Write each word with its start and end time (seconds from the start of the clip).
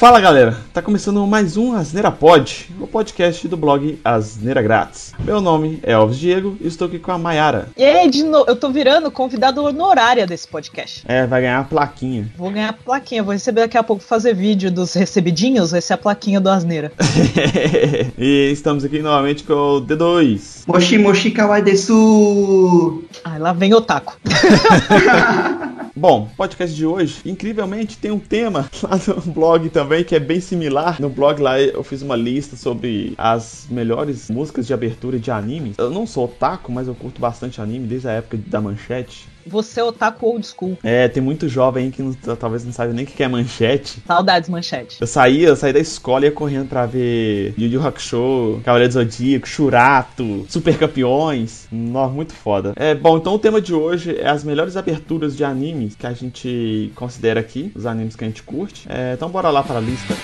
Fala 0.00 0.18
galera, 0.18 0.56
tá 0.72 0.80
começando 0.80 1.26
mais 1.26 1.58
um 1.58 1.74
Asneira 1.74 2.10
Pod, 2.10 2.70
o 2.80 2.86
podcast 2.86 3.46
do 3.46 3.54
blog 3.54 4.00
Asneira 4.02 4.62
Grátis. 4.62 5.12
Meu 5.22 5.42
nome 5.42 5.78
é 5.82 5.92
Alves 5.92 6.18
Diego 6.18 6.56
e 6.58 6.68
estou 6.68 6.86
aqui 6.86 6.98
com 6.98 7.12
a 7.12 7.18
Mayara. 7.18 7.68
E 7.76 7.84
aí, 7.84 8.08
de 8.08 8.22
novo, 8.22 8.46
eu 8.48 8.56
tô 8.56 8.70
virando 8.70 9.10
convidado 9.10 9.62
honorária 9.62 10.26
desse 10.26 10.48
podcast. 10.48 11.04
É, 11.06 11.26
vai 11.26 11.42
ganhar 11.42 11.60
a 11.60 11.64
plaquinha. 11.64 12.32
Vou 12.34 12.50
ganhar 12.50 12.70
a 12.70 12.72
plaquinha, 12.72 13.22
vou 13.22 13.34
receber 13.34 13.60
daqui 13.60 13.76
a 13.76 13.82
pouco 13.82 14.02
fazer 14.02 14.34
vídeo 14.34 14.70
dos 14.70 14.94
recebidinhos, 14.94 15.72
vai 15.72 15.82
ser 15.82 15.92
a 15.92 15.98
plaquinha 15.98 16.40
do 16.40 16.48
Asneira. 16.48 16.90
e 18.16 18.50
estamos 18.50 18.82
aqui 18.86 19.00
novamente 19.00 19.44
com 19.44 19.52
o 19.52 19.82
D2. 19.82 20.62
Moshi 20.66 20.96
Moshi 20.96 21.30
Kawaii 21.30 21.62
desu! 21.62 23.04
Ai, 23.22 23.38
lá 23.38 23.52
vem 23.52 23.74
o 23.74 23.82
taco. 23.82 24.16
Bom, 26.00 26.30
podcast 26.34 26.74
de 26.74 26.86
hoje, 26.86 27.20
incrivelmente, 27.26 27.98
tem 27.98 28.10
um 28.10 28.18
tema 28.18 28.70
lá 28.82 28.98
no 29.06 29.20
blog 29.34 29.68
também 29.68 30.02
que 30.02 30.16
é 30.16 30.18
bem 30.18 30.40
similar. 30.40 30.98
No 30.98 31.10
blog 31.10 31.42
lá 31.42 31.60
eu 31.60 31.84
fiz 31.84 32.00
uma 32.00 32.16
lista 32.16 32.56
sobre 32.56 33.12
as 33.18 33.66
melhores 33.68 34.30
músicas 34.30 34.66
de 34.66 34.72
abertura 34.72 35.18
de 35.18 35.30
anime. 35.30 35.74
Eu 35.76 35.90
não 35.90 36.06
sou 36.06 36.24
otaku, 36.24 36.72
mas 36.72 36.88
eu 36.88 36.94
curto 36.94 37.20
bastante 37.20 37.60
anime 37.60 37.86
desde 37.86 38.08
a 38.08 38.12
época 38.12 38.38
da 38.46 38.62
manchete. 38.62 39.28
Você 39.46 39.80
é 39.80 39.84
otaku 39.84 40.26
old 40.26 40.46
school. 40.46 40.78
É, 40.82 41.08
tem 41.08 41.22
muito 41.22 41.48
jovem 41.48 41.86
aí 41.86 41.90
que 41.90 42.02
não, 42.02 42.12
talvez 42.36 42.64
não 42.64 42.72
sabe 42.72 42.92
nem 42.92 43.04
o 43.04 43.06
que 43.06 43.22
é 43.22 43.28
manchete. 43.28 44.02
Saudades, 44.06 44.48
manchete. 44.48 44.98
Eu 45.00 45.06
saía, 45.06 45.48
eu 45.48 45.56
saí 45.56 45.72
da 45.72 45.80
escola 45.80 46.24
e 46.24 46.28
ia 46.28 46.32
correndo 46.32 46.68
pra 46.68 46.86
ver 46.86 47.54
Yu 47.58 47.68
Yu 47.68 47.86
Hakusho, 47.86 48.60
Cavaleiro 48.64 48.92
do 48.92 48.94
Zodíaco, 48.94 49.48
Churato, 49.48 50.46
Super 50.48 50.78
Campeões. 50.78 51.66
Nossa, 51.70 52.12
muito 52.12 52.32
foda. 52.32 52.72
É, 52.76 52.94
bom, 52.94 53.16
então 53.16 53.34
o 53.34 53.38
tema 53.38 53.60
de 53.60 53.74
hoje 53.74 54.16
é 54.16 54.28
as 54.28 54.44
melhores 54.44 54.76
aberturas 54.76 55.36
de 55.36 55.44
animes 55.44 55.94
que 55.94 56.06
a 56.06 56.12
gente 56.12 56.92
considera 56.94 57.40
aqui, 57.40 57.72
os 57.74 57.86
animes 57.86 58.16
que 58.16 58.24
a 58.24 58.26
gente 58.26 58.42
curte. 58.42 58.86
É, 58.88 59.14
então 59.14 59.28
bora 59.28 59.50
lá 59.50 59.62
para 59.62 59.78
a 59.78 59.80
lista. 59.80 60.14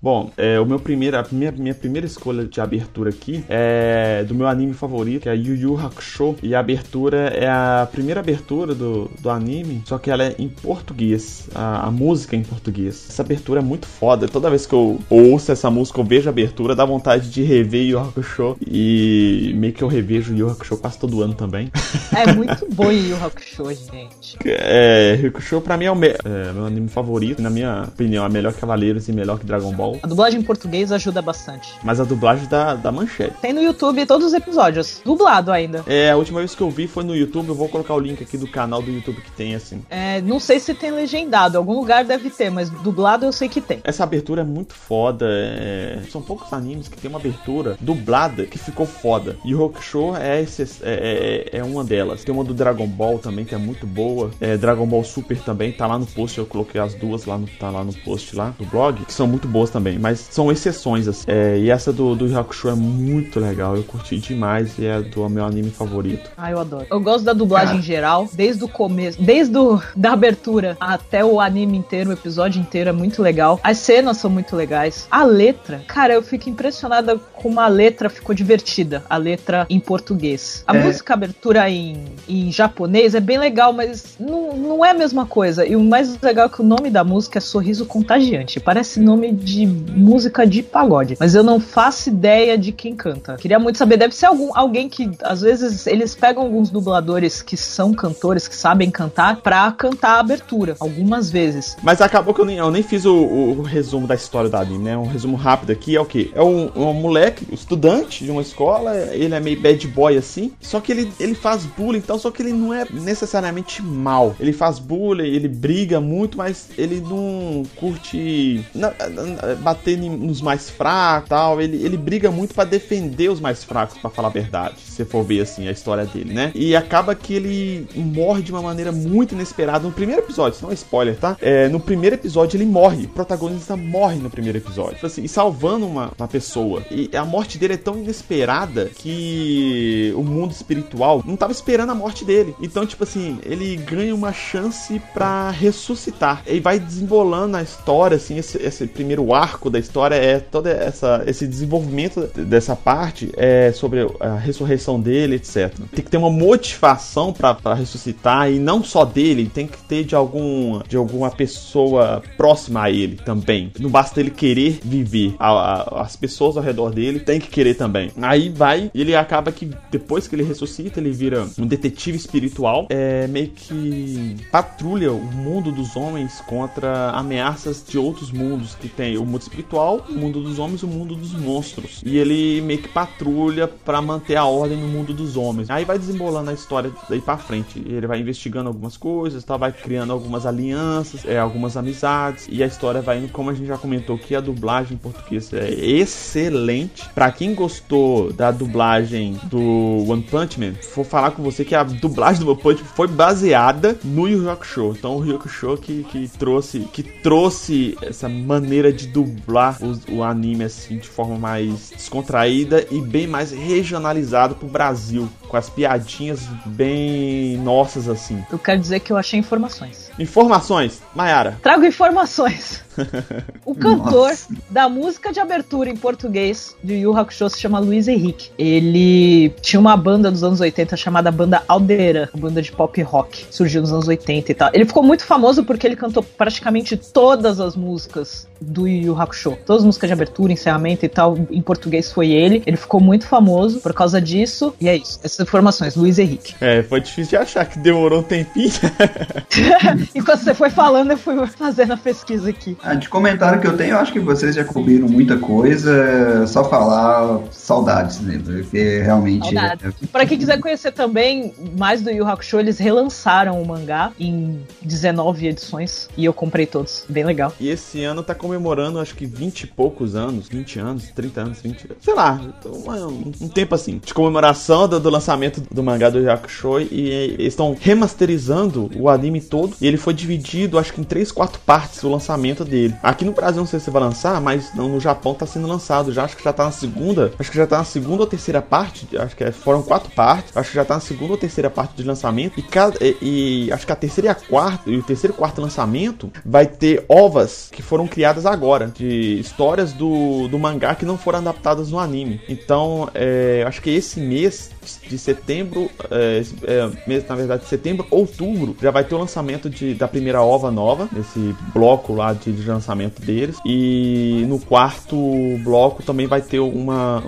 Bom, 0.00 0.30
é, 0.36 0.60
o 0.60 0.64
meu 0.64 0.78
primeiro, 0.78 1.18
a 1.18 1.26
minha, 1.32 1.50
minha 1.50 1.74
primeira 1.74 2.06
escolha 2.06 2.44
de 2.44 2.60
abertura 2.60 3.10
aqui 3.10 3.44
é 3.48 4.24
do 4.28 4.32
meu 4.32 4.46
anime 4.46 4.72
favorito, 4.72 5.22
que 5.22 5.28
é 5.28 5.34
Yu 5.34 5.56
Yu 5.56 5.76
Hakusho. 5.76 6.36
E 6.40 6.54
a 6.54 6.60
abertura 6.60 7.28
é 7.34 7.48
a 7.48 7.88
primeira 7.90 8.20
abertura 8.20 8.76
do, 8.76 9.10
do 9.20 9.28
anime, 9.28 9.82
só 9.84 9.98
que 9.98 10.08
ela 10.08 10.22
é 10.22 10.36
em 10.38 10.48
português. 10.48 11.48
A, 11.52 11.88
a 11.88 11.90
música 11.90 12.36
é 12.36 12.38
em 12.38 12.44
português. 12.44 13.06
Essa 13.08 13.22
abertura 13.22 13.58
é 13.58 13.62
muito 13.62 13.86
foda. 13.86 14.28
Toda 14.28 14.48
vez 14.48 14.66
que 14.66 14.72
eu 14.72 15.00
ouço 15.10 15.50
essa 15.50 15.68
música, 15.68 16.00
eu 16.00 16.04
vejo 16.04 16.28
a 16.28 16.30
abertura, 16.30 16.76
dá 16.76 16.84
vontade 16.84 17.28
de 17.28 17.42
rever 17.42 17.82
Yu 17.88 17.98
Hakusho. 17.98 18.56
E 18.64 19.52
meio 19.56 19.72
que 19.72 19.82
eu 19.82 19.88
revejo 19.88 20.32
Yu 20.32 20.48
Hakusho 20.48 20.76
quase 20.76 20.96
todo 20.96 21.22
ano 21.22 21.34
também. 21.34 21.72
É 22.16 22.32
muito 22.32 22.68
bom 22.72 22.92
Yu 22.92 23.16
Hakusho, 23.16 23.64
gente. 23.74 24.38
É, 24.70 25.18
Yu 25.20 25.28
Hakusho 25.28 25.60
pra 25.60 25.76
mim 25.76 25.86
é 25.86 25.90
o 25.90 25.96
me 25.96 26.08
é, 26.08 26.52
meu 26.54 26.66
anime 26.66 26.88
favorito. 26.88 27.42
Na 27.42 27.50
minha 27.50 27.82
opinião, 27.82 28.24
é 28.24 28.28
melhor 28.28 28.52
que 28.52 28.60
Cavaleiros 28.60 29.08
e 29.08 29.12
melhor 29.12 29.38
que 29.38 29.46
Dragon 29.46 29.72
Ball. 29.72 29.97
A 30.02 30.06
dublagem 30.06 30.40
em 30.40 30.42
português 30.42 30.92
ajuda 30.92 31.20
bastante. 31.20 31.74
Mas 31.82 32.00
a 32.00 32.04
dublagem 32.04 32.46
da, 32.48 32.74
da 32.74 32.92
manchete. 32.92 33.34
Tem 33.40 33.52
no 33.52 33.60
YouTube 33.60 34.04
todos 34.06 34.26
os 34.26 34.34
episódios, 34.34 35.00
dublado 35.04 35.50
ainda. 35.50 35.82
É, 35.86 36.10
a 36.10 36.16
última 36.16 36.40
vez 36.40 36.54
que 36.54 36.60
eu 36.60 36.70
vi 36.70 36.86
foi 36.86 37.04
no 37.04 37.14
YouTube. 37.14 37.48
Eu 37.48 37.54
vou 37.54 37.68
colocar 37.68 37.94
o 37.94 38.00
link 38.00 38.22
aqui 38.22 38.36
do 38.36 38.46
canal 38.46 38.82
do 38.82 38.90
YouTube 38.90 39.20
que 39.20 39.30
tem, 39.32 39.54
assim. 39.54 39.82
É, 39.88 40.20
não 40.20 40.38
sei 40.38 40.60
se 40.60 40.74
tem 40.74 40.90
legendado, 40.90 41.56
algum 41.56 41.74
lugar 41.74 42.04
deve 42.04 42.30
ter, 42.30 42.50
mas 42.50 42.68
dublado 42.70 43.24
eu 43.24 43.32
sei 43.32 43.48
que 43.48 43.60
tem. 43.60 43.80
Essa 43.84 44.04
abertura 44.04 44.42
é 44.42 44.44
muito 44.44 44.74
foda. 44.74 45.26
É... 45.28 46.00
São 46.10 46.20
poucos 46.20 46.52
animes 46.52 46.88
que 46.88 46.96
tem 46.96 47.08
uma 47.08 47.18
abertura 47.18 47.76
dublada 47.80 48.44
que 48.44 48.58
ficou 48.58 48.86
foda. 48.86 49.36
E 49.44 49.54
o 49.54 49.58
Rokusho 49.58 50.14
é, 50.16 50.42
esse, 50.42 50.62
é, 50.82 51.48
é, 51.52 51.58
é, 51.58 51.64
uma 51.64 51.84
delas. 51.84 52.24
Tem 52.24 52.34
uma 52.34 52.44
do 52.44 52.54
Dragon 52.54 52.86
Ball 52.86 53.18
também 53.18 53.44
que 53.44 53.54
é 53.54 53.58
muito 53.58 53.86
boa. 53.86 54.30
É, 54.40 54.56
Dragon 54.56 54.86
Ball 54.86 55.04
Super 55.04 55.38
também 55.38 55.72
tá 55.72 55.86
lá 55.86 55.98
no 55.98 56.06
post. 56.06 56.38
Eu 56.38 56.46
coloquei 56.46 56.80
as 56.80 56.94
duas 56.94 57.24
lá 57.24 57.38
no, 57.38 57.46
tá 57.46 57.70
lá 57.70 57.84
no 57.84 57.92
post 57.92 58.34
lá 58.36 58.54
do 58.58 58.66
blog, 58.66 59.04
que 59.04 59.12
são 59.12 59.26
muito 59.26 59.48
boas 59.48 59.70
também 59.70 59.77
também, 59.78 59.98
mas 59.98 60.18
são 60.30 60.50
exceções, 60.50 61.06
assim. 61.06 61.24
É, 61.28 61.56
e 61.56 61.70
essa 61.70 61.92
do, 61.92 62.16
do 62.16 62.38
Hakusho 62.38 62.68
é 62.68 62.74
muito 62.74 63.38
legal, 63.38 63.76
eu 63.76 63.84
curti 63.84 64.18
demais 64.18 64.76
e 64.78 64.86
é 64.86 65.00
do 65.00 65.28
meu 65.28 65.44
anime 65.44 65.70
favorito. 65.70 66.30
Ah, 66.36 66.50
eu 66.50 66.58
adoro. 66.58 66.86
Eu 66.90 67.00
gosto 67.00 67.24
da 67.24 67.32
dublagem 67.32 67.78
em 67.78 67.82
geral, 67.82 68.28
desde 68.32 68.64
o 68.64 68.68
começo, 68.68 69.22
desde 69.22 69.56
o, 69.56 69.80
da 69.94 70.12
abertura 70.12 70.76
até 70.80 71.24
o 71.24 71.40
anime 71.40 71.78
inteiro, 71.78 72.10
o 72.10 72.12
episódio 72.12 72.60
inteiro 72.60 72.90
é 72.90 72.92
muito 72.92 73.22
legal. 73.22 73.60
As 73.62 73.78
cenas 73.78 74.16
são 74.16 74.28
muito 74.28 74.56
legais. 74.56 75.06
A 75.10 75.24
letra, 75.24 75.82
cara, 75.86 76.14
eu 76.14 76.22
fico 76.22 76.50
impressionada 76.50 77.16
como 77.34 77.60
a 77.60 77.68
letra 77.68 78.10
ficou 78.10 78.34
divertida, 78.34 79.04
a 79.08 79.16
letra 79.16 79.64
em 79.70 79.78
português. 79.78 80.64
A 80.66 80.76
é. 80.76 80.82
música 80.82 81.14
abertura 81.14 81.70
em, 81.70 82.04
em 82.28 82.50
japonês 82.50 83.14
é 83.14 83.20
bem 83.20 83.38
legal, 83.38 83.72
mas 83.72 84.16
não, 84.18 84.56
não 84.56 84.84
é 84.84 84.90
a 84.90 84.94
mesma 84.94 85.24
coisa. 85.24 85.64
E 85.64 85.76
o 85.76 85.80
mais 85.80 86.20
legal 86.20 86.46
é 86.46 86.48
que 86.48 86.60
o 86.60 86.64
nome 86.64 86.90
da 86.90 87.04
música 87.04 87.38
é 87.38 87.40
Sorriso 87.40 87.86
Contagiante. 87.86 88.58
Parece 88.58 88.98
nome 88.98 89.32
de 89.32 89.67
música 89.68 90.46
de 90.46 90.62
pagode. 90.62 91.16
Mas 91.18 91.34
eu 91.34 91.42
não 91.42 91.60
faço 91.60 92.08
ideia 92.08 92.56
de 92.56 92.72
quem 92.72 92.94
canta. 92.94 93.36
Queria 93.36 93.58
muito 93.58 93.78
saber, 93.78 93.96
deve 93.96 94.14
ser 94.14 94.26
algum, 94.26 94.50
alguém 94.56 94.88
que, 94.88 95.10
às 95.22 95.40
vezes, 95.40 95.86
eles 95.86 96.14
pegam 96.14 96.42
alguns 96.42 96.70
dubladores 96.70 97.42
que 97.42 97.56
são 97.56 97.92
cantores, 97.92 98.48
que 98.48 98.56
sabem 98.56 98.90
cantar, 98.90 99.36
pra 99.36 99.70
cantar 99.72 100.16
a 100.16 100.20
abertura, 100.20 100.76
algumas 100.80 101.30
vezes. 101.30 101.76
Mas 101.82 102.00
acabou 102.00 102.34
que 102.34 102.40
eu 102.40 102.44
nem, 102.44 102.56
eu 102.56 102.70
nem 102.70 102.82
fiz 102.82 103.04
o, 103.04 103.14
o, 103.14 103.62
resumo 103.62 104.06
da 104.06 104.14
história 104.14 104.48
da 104.48 104.60
anime, 104.60 104.84
né? 104.84 104.96
Um 104.96 105.06
resumo 105.06 105.36
rápido 105.36 105.70
aqui 105.70 105.96
é 105.96 106.00
o 106.00 106.04
que? 106.04 106.30
É 106.34 106.42
um, 106.42 106.70
um 106.74 106.92
moleque, 106.92 107.46
estudante 107.52 108.24
de 108.24 108.30
uma 108.30 108.42
escola, 108.42 108.96
ele 109.12 109.34
é 109.34 109.40
meio 109.40 109.60
bad 109.60 109.86
boy 109.88 110.16
assim, 110.16 110.52
só 110.60 110.80
que 110.80 110.92
ele, 110.92 111.12
ele 111.20 111.34
faz 111.34 111.64
bullying, 111.64 111.98
então, 111.98 112.18
só 112.18 112.30
que 112.30 112.42
ele 112.42 112.52
não 112.52 112.72
é 112.72 112.86
necessariamente 112.90 113.82
mal. 113.82 114.34
Ele 114.40 114.52
faz 114.52 114.78
bullying, 114.78 115.26
ele 115.26 115.48
briga 115.48 116.00
muito, 116.00 116.38
mas 116.38 116.68
ele 116.76 117.00
não 117.00 117.62
curte. 117.76 118.64
Não, 118.74 118.92
não, 119.10 119.57
bater 119.58 119.96
nos 119.98 120.40
mais 120.40 120.70
fracos 120.70 121.28
tal. 121.28 121.60
Ele, 121.60 121.82
ele 121.84 121.96
briga 121.96 122.30
muito 122.30 122.54
para 122.54 122.64
defender 122.64 123.28
os 123.28 123.40
mais 123.40 123.62
fracos, 123.64 123.98
para 123.98 124.10
falar 124.10 124.28
a 124.28 124.32
verdade. 124.32 124.76
Se 124.80 125.04
for 125.04 125.22
ver 125.22 125.42
assim 125.42 125.68
a 125.68 125.72
história 125.72 126.04
dele, 126.04 126.32
né? 126.32 126.50
E 126.54 126.74
acaba 126.74 127.14
que 127.14 127.34
ele 127.34 127.86
morre 127.94 128.42
de 128.42 128.50
uma 128.50 128.62
maneira 128.62 128.90
muito 128.90 129.34
inesperada 129.34 129.86
no 129.86 129.92
primeiro 129.92 130.22
episódio. 130.22 130.56
Isso 130.56 130.64
não 130.64 130.70
é 130.70 130.74
spoiler, 130.74 131.16
tá? 131.16 131.36
É, 131.40 131.68
no 131.68 131.80
primeiro 131.80 132.16
episódio 132.16 132.56
ele 132.56 132.66
morre. 132.66 133.04
O 133.04 133.08
protagonista 133.08 133.76
morre 133.76 134.16
no 134.16 134.30
primeiro 134.30 134.58
episódio. 134.58 134.94
Tipo 134.94 135.06
assim, 135.06 135.24
e 135.24 135.28
salvando 135.28 135.86
uma, 135.86 136.12
uma 136.18 136.28
pessoa. 136.28 136.82
E 136.90 137.10
a 137.16 137.24
morte 137.24 137.58
dele 137.58 137.74
é 137.74 137.76
tão 137.76 137.96
inesperada 137.98 138.90
que 138.94 140.12
o 140.16 140.22
mundo 140.22 140.52
espiritual 140.52 141.22
não 141.24 141.36
tava 141.36 141.52
esperando 141.52 141.90
a 141.90 141.94
morte 141.94 142.24
dele. 142.24 142.54
Então, 142.60 142.86
tipo 142.86 143.04
assim, 143.04 143.38
ele 143.44 143.76
ganha 143.76 144.14
uma 144.14 144.32
chance 144.32 145.00
para 145.12 145.50
ressuscitar. 145.50 146.42
E 146.46 146.60
vai 146.60 146.78
desembolando 146.78 147.56
a 147.56 147.62
história, 147.62 148.16
assim, 148.16 148.38
esse, 148.38 148.58
esse 148.58 148.86
primeiro 148.86 149.32
arco 149.34 149.47
arco 149.48 149.70
da 149.70 149.78
história 149.78 150.14
é 150.14 150.38
todo 150.38 150.66
essa, 150.66 151.22
esse 151.26 151.46
desenvolvimento 151.46 152.28
dessa 152.36 152.76
parte 152.76 153.30
é 153.36 153.72
sobre 153.72 154.06
a 154.20 154.36
ressurreição 154.36 155.00
dele, 155.00 155.36
etc. 155.36 155.72
Tem 155.94 156.04
que 156.04 156.10
ter 156.10 156.16
uma 156.16 156.30
motivação 156.30 157.32
para 157.32 157.74
ressuscitar 157.74 158.50
e 158.50 158.58
não 158.58 158.82
só 158.84 159.04
dele, 159.04 159.50
tem 159.52 159.66
que 159.66 159.78
ter 159.78 160.04
de 160.04 160.14
algum 160.14 160.80
de 160.86 160.96
alguma 160.96 161.30
pessoa 161.30 162.22
próxima 162.36 162.82
a 162.82 162.90
ele 162.90 163.16
também. 163.16 163.72
Não 163.78 163.90
basta 163.90 164.20
ele 164.20 164.30
querer 164.30 164.80
viver, 164.82 165.34
a, 165.38 165.48
a, 165.48 166.02
as 166.02 166.16
pessoas 166.16 166.56
ao 166.56 166.62
redor 166.62 166.90
dele 166.90 167.20
têm 167.20 167.40
que 167.40 167.48
querer 167.48 167.74
também. 167.74 168.10
Aí 168.20 168.48
vai, 168.48 168.90
ele 168.94 169.14
acaba 169.14 169.50
que 169.50 169.70
depois 169.90 170.28
que 170.28 170.34
ele 170.34 170.42
ressuscita, 170.42 171.00
ele 171.00 171.10
vira 171.10 171.46
um 171.58 171.66
detetive 171.66 172.16
espiritual, 172.16 172.86
é 172.90 173.26
meio 173.26 173.48
que 173.48 174.36
patrulha 174.50 175.12
o 175.12 175.22
mundo 175.22 175.72
dos 175.72 175.96
homens 175.96 176.40
contra 176.46 177.10
ameaças 177.10 177.84
de 177.86 177.98
outros 177.98 178.30
mundos 178.30 178.74
que 178.74 178.88
tem 178.88 179.16
o 179.16 179.24
mundo 179.38 179.42
espiritual, 179.42 180.04
o 180.08 180.12
mundo 180.12 180.42
dos 180.42 180.58
homens 180.58 180.82
e 180.82 180.84
o 180.84 180.88
mundo 180.88 181.14
dos 181.14 181.32
monstros. 181.32 182.02
E 182.04 182.18
ele 182.18 182.60
meio 182.60 182.80
que 182.80 182.88
patrulha 182.88 183.68
para 183.68 184.02
manter 184.02 184.36
a 184.36 184.44
ordem 184.44 184.76
no 184.76 184.88
mundo 184.88 185.14
dos 185.14 185.36
homens. 185.36 185.70
Aí 185.70 185.84
vai 185.84 185.98
desembolando 185.98 186.50
a 186.50 186.52
história 186.52 186.90
daí 187.08 187.20
para 187.20 187.38
frente. 187.38 187.78
Ele 187.78 188.06
vai 188.06 188.20
investigando 188.20 188.68
algumas 188.68 188.96
coisas, 188.96 189.44
tá? 189.44 189.56
vai 189.56 189.72
criando 189.72 190.12
algumas 190.12 190.44
alianças, 190.44 191.24
é, 191.24 191.38
algumas 191.38 191.76
amizades. 191.76 192.48
E 192.50 192.62
a 192.62 192.66
história 192.66 193.00
vai 193.00 193.18
indo, 193.18 193.28
como 193.28 193.50
a 193.50 193.54
gente 193.54 193.66
já 193.66 193.78
comentou 193.78 194.18
que 194.18 194.34
a 194.34 194.40
dublagem 194.40 194.94
em 194.94 194.98
português 194.98 195.52
é 195.52 195.70
excelente. 195.70 197.08
Para 197.14 197.30
quem 197.30 197.54
gostou 197.54 198.32
da 198.32 198.50
dublagem 198.50 199.38
do 199.44 200.04
One 200.08 200.22
Punch 200.22 200.58
Man, 200.58 200.74
vou 200.94 201.04
falar 201.04 201.30
com 201.30 201.42
você 201.42 201.64
que 201.64 201.74
a 201.74 201.84
dublagem 201.84 202.44
do 202.44 202.50
One 202.50 202.60
Punch 202.60 202.82
Man 202.82 202.88
foi 202.94 203.06
baseada 203.06 203.98
no 204.02 204.28
Yu 204.28 204.50
Hakusho. 204.50 204.94
Então 204.98 205.18
o 205.18 205.26
Yu 205.26 205.36
Hakusho 205.36 205.76
que, 205.76 206.04
que 206.04 206.28
trouxe 206.38 206.80
que 206.92 207.02
trouxe 207.02 207.96
essa 208.02 208.28
maneira 208.28 208.92
de 208.92 209.06
dublar 209.06 209.27
dublar 209.28 209.78
o, 209.82 210.16
o 210.16 210.22
anime 210.22 210.64
assim 210.64 210.98
de 210.98 211.08
forma 211.08 211.36
mais 211.36 211.90
descontraída 211.90 212.86
e 212.90 213.00
bem 213.00 213.26
mais 213.26 213.50
regionalizado 213.50 214.54
pro 214.54 214.68
Brasil, 214.68 215.28
com 215.48 215.56
as 215.56 215.68
piadinhas 215.68 216.40
bem 216.66 217.56
nossas 217.58 218.08
assim. 218.08 218.44
Eu 218.50 218.58
quero 218.58 218.80
dizer 218.80 219.00
que 219.00 219.12
eu 219.12 219.16
achei 219.16 219.38
informações. 219.38 220.07
Informações, 220.18 221.00
Mayara. 221.14 221.58
Trago 221.62 221.84
informações. 221.84 222.82
o 223.64 223.74
cantor 223.74 224.30
Nossa. 224.30 224.48
da 224.68 224.88
música 224.88 225.32
de 225.32 225.38
abertura 225.38 225.88
em 225.88 225.96
português 225.96 226.74
de 226.82 226.94
Yu 226.94 227.16
Hakusho 227.16 227.48
se 227.48 227.60
chama 227.60 227.78
Luiz 227.78 228.08
Henrique. 228.08 228.50
Ele 228.58 229.50
tinha 229.60 229.78
uma 229.78 229.96
banda 229.96 230.30
dos 230.30 230.42
anos 230.42 230.60
80 230.60 230.96
chamada 230.96 231.30
Banda 231.30 231.62
Aldeira, 231.68 232.28
uma 232.34 232.48
banda 232.48 232.60
de 232.60 232.72
pop 232.72 233.00
rock. 233.02 233.46
Surgiu 233.50 233.80
nos 233.80 233.92
anos 233.92 234.08
80 234.08 234.50
e 234.50 234.54
tal. 234.54 234.70
Ele 234.72 234.84
ficou 234.84 235.02
muito 235.02 235.24
famoso 235.24 235.64
porque 235.64 235.86
ele 235.86 235.96
cantou 235.96 236.22
praticamente 236.22 236.96
todas 236.96 237.60
as 237.60 237.76
músicas 237.76 238.48
do 238.60 238.88
Yu 238.88 239.08
Yu 239.08 239.20
Hakusho. 239.20 239.56
Todas 239.64 239.82
as 239.82 239.86
músicas 239.86 240.08
de 240.08 240.14
abertura, 240.14 240.52
encerramento 240.52 241.04
e 241.04 241.08
tal, 241.08 241.38
em 241.50 241.62
português 241.62 242.10
foi 242.12 242.30
ele. 242.30 242.62
Ele 242.66 242.76
ficou 242.76 243.00
muito 243.00 243.26
famoso 243.26 243.80
por 243.80 243.92
causa 243.92 244.20
disso. 244.20 244.74
E 244.80 244.88
é 244.88 244.96
isso. 244.96 245.20
Essas 245.22 245.40
informações, 245.40 245.94
Luiz 245.94 246.18
Henrique. 246.18 246.54
É, 246.60 246.82
foi 246.82 247.00
difícil 247.00 247.30
de 247.30 247.36
achar 247.36 247.64
que 247.64 247.78
demorou 247.78 248.20
um 248.20 248.22
tempinho. 248.22 248.72
Enquanto 250.14 250.40
você 250.40 250.54
foi 250.54 250.70
falando, 250.70 251.12
eu 251.12 251.18
fui 251.18 251.34
fazendo 251.46 251.92
a 251.92 251.96
pesquisa 251.96 252.50
aqui. 252.50 252.76
Ah, 252.82 252.94
de 252.94 253.08
comentário 253.08 253.60
que 253.60 253.66
eu 253.66 253.76
tenho, 253.76 253.92
eu 253.92 253.98
acho 253.98 254.12
que 254.12 254.20
vocês 254.20 254.54
já 254.54 254.64
cobriram 254.64 255.08
muita 255.08 255.36
coisa. 255.36 256.46
Só 256.46 256.64
falar 256.64 257.40
saudades, 257.50 258.20
né? 258.20 258.40
Porque 258.44 259.00
realmente. 259.00 259.44
Saudades. 259.44 259.84
É... 260.02 260.06
Pra 260.06 260.26
quem 260.26 260.38
quiser 260.38 260.60
conhecer 260.60 260.92
também 260.92 261.52
mais 261.76 262.02
do 262.02 262.10
Yu 262.10 262.26
Hakusho, 262.26 262.58
eles 262.58 262.78
relançaram 262.78 263.60
o 263.60 263.66
mangá 263.66 264.12
em 264.18 264.60
19 264.82 265.46
edições. 265.46 266.08
E 266.16 266.24
eu 266.24 266.32
comprei 266.32 266.66
todos. 266.66 267.04
Bem 267.08 267.24
legal. 267.24 267.52
E 267.60 267.68
esse 267.68 268.02
ano 268.04 268.22
tá 268.22 268.34
comemorando, 268.34 268.98
acho 268.98 269.14
que 269.14 269.26
20 269.26 269.62
e 269.62 269.66
poucos 269.66 270.14
anos, 270.14 270.48
20 270.48 270.78
anos, 270.78 271.10
30 271.14 271.40
anos, 271.40 271.60
20. 271.60 271.86
Sei 272.00 272.14
lá, 272.14 272.40
um, 272.64 273.32
um 273.44 273.48
tempo 273.48 273.74
assim, 273.74 274.00
de 274.04 274.14
comemoração 274.14 274.88
do, 274.88 274.98
do, 274.98 275.10
lançamento 275.10 275.62
do 275.72 275.82
mangá 275.82 276.08
do 276.08 276.18
Yu 276.18 276.30
Hakusho. 276.30 276.80
E 276.80 277.08
eles 277.10 277.48
estão 277.48 277.76
remasterizando 277.78 278.90
o 278.96 279.08
anime 279.08 279.40
todo. 279.40 279.76
E 279.80 279.86
ele 279.86 279.97
foi 279.98 280.14
dividido, 280.14 280.78
acho 280.78 280.92
que 280.92 281.00
em 281.00 281.04
3, 281.04 281.32
4 281.32 281.60
partes 281.60 282.02
o 282.02 282.08
lançamento 282.08 282.64
dele. 282.64 282.94
Aqui 283.02 283.24
no 283.24 283.32
Brasil 283.32 283.60
não 283.60 283.66
sei 283.66 283.80
se 283.80 283.90
vai 283.90 284.02
lançar, 284.02 284.40
mas 284.40 284.74
no 284.74 284.98
Japão 285.00 285.34
tá 285.34 285.46
sendo 285.46 285.66
lançado 285.66 286.12
já. 286.12 286.24
Acho 286.24 286.36
que 286.36 286.44
já 286.44 286.52
tá 286.52 286.64
na 286.64 286.72
segunda. 286.72 287.32
Acho 287.38 287.50
que 287.50 287.56
já 287.56 287.66
tá 287.66 287.78
na 287.78 287.84
segunda 287.84 288.22
ou 288.22 288.26
terceira 288.26 288.62
parte. 288.62 289.08
Acho 289.16 289.36
que 289.36 289.44
é, 289.44 289.52
foram 289.52 289.82
quatro 289.82 290.10
partes. 290.10 290.56
Acho 290.56 290.70
que 290.70 290.76
já 290.76 290.84
tá 290.84 290.94
na 290.94 291.00
segunda 291.00 291.32
ou 291.32 291.38
terceira 291.38 291.70
parte 291.70 291.94
de 291.96 292.02
lançamento. 292.02 292.58
E, 292.58 292.62
cada, 292.62 292.96
e, 293.04 293.66
e 293.66 293.72
acho 293.72 293.86
que 293.86 293.92
a 293.92 293.96
terceira 293.96 294.28
e 294.28 294.30
a 294.30 294.34
quarta, 294.34 294.90
e 294.90 294.96
o 294.96 295.02
terceiro 295.02 295.34
e 295.34 295.36
quarto 295.36 295.60
lançamento 295.60 296.30
vai 296.44 296.66
ter 296.66 297.04
ovas 297.08 297.68
que 297.70 297.82
foram 297.82 298.06
criadas 298.06 298.46
agora. 298.46 298.88
De 298.88 299.38
histórias 299.38 299.92
do, 299.92 300.48
do 300.48 300.58
mangá 300.58 300.94
que 300.94 301.04
não 301.04 301.18
foram 301.18 301.38
adaptadas 301.38 301.90
no 301.90 301.98
anime. 301.98 302.40
Então, 302.48 303.08
é, 303.14 303.64
acho 303.66 303.80
que 303.82 303.90
esse 303.90 304.20
mês 304.20 304.70
de 305.06 305.18
setembro, 305.18 305.90
é, 306.10 306.42
é, 306.64 306.90
mês, 307.06 307.26
na 307.28 307.34
verdade, 307.34 307.66
setembro, 307.66 308.06
outubro, 308.10 308.76
já 308.80 308.90
vai 308.90 309.04
ter 309.04 309.14
o 309.14 309.18
lançamento 309.18 309.68
de, 309.68 309.87
da 309.94 310.08
primeira 310.08 310.42
ova 310.42 310.70
nova, 310.70 311.08
esse 311.18 311.54
bloco 311.72 312.14
lá 312.14 312.32
de, 312.32 312.52
de 312.52 312.68
lançamento 312.68 313.20
deles. 313.22 313.56
E 313.64 314.44
no 314.48 314.58
quarto 314.58 315.16
bloco 315.62 316.02
também 316.02 316.26
vai 316.26 316.40
ter 316.40 316.60
uma, 316.60 317.22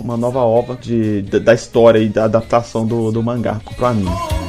uma 0.00 0.16
nova 0.16 0.40
ova 0.40 0.76
de, 0.76 1.22
da 1.22 1.54
história 1.54 1.98
e 1.98 2.08
da 2.08 2.24
adaptação 2.24 2.86
do, 2.86 3.10
do 3.10 3.22
mangá 3.22 3.60
pro 3.76 3.86
anime. 3.86 4.39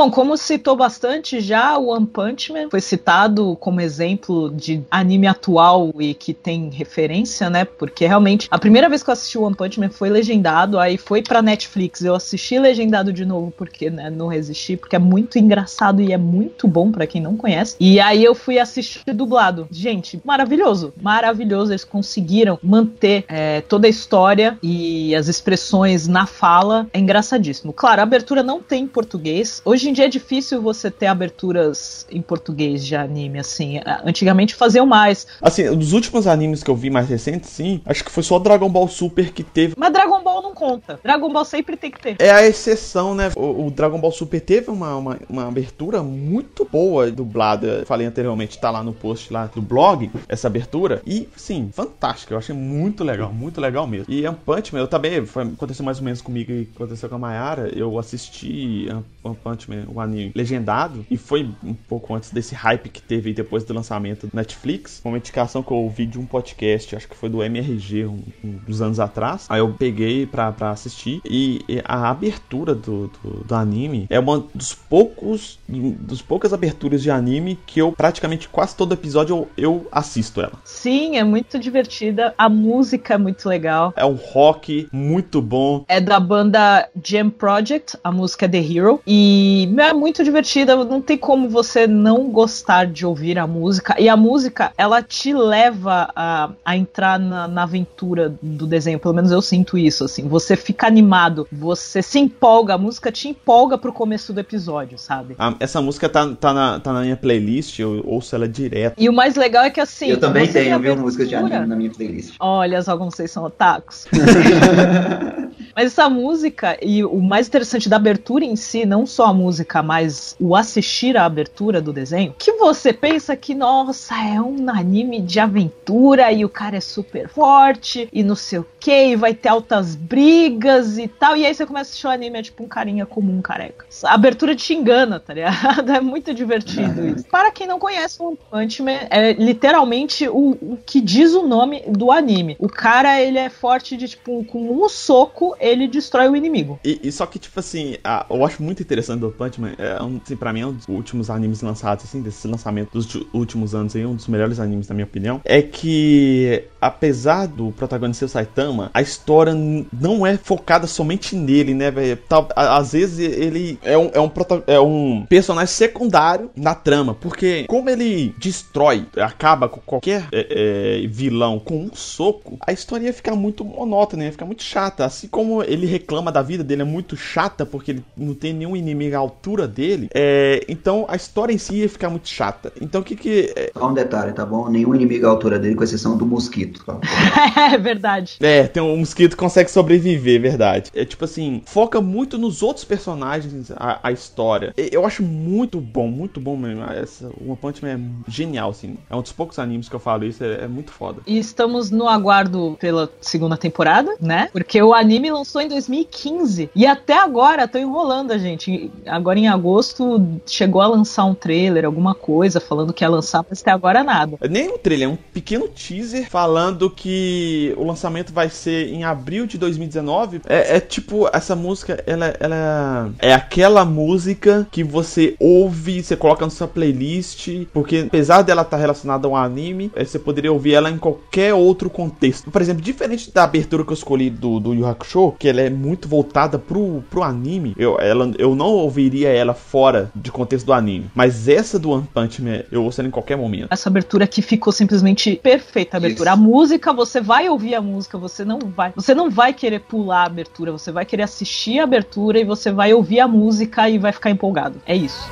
Bom, 0.00 0.10
como 0.10 0.34
citou 0.34 0.74
bastante 0.74 1.42
já, 1.42 1.76
o 1.76 1.88
One 1.88 2.06
Punch 2.06 2.50
Man 2.50 2.70
foi 2.70 2.80
citado 2.80 3.54
como 3.60 3.82
exemplo 3.82 4.50
de 4.50 4.82
anime 4.90 5.26
atual 5.26 5.92
e 6.00 6.14
que 6.14 6.32
tem 6.32 6.70
referência, 6.70 7.50
né? 7.50 7.66
Porque 7.66 8.06
realmente 8.06 8.48
a 8.50 8.58
primeira 8.58 8.88
vez 8.88 9.02
que 9.02 9.10
eu 9.10 9.12
assisti 9.12 9.36
o 9.36 9.42
One 9.42 9.54
Punch 9.54 9.78
Man 9.78 9.90
foi 9.90 10.08
legendado, 10.08 10.78
aí 10.78 10.96
foi 10.96 11.20
pra 11.20 11.42
Netflix. 11.42 12.00
Eu 12.00 12.14
assisti 12.14 12.58
legendado 12.58 13.12
de 13.12 13.26
novo 13.26 13.52
porque, 13.54 13.90
né, 13.90 14.08
não 14.08 14.26
resisti, 14.26 14.74
porque 14.74 14.96
é 14.96 14.98
muito 14.98 15.38
engraçado 15.38 16.00
e 16.00 16.14
é 16.14 16.16
muito 16.16 16.66
bom 16.66 16.90
para 16.90 17.06
quem 17.06 17.20
não 17.20 17.36
conhece. 17.36 17.76
E 17.78 18.00
aí 18.00 18.24
eu 18.24 18.34
fui 18.34 18.58
assistir 18.58 19.02
dublado. 19.12 19.68
Gente, 19.70 20.18
maravilhoso, 20.24 20.94
maravilhoso. 20.98 21.72
Eles 21.72 21.84
conseguiram 21.84 22.58
manter 22.62 23.26
é, 23.28 23.60
toda 23.60 23.86
a 23.86 23.90
história 23.90 24.56
e 24.62 25.14
as 25.14 25.28
expressões 25.28 26.08
na 26.08 26.24
fala. 26.24 26.86
É 26.90 26.98
engraçadíssimo. 26.98 27.70
Claro, 27.70 28.00
a 28.00 28.04
abertura 28.04 28.42
não 28.42 28.62
tem 28.62 28.84
em 28.84 28.88
português. 28.88 29.60
Hoje 29.62 29.89
Hoje 29.90 29.92
em 29.92 29.94
dia 29.96 30.04
é 30.04 30.08
difícil 30.08 30.62
você 30.62 30.88
ter 30.88 31.06
aberturas 31.06 32.06
em 32.08 32.22
português 32.22 32.86
de 32.86 32.94
anime, 32.94 33.40
assim. 33.40 33.80
Antigamente 34.04 34.54
faziam 34.54 34.86
mais. 34.86 35.26
Assim, 35.42 35.64
dos 35.76 35.92
últimos 35.92 36.28
animes 36.28 36.62
que 36.62 36.70
eu 36.70 36.76
vi 36.76 36.88
mais 36.88 37.08
recentes, 37.08 37.50
sim, 37.50 37.80
acho 37.84 38.04
que 38.04 38.10
foi 38.12 38.22
só 38.22 38.38
Dragon 38.38 38.68
Ball 38.68 38.86
Super 38.86 39.32
que 39.32 39.42
teve. 39.42 39.74
Mas 39.76 39.92
Dragon 39.92 40.22
Ball 40.22 40.42
não 40.42 40.54
conta. 40.54 41.00
Dragon 41.02 41.32
Ball 41.32 41.44
sempre 41.44 41.76
tem 41.76 41.90
que 41.90 42.00
ter. 42.00 42.14
É 42.20 42.30
a 42.30 42.46
exceção, 42.46 43.16
né? 43.16 43.32
O, 43.34 43.66
o 43.66 43.70
Dragon 43.72 44.00
Ball 44.00 44.12
Super 44.12 44.40
teve 44.40 44.70
uma, 44.70 44.94
uma, 44.94 45.18
uma, 45.28 45.48
abertura 45.48 46.04
muito 46.04 46.64
boa 46.70 47.10
dublada. 47.10 47.82
Falei 47.84 48.06
anteriormente, 48.06 48.60
tá 48.60 48.70
lá 48.70 48.84
no 48.84 48.92
post 48.92 49.32
lá 49.32 49.46
do 49.46 49.60
blog, 49.60 50.08
essa 50.28 50.46
abertura. 50.46 51.02
E, 51.04 51.28
sim, 51.36 51.68
fantástica. 51.74 52.34
Eu 52.34 52.38
achei 52.38 52.54
muito 52.54 53.02
legal, 53.02 53.32
muito 53.32 53.60
legal 53.60 53.88
mesmo. 53.88 54.06
E 54.08 54.24
One 54.24 54.38
Punch 54.46 54.72
Man, 54.72 54.82
eu 54.82 54.88
também, 54.88 55.26
foi, 55.26 55.42
aconteceu 55.42 55.84
mais 55.84 55.98
ou 55.98 56.04
menos 56.04 56.20
comigo 56.20 56.52
e 56.52 56.68
aconteceu 56.76 57.08
com 57.08 57.16
a 57.16 57.18
Mayara. 57.18 57.76
Eu 57.76 57.98
assisti 57.98 58.86
One 59.24 59.36
Punch 59.42 59.68
o 59.88 60.00
anime 60.00 60.32
legendado, 60.34 61.04
e 61.10 61.16
foi 61.16 61.48
um 61.62 61.74
pouco 61.74 62.14
antes 62.14 62.30
desse 62.30 62.54
hype 62.54 62.88
que 62.88 63.02
teve 63.02 63.32
depois 63.32 63.64
do 63.64 63.74
lançamento 63.74 64.26
do 64.26 64.36
Netflix, 64.36 65.00
uma 65.04 65.16
indicação 65.16 65.62
que 65.62 65.70
eu 65.70 65.76
ouvi 65.76 66.06
de 66.06 66.18
um 66.18 66.26
podcast, 66.26 66.96
acho 66.96 67.08
que 67.08 67.16
foi 67.16 67.28
do 67.28 67.42
MRG, 67.42 68.06
um, 68.06 68.22
um, 68.44 68.60
uns 68.68 68.80
anos 68.80 69.00
atrás. 69.00 69.46
Aí 69.48 69.60
eu 69.60 69.72
peguei 69.72 70.26
pra, 70.26 70.52
pra 70.52 70.70
assistir, 70.70 71.20
e, 71.24 71.62
e 71.68 71.80
a 71.84 72.10
abertura 72.10 72.74
do, 72.74 73.08
do, 73.22 73.44
do, 73.44 73.54
anime 73.54 74.06
é 74.10 74.18
uma 74.18 74.44
dos 74.54 74.74
poucos, 74.74 75.58
dos 75.68 76.22
poucas 76.22 76.52
aberturas 76.52 77.02
de 77.02 77.10
anime 77.10 77.58
que 77.66 77.80
eu 77.80 77.92
praticamente 77.92 78.48
quase 78.48 78.76
todo 78.76 78.94
episódio 78.94 79.36
eu, 79.36 79.48
eu 79.56 79.88
assisto 79.92 80.40
ela. 80.40 80.52
Sim, 80.64 81.16
é 81.16 81.24
muito 81.24 81.58
divertida, 81.58 82.34
a 82.36 82.48
música 82.48 83.14
é 83.14 83.18
muito 83.18 83.48
legal. 83.48 83.92
É 83.96 84.04
um 84.04 84.14
rock 84.14 84.88
muito 84.92 85.40
bom. 85.40 85.84
É 85.88 86.00
da 86.00 86.18
banda 86.18 86.88
Jam 87.02 87.30
Project, 87.30 87.96
a 88.02 88.12
música 88.12 88.46
é 88.46 88.48
The 88.48 88.58
Hero, 88.58 89.00
e 89.06 89.68
é 89.78 89.92
muito 89.92 90.24
divertida, 90.24 90.76
não 90.84 91.00
tem 91.00 91.16
como 91.16 91.48
você 91.48 91.86
não 91.86 92.30
gostar 92.30 92.86
de 92.86 93.04
ouvir 93.04 93.38
a 93.38 93.46
música. 93.46 93.94
E 93.98 94.08
a 94.08 94.16
música, 94.16 94.72
ela 94.76 95.02
te 95.02 95.32
leva 95.32 96.10
a, 96.14 96.50
a 96.64 96.76
entrar 96.76 97.18
na, 97.18 97.46
na 97.46 97.62
aventura 97.62 98.34
do 98.42 98.66
desenho, 98.66 98.98
pelo 98.98 99.14
menos 99.14 99.30
eu 99.30 99.42
sinto 99.42 99.76
isso, 99.76 100.04
assim. 100.04 100.26
Você 100.28 100.56
fica 100.56 100.86
animado, 100.86 101.46
você 101.50 102.02
se 102.02 102.18
empolga, 102.18 102.74
a 102.74 102.78
música 102.78 103.12
te 103.12 103.28
empolga 103.28 103.76
pro 103.76 103.92
começo 103.92 104.32
do 104.32 104.40
episódio, 104.40 104.98
sabe? 104.98 105.34
Ah, 105.38 105.54
essa 105.60 105.80
música 105.80 106.08
tá, 106.08 106.28
tá, 106.34 106.52
na, 106.52 106.80
tá 106.80 106.92
na 106.92 107.02
minha 107.02 107.16
playlist, 107.16 107.78
eu 107.78 108.02
ouço 108.06 108.34
ela 108.34 108.48
direto. 108.48 108.94
E 108.98 109.08
o 109.08 109.12
mais 109.12 109.36
legal 109.36 109.64
é 109.64 109.70
que 109.70 109.80
assim. 109.80 110.06
Eu 110.06 110.18
também 110.18 110.46
tenho, 110.46 110.78
viu, 110.78 110.96
músicas 110.96 111.28
de 111.28 111.34
anime 111.34 111.66
na 111.66 111.76
minha 111.76 111.90
playlist. 111.90 112.34
Olha 112.38 112.82
só 112.82 112.96
como 112.96 113.10
vocês 113.10 113.30
são 113.30 113.44
otakus. 113.44 114.06
Mas 115.74 115.86
essa 115.86 116.08
música, 116.08 116.78
e 116.82 117.04
o 117.04 117.20
mais 117.20 117.48
interessante 117.48 117.88
da 117.88 117.96
abertura 117.96 118.44
em 118.44 118.56
si, 118.56 118.84
não 118.84 119.06
só 119.06 119.26
a 119.26 119.34
música, 119.34 119.82
mas 119.82 120.36
o 120.38 120.56
assistir 120.56 121.16
à 121.16 121.24
abertura 121.24 121.80
do 121.80 121.92
desenho, 121.92 122.34
que 122.38 122.52
você 122.52 122.92
pensa 122.92 123.36
que, 123.36 123.54
nossa, 123.54 124.14
é 124.14 124.40
um 124.40 124.68
anime 124.70 125.20
de 125.20 125.40
aventura 125.40 126.32
e 126.32 126.44
o 126.44 126.48
cara 126.48 126.76
é 126.76 126.80
super 126.80 127.28
forte 127.28 128.08
e 128.12 128.22
não 128.22 128.34
sei 128.34 128.58
o 128.60 128.66
que, 128.78 129.16
vai 129.16 129.34
ter 129.34 129.48
altas 129.48 129.94
brigas 129.94 130.98
e 130.98 131.06
tal. 131.06 131.36
E 131.36 131.46
aí 131.46 131.54
você 131.54 131.66
começa 131.66 131.80
a 131.80 131.90
assistir 131.90 132.06
o 132.06 132.10
anime, 132.10 132.38
é 132.38 132.42
tipo 132.42 132.64
um 132.64 132.68
carinha 132.68 133.06
comum, 133.06 133.40
careca. 133.42 133.84
A 134.04 134.14
abertura 134.14 134.54
te 134.56 134.74
engana, 134.74 135.20
tá 135.20 135.34
ligado? 135.34 135.90
É 136.00 136.00
muito 136.00 136.32
divertido 136.32 137.06
isso. 137.06 137.24
Para 137.26 137.50
quem 137.50 137.66
não 137.66 137.78
conhece 137.78 138.16
o 138.20 138.36
Punch 138.36 138.82
Man, 138.82 139.00
é 139.10 139.32
literalmente 139.32 140.28
o, 140.28 140.50
o 140.60 140.78
que 140.84 141.00
diz 141.00 141.34
o 141.34 141.46
nome 141.46 141.82
do 141.88 142.10
anime. 142.10 142.56
O 142.58 142.68
cara, 142.68 143.20
ele 143.20 143.38
é 143.38 143.48
forte 143.48 143.96
de, 143.96 144.08
tipo, 144.08 144.44
com 144.44 144.70
um 144.70 144.88
soco, 144.88 145.56
ele 145.60 145.88
destrói 145.88 146.28
o 146.28 146.36
inimigo. 146.36 146.78
E, 146.84 147.00
e 147.02 147.12
só 147.12 147.26
que, 147.26 147.38
tipo 147.38 147.58
assim, 147.58 147.96
a, 148.04 148.26
eu 148.30 148.44
acho 148.44 148.62
muito 148.62 148.82
interessante 148.82 149.20
do 149.20 149.30
Punch 149.30 149.60
Man, 149.60 149.72
é 149.78 150.02
um, 150.02 150.20
assim, 150.24 150.36
pra 150.36 150.52
mim 150.52 150.60
é 150.60 150.66
um 150.66 150.72
dos 150.72 150.86
últimos 150.88 151.30
animes 151.30 151.62
lançados, 151.62 152.04
assim, 152.04 152.22
desses 152.22 152.44
lançamento 152.44 152.92
dos 152.92 153.14
últimos 153.32 153.74
anos 153.74 153.96
aí, 153.96 154.06
um 154.06 154.14
dos 154.14 154.28
melhores 154.28 154.60
animes, 154.60 154.88
na 154.88 154.94
minha 154.94 155.06
opinião, 155.06 155.40
é 155.44 155.60
que 155.62 156.64
apesar 156.80 157.46
do 157.46 157.70
protagonista 157.72 158.20
ser 158.20 158.24
o 158.26 158.28
Saitama, 158.28 158.90
a 158.92 159.02
história 159.02 159.54
não 159.54 160.26
é 160.26 160.36
focada 160.36 160.86
somente 160.86 161.34
nele, 161.34 161.74
né, 161.74 161.90
velho? 161.90 162.18
Às 162.54 162.92
vezes 162.92 163.18
ele 163.18 163.78
é 163.82 163.96
um, 163.96 164.10
é, 164.12 164.20
um, 164.20 164.30
é 164.66 164.80
um 164.80 165.26
personagem 165.28 165.74
secundário 165.74 166.50
na 166.54 166.74
trama, 166.74 167.14
porque 167.14 167.64
como 167.66 167.88
ele 167.88 168.34
destrói, 168.38 169.06
acaba 169.16 169.68
com 169.68 169.80
qualquer 169.80 170.28
é, 170.32 171.02
é, 171.02 171.06
vilão 171.06 171.58
com 171.58 171.84
um 171.84 171.94
soco, 171.94 172.58
a 172.66 172.72
história 172.72 173.06
ia 173.06 173.12
ficar 173.12 173.34
muito 173.34 173.64
monótona, 173.64 174.24
ia 174.24 174.32
ficar 174.32 174.46
muito 174.46 174.62
chata. 174.62 175.04
Assim 175.04 175.28
como 175.28 175.49
ele 175.62 175.86
reclama 175.86 176.30
da 176.30 176.42
vida 176.42 176.62
dele, 176.62 176.82
é 176.82 176.84
muito 176.84 177.16
chata, 177.16 177.66
porque 177.66 177.92
ele 177.92 178.04
não 178.16 178.34
tem 178.34 178.52
nenhum 178.52 178.76
inimigo 178.76 179.16
à 179.16 179.18
altura 179.18 179.66
dele, 179.66 180.08
é, 180.14 180.64
então 180.68 181.04
a 181.08 181.16
história 181.16 181.52
em 181.52 181.58
si 181.58 181.76
ia 181.76 181.88
ficar 181.88 182.10
muito 182.10 182.28
chata. 182.28 182.72
Então 182.80 183.00
o 183.00 183.04
que 183.04 183.16
que. 183.16 183.52
É... 183.56 183.70
Só 183.76 183.88
um 183.88 183.94
detalhe, 183.94 184.32
tá 184.32 184.44
bom? 184.44 184.68
Nenhum 184.68 184.94
inimigo 184.94 185.26
à 185.26 185.30
altura 185.30 185.58
dele, 185.58 185.74
com 185.74 185.84
exceção 185.84 186.16
do 186.16 186.26
mosquito. 186.26 186.84
Tá? 186.84 186.98
é 187.72 187.78
verdade. 187.78 188.36
É, 188.40 188.66
tem 188.66 188.82
um 188.82 188.96
mosquito 188.96 189.32
que 189.32 189.36
consegue 189.36 189.70
sobreviver, 189.70 190.40
verdade. 190.40 190.90
É 190.94 191.04
tipo 191.04 191.24
assim, 191.24 191.62
foca 191.66 192.00
muito 192.00 192.38
nos 192.38 192.62
outros 192.62 192.84
personagens 192.84 193.70
a, 193.76 194.00
a 194.02 194.12
história. 194.12 194.72
Eu 194.76 195.06
acho 195.06 195.22
muito 195.22 195.80
bom, 195.80 196.08
muito 196.08 196.40
bom 196.40 196.56
mesmo. 196.56 196.82
Essa, 196.84 197.30
One 197.40 197.56
Punch 197.56 197.82
Man 197.82 197.90
é 197.90 198.00
genial, 198.30 198.70
assim. 198.70 198.96
É 199.08 199.16
um 199.16 199.22
dos 199.22 199.32
poucos 199.32 199.58
animes 199.58 199.88
que 199.88 199.94
eu 199.94 200.00
falo 200.00 200.24
isso, 200.24 200.42
é, 200.42 200.64
é 200.64 200.68
muito 200.68 200.92
foda. 200.92 201.20
E 201.26 201.38
estamos 201.38 201.90
no 201.90 202.08
aguardo 202.08 202.76
pela 202.80 203.10
segunda 203.20 203.56
temporada, 203.56 204.16
né? 204.20 204.48
Porque 204.52 204.80
o 204.82 204.94
anime 204.94 205.30
lançou 205.40 205.60
em 205.60 205.68
2015. 205.68 206.70
E 206.74 206.86
até 206.86 207.14
agora, 207.14 207.66
tô 207.66 207.78
enrolando 207.78 208.32
a 208.32 208.38
gente. 208.38 208.90
Agora 209.06 209.38
em 209.38 209.48
agosto 209.48 210.38
chegou 210.46 210.80
a 210.82 210.86
lançar 210.86 211.24
um 211.24 211.34
trailer, 211.34 211.84
alguma 211.84 212.14
coisa, 212.14 212.60
falando 212.60 212.92
que 212.92 213.04
ia 213.04 213.08
lançar, 213.08 213.44
mas 213.48 213.60
até 213.60 213.70
agora 213.70 214.04
nada. 214.04 214.38
Nem 214.48 214.68
um 214.68 214.78
trailer, 214.78 215.08
é 215.08 215.10
um 215.10 215.16
pequeno 215.16 215.68
teaser 215.68 216.28
falando 216.28 216.90
que 216.90 217.74
o 217.76 217.84
lançamento 217.84 218.32
vai 218.32 218.50
ser 218.50 218.88
em 218.88 219.04
abril 219.04 219.46
de 219.46 219.56
2019. 219.58 220.42
É, 220.46 220.76
é 220.76 220.80
tipo, 220.80 221.28
essa 221.32 221.56
música, 221.56 222.02
ela, 222.06 222.34
ela 222.38 223.10
é 223.18 223.32
aquela 223.32 223.84
música 223.84 224.66
que 224.70 224.84
você 224.84 225.34
ouve, 225.40 226.02
você 226.02 226.16
coloca 226.16 226.44
na 226.44 226.50
sua 226.50 226.68
playlist, 226.68 227.48
porque 227.72 228.04
apesar 228.06 228.42
dela 228.42 228.62
estar 228.62 228.76
tá 228.76 228.80
relacionada 228.80 229.26
a 229.26 229.30
um 229.30 229.36
anime, 229.36 229.90
é, 229.94 230.04
você 230.04 230.18
poderia 230.18 230.52
ouvir 230.52 230.74
ela 230.74 230.90
em 230.90 230.98
qualquer 230.98 231.54
outro 231.54 231.88
contexto. 231.88 232.50
Por 232.50 232.60
exemplo, 232.60 232.82
diferente 232.82 233.32
da 233.32 233.44
abertura 233.44 233.84
que 233.84 233.90
eu 233.90 233.94
escolhi 233.94 234.28
do, 234.28 234.60
do 234.60 234.74
Yu 234.74 234.86
Hakusho, 234.86 235.29
que 235.32 235.48
ela 235.48 235.60
é 235.60 235.70
muito 235.70 236.08
voltada 236.08 236.58
pro, 236.58 237.02
pro 237.10 237.22
anime, 237.22 237.74
eu, 237.78 237.98
ela, 238.00 238.30
eu 238.38 238.54
não 238.54 238.66
ouviria 238.66 239.28
ela 239.28 239.54
fora 239.54 240.10
de 240.14 240.30
contexto 240.30 240.66
do 240.66 240.72
anime. 240.72 241.10
Mas 241.14 241.48
essa 241.48 241.78
do 241.78 241.90
One 241.90 242.08
Punch 242.12 242.42
Man, 242.42 242.62
eu 242.70 242.84
ouço 242.84 243.00
ela 243.00 243.08
em 243.08 243.10
qualquer 243.10 243.36
momento. 243.36 243.68
Essa 243.70 243.88
abertura 243.88 244.24
aqui 244.24 244.42
ficou 244.42 244.72
simplesmente 244.72 245.36
perfeita. 245.36 245.96
A 245.96 245.98
abertura. 245.98 246.30
Isso. 246.30 246.38
A 246.38 246.42
música, 246.42 246.92
você 246.92 247.20
vai 247.20 247.48
ouvir 247.48 247.74
a 247.74 247.80
música, 247.80 248.18
você 248.18 248.44
não 248.44 248.58
vai. 248.58 248.92
Você 248.94 249.14
não 249.14 249.30
vai 249.30 249.52
querer 249.52 249.80
pular 249.80 250.22
a 250.22 250.26
abertura, 250.26 250.72
você 250.72 250.92
vai 250.92 251.04
querer 251.04 251.22
assistir 251.22 251.80
a 251.80 251.84
abertura 251.84 252.38
e 252.38 252.44
você 252.44 252.70
vai 252.70 252.92
ouvir 252.92 253.20
a 253.20 253.28
música 253.28 253.88
e 253.88 253.98
vai 253.98 254.12
ficar 254.12 254.30
empolgado. 254.30 254.80
É 254.86 254.94
isso. 254.94 255.28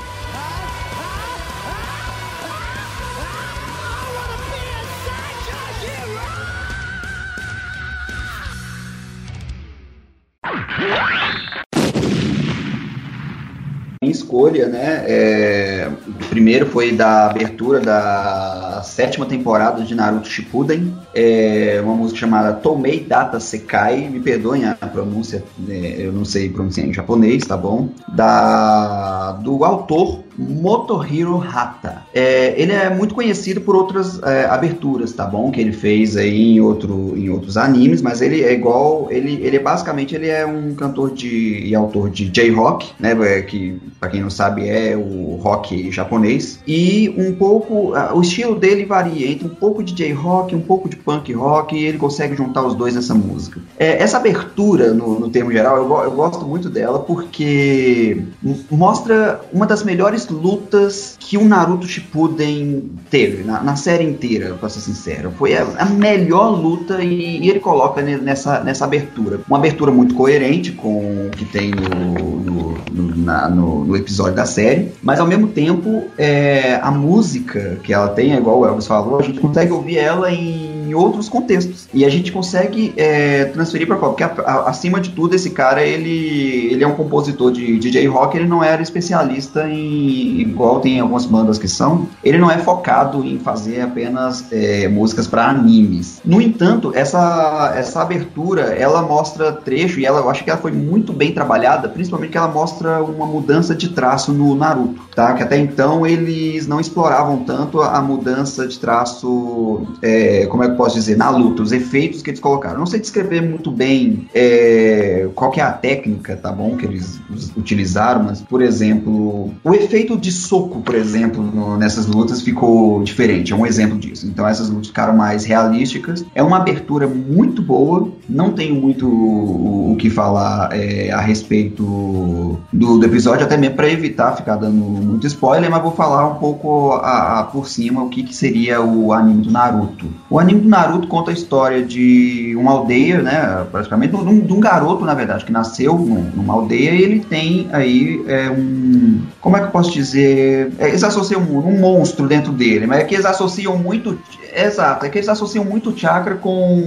Escolha, 14.29 14.69
né? 14.69 15.05
É, 15.07 15.91
primeiro 16.29 16.67
foi 16.67 16.93
da 16.93 17.31
abertura 17.31 17.81
da 17.81 18.83
sétima 18.85 19.25
temporada 19.25 19.83
de 19.83 19.95
Naruto 19.95 20.29
Shippuden, 20.29 20.95
é 21.15 21.81
uma 21.83 21.95
música 21.95 22.21
chamada 22.21 22.53
Tomei 22.53 23.01
Data 23.01 23.41
Sekai, 23.41 24.09
me 24.09 24.21
perdoem 24.21 24.67
a 24.67 24.75
pronúncia, 24.75 25.43
né, 25.59 25.95
eu 25.99 26.13
não 26.13 26.27
sei 26.27 26.51
pronunciar 26.51 26.87
em 26.87 26.93
japonês, 26.93 27.47
tá 27.47 27.57
bom? 27.57 27.89
Da, 28.15 29.33
do 29.33 29.65
autor 29.65 30.28
Motohiro 30.39 31.43
Hata. 31.43 32.03
É, 32.15 32.55
ele 32.61 32.73
é 32.73 32.89
muito 32.89 33.15
conhecido 33.15 33.61
por 33.61 33.75
outras 33.75 34.23
é, 34.23 34.47
aberturas, 34.47 35.13
tá 35.13 35.27
bom? 35.27 35.51
Que 35.51 35.61
ele 35.61 35.73
fez 35.73 36.17
aí 36.17 36.55
em, 36.57 36.61
outro, 36.61 37.15
em 37.17 37.29
outros 37.29 37.57
animes, 37.57 38.01
mas 38.01 38.23
ele 38.23 38.43
é 38.43 38.53
igual, 38.53 39.09
ele, 39.11 39.41
ele 39.43 39.57
é 39.57 39.61
basicamente 39.61 40.15
ele 40.15 40.29
é 40.29 40.47
um 40.47 40.75
cantor 40.75 41.11
de, 41.11 41.67
e 41.67 41.75
autor 41.75 42.09
de 42.09 42.29
J-Rock, 42.29 42.93
né? 42.99 43.17
É, 43.21 43.43
que 43.43 43.81
para 43.99 44.11
quem 44.11 44.21
não 44.21 44.31
sabe 44.31 44.69
é 44.69 44.97
o 44.97 45.37
rock 45.43 45.91
japonês. 45.91 46.61
E 46.67 47.13
um 47.19 47.35
pouco, 47.35 47.95
o 48.15 48.21
estilo 48.21 48.55
dele 48.55 48.85
varia 48.85 49.29
entre 49.31 49.47
um 49.47 49.55
pouco 49.55 49.83
de 49.83 49.93
J-Rock, 49.93 50.55
um 50.55 50.61
pouco 50.61 50.89
de 50.89 50.97
punk 50.97 51.33
rock, 51.33 51.77
e 51.77 51.85
ele 51.85 51.99
consegue 51.99 52.37
juntar 52.37 52.65
os 52.65 52.75
dois 52.75 52.95
nessa 52.95 53.15
música. 53.15 53.61
É, 53.77 54.01
essa 54.03 54.19
abertura, 54.19 54.93
no, 54.93 55.19
no 55.19 55.31
termo 55.31 55.51
geral, 55.51 55.77
eu, 55.77 56.05
eu 56.05 56.11
gosto 56.13 56.45
muito 56.45 56.69
dela 56.71 57.01
porque 57.01 58.23
mostra 58.71 59.41
uma 59.53 59.67
das 59.67 59.83
melhores 59.83 60.28
lutas 60.35 61.17
que 61.19 61.37
o 61.37 61.45
Naruto 61.45 61.87
Shippuden 61.87 62.91
teve 63.11 63.43
na, 63.43 63.63
na 63.63 63.77
série 63.77 64.05
inteira, 64.05 64.55
pra 64.55 64.69
ser 64.69 64.81
sincero. 64.81 65.33
Foi 65.37 65.57
a, 65.57 65.63
a 65.79 65.85
melhor 65.87 66.51
luta 66.51 67.03
e, 67.03 67.39
e, 67.39 67.51
ele 67.51 67.61
coloca 67.61 68.03
nessa, 68.03 68.61
nessa 68.61 68.85
abertura. 68.85 69.41
Uma 69.49 69.59
abertura 69.59 69.91
muito 69.91 70.15
coerente 70.15 70.73
com 70.73 71.27
o 71.27 71.31
que 71.31 71.45
tem 71.45 71.71
no, 71.71 72.41
no, 72.41 72.79
no, 72.91 73.17
na, 73.17 73.49
no, 73.49 73.97
episódio 73.97 74.35
da 74.35 74.47
série, 74.47 74.93
mas 75.03 75.19
ao 75.19 75.27
mesmo 75.27 75.49
tempo 75.49 76.05
é, 76.17 76.77
a 76.83 76.91
música 76.91 77.79
que 77.83 77.93
ela 77.93 78.09
tem, 78.09 78.33
é 78.33 78.37
igual 78.37 78.61
o 78.61 78.67
Elvis 78.67 78.87
falou, 78.87 79.19
a 79.19 79.23
gente 79.23 79.41
consegue 79.41 79.73
ouvir 79.73 79.99
ela 79.99 80.31
em 80.33 80.78
em 80.89 80.95
outros 80.95 81.29
contextos. 81.29 81.89
E 81.93 82.05
a 82.05 82.09
gente 82.09 82.33
consegue 82.33 82.95
é, 82.97 83.47
transferir 83.47 83.87
para 83.87 83.97
qual? 83.97 84.13
Porque 84.13 84.25
a, 84.25 84.29
a, 84.45 84.71
acima 84.71 85.01
de 85.01 85.11
tudo, 85.11 85.35
esse 85.35 85.51
cara, 85.51 85.83
ele, 85.83 86.69
ele 86.73 86.83
é 86.83 86.87
um 86.87 86.95
compositor 86.95 87.53
de 87.53 87.79
DJ 87.79 88.07
rock, 88.07 88.37
ele 88.37 88.49
não 88.49 88.63
era 88.63 88.83
especialista 88.83 89.69
em, 89.69 90.41
igual 90.41 90.81
tem 90.81 91.01
algumas 91.01 91.27
bandas 91.27 91.59
que 91.59 91.69
são, 91.69 92.09
ele 92.23 92.39
não 92.39 92.51
é 92.51 92.59
focado 92.59 93.25
em 93.25 93.39
fazer 93.39 93.81
apenas 93.81 94.47
é, 94.51 94.89
músicas 94.89 95.27
para 95.27 95.47
animes. 95.47 96.21
No 96.25 96.41
entanto, 96.41 96.93
essa, 96.95 97.73
essa 97.77 98.03
abertura, 98.03 98.63
ela 98.63 99.03
mostra 99.03 99.53
trecho, 99.53 100.01
e 100.01 100.07
ela, 100.07 100.21
eu 100.21 100.31
acho 100.31 100.45
que 100.45 100.51
ela 100.51 100.59
foi 100.59 100.73
muito 100.73 101.13
bem 101.13 101.33
trabalhada, 101.33 101.89
principalmente 101.89 102.33
que 102.33 102.39
ela 102.39 102.49
mostra 102.49 103.03
uma 103.03 103.27
mudança 103.27 103.75
de 103.75 103.89
traço 103.91 104.33
no 104.33 104.55
Naruto, 104.55 105.03
tá? 105.15 105.35
Que 105.35 105.43
até 105.43 105.59
então 105.59 106.07
eles 106.07 106.67
não 106.67 106.81
exploravam 106.81 107.39
tanto 107.45 107.81
a 107.81 108.01
mudança 108.01 108.67
de 108.67 108.79
traço, 108.79 109.87
é, 110.03 110.47
como 110.47 110.65
é 110.65 110.69
posso 110.79 110.95
dizer, 110.95 111.17
na 111.17 111.29
luta, 111.29 111.63
os 111.63 111.73
efeitos 111.73 112.23
que 112.23 112.31
eles 112.31 112.41
colocaram. 112.41 112.79
Não 112.79 112.87
sei 112.87 113.01
descrever 113.01 113.43
muito 113.43 113.71
bem 113.71 114.29
é, 114.33 115.29
qual 115.35 115.51
que 115.51 115.61
é 115.61 115.65
a 115.65 115.73
técnica, 115.73 116.37
tá 116.37 116.53
bom, 116.53 116.77
que 116.77 116.87
eles 116.87 117.21
utilizaram, 117.57 118.23
mas, 118.23 118.41
por 118.41 118.63
exemplo, 118.63 119.51
o 119.63 119.75
efeito 119.75 120.17
de 120.17 120.31
soco, 120.31 120.81
por 120.81 120.95
exemplo, 120.95 121.43
no, 121.43 121.77
nessas 121.77 122.07
lutas 122.07 122.41
ficou 122.41 123.03
diferente, 123.03 123.53
é 123.53 123.57
um 123.57 123.67
exemplo 123.67 123.99
disso. 123.99 124.27
Então 124.27 124.47
essas 124.47 124.71
lutas 124.71 124.87
ficaram 124.89 125.17
mais 125.17 125.45
realísticas. 125.45 126.25
É 126.35 126.43
uma 126.43 126.59
abertura 126.59 127.07
muito 127.07 127.61
boa, 127.61 128.09
não 128.29 128.53
tenho 128.53 128.77
muito 128.77 129.09
o, 129.09 129.93
o 129.93 129.97
que 129.97 130.09
falar 130.09 130.71
é, 130.73 131.11
a 131.11 131.21
respeito 131.21 132.59
do, 132.73 132.99
do 132.99 133.05
episódio, 133.05 133.45
até 133.45 133.57
mesmo 133.57 133.77
para 133.77 133.91
evitar 133.91 134.37
ficar 134.37 134.57
dando 134.57 134.77
muito 134.77 135.27
spoiler, 135.27 135.71
mas 135.71 135.83
vou 135.83 135.93
falar 135.93 136.27
um 136.29 136.37
pouco 136.37 136.93
a, 136.93 137.41
a, 137.41 137.45
por 137.45 137.69
cima 137.69 138.03
o 138.03 138.09
que, 138.09 138.23
que 138.23 138.35
seria 138.35 138.81
o 138.81 139.13
anime 139.13 139.43
do 139.43 139.51
Naruto. 139.51 140.07
O 140.31 140.39
anime 140.39 140.61
do 140.61 140.68
Naruto 140.69 141.09
conta 141.09 141.31
a 141.31 141.35
história 141.35 141.83
de 141.83 142.55
uma 142.57 142.73
aldeia, 142.73 143.23
né? 143.23 143.67
Praticamente 143.71 144.17
de 144.17 144.23
um, 144.23 144.41
de 144.41 144.53
um 144.53 144.61
garoto, 144.61 145.05
na 145.05 145.15
verdade, 145.15 145.45
que 145.45 145.53
nasceu 145.53 145.99
numa 145.99 146.55
aldeia 146.55 146.91
e 146.91 147.03
ele 147.03 147.21
tem 147.21 147.69
aí 147.73 148.23
é, 148.27 148.51
um. 148.51 149.23
Como 149.41 149.57
é 149.57 149.61
que 149.61 149.67
eu 149.67 149.71
posso 149.71 149.91
dizer? 149.91 150.73
É, 150.79 150.89
eles 150.89 151.03
associam 151.03 151.41
um, 151.41 151.59
um 151.59 151.81
monstro 151.81 152.27
dentro 152.27 152.53
dele, 152.53 152.87
mas 152.87 153.01
é 153.01 153.05
que 153.05 153.15
eles 153.15 153.27
associam 153.27 153.77
muito. 153.77 154.19
Exato, 154.65 155.07
é 155.07 155.09
que 155.09 155.19
eles 155.19 155.29
associam 155.29 155.65
muito 155.65 155.91
o 155.91 155.97
chakra 155.97 156.37
com 156.37 156.83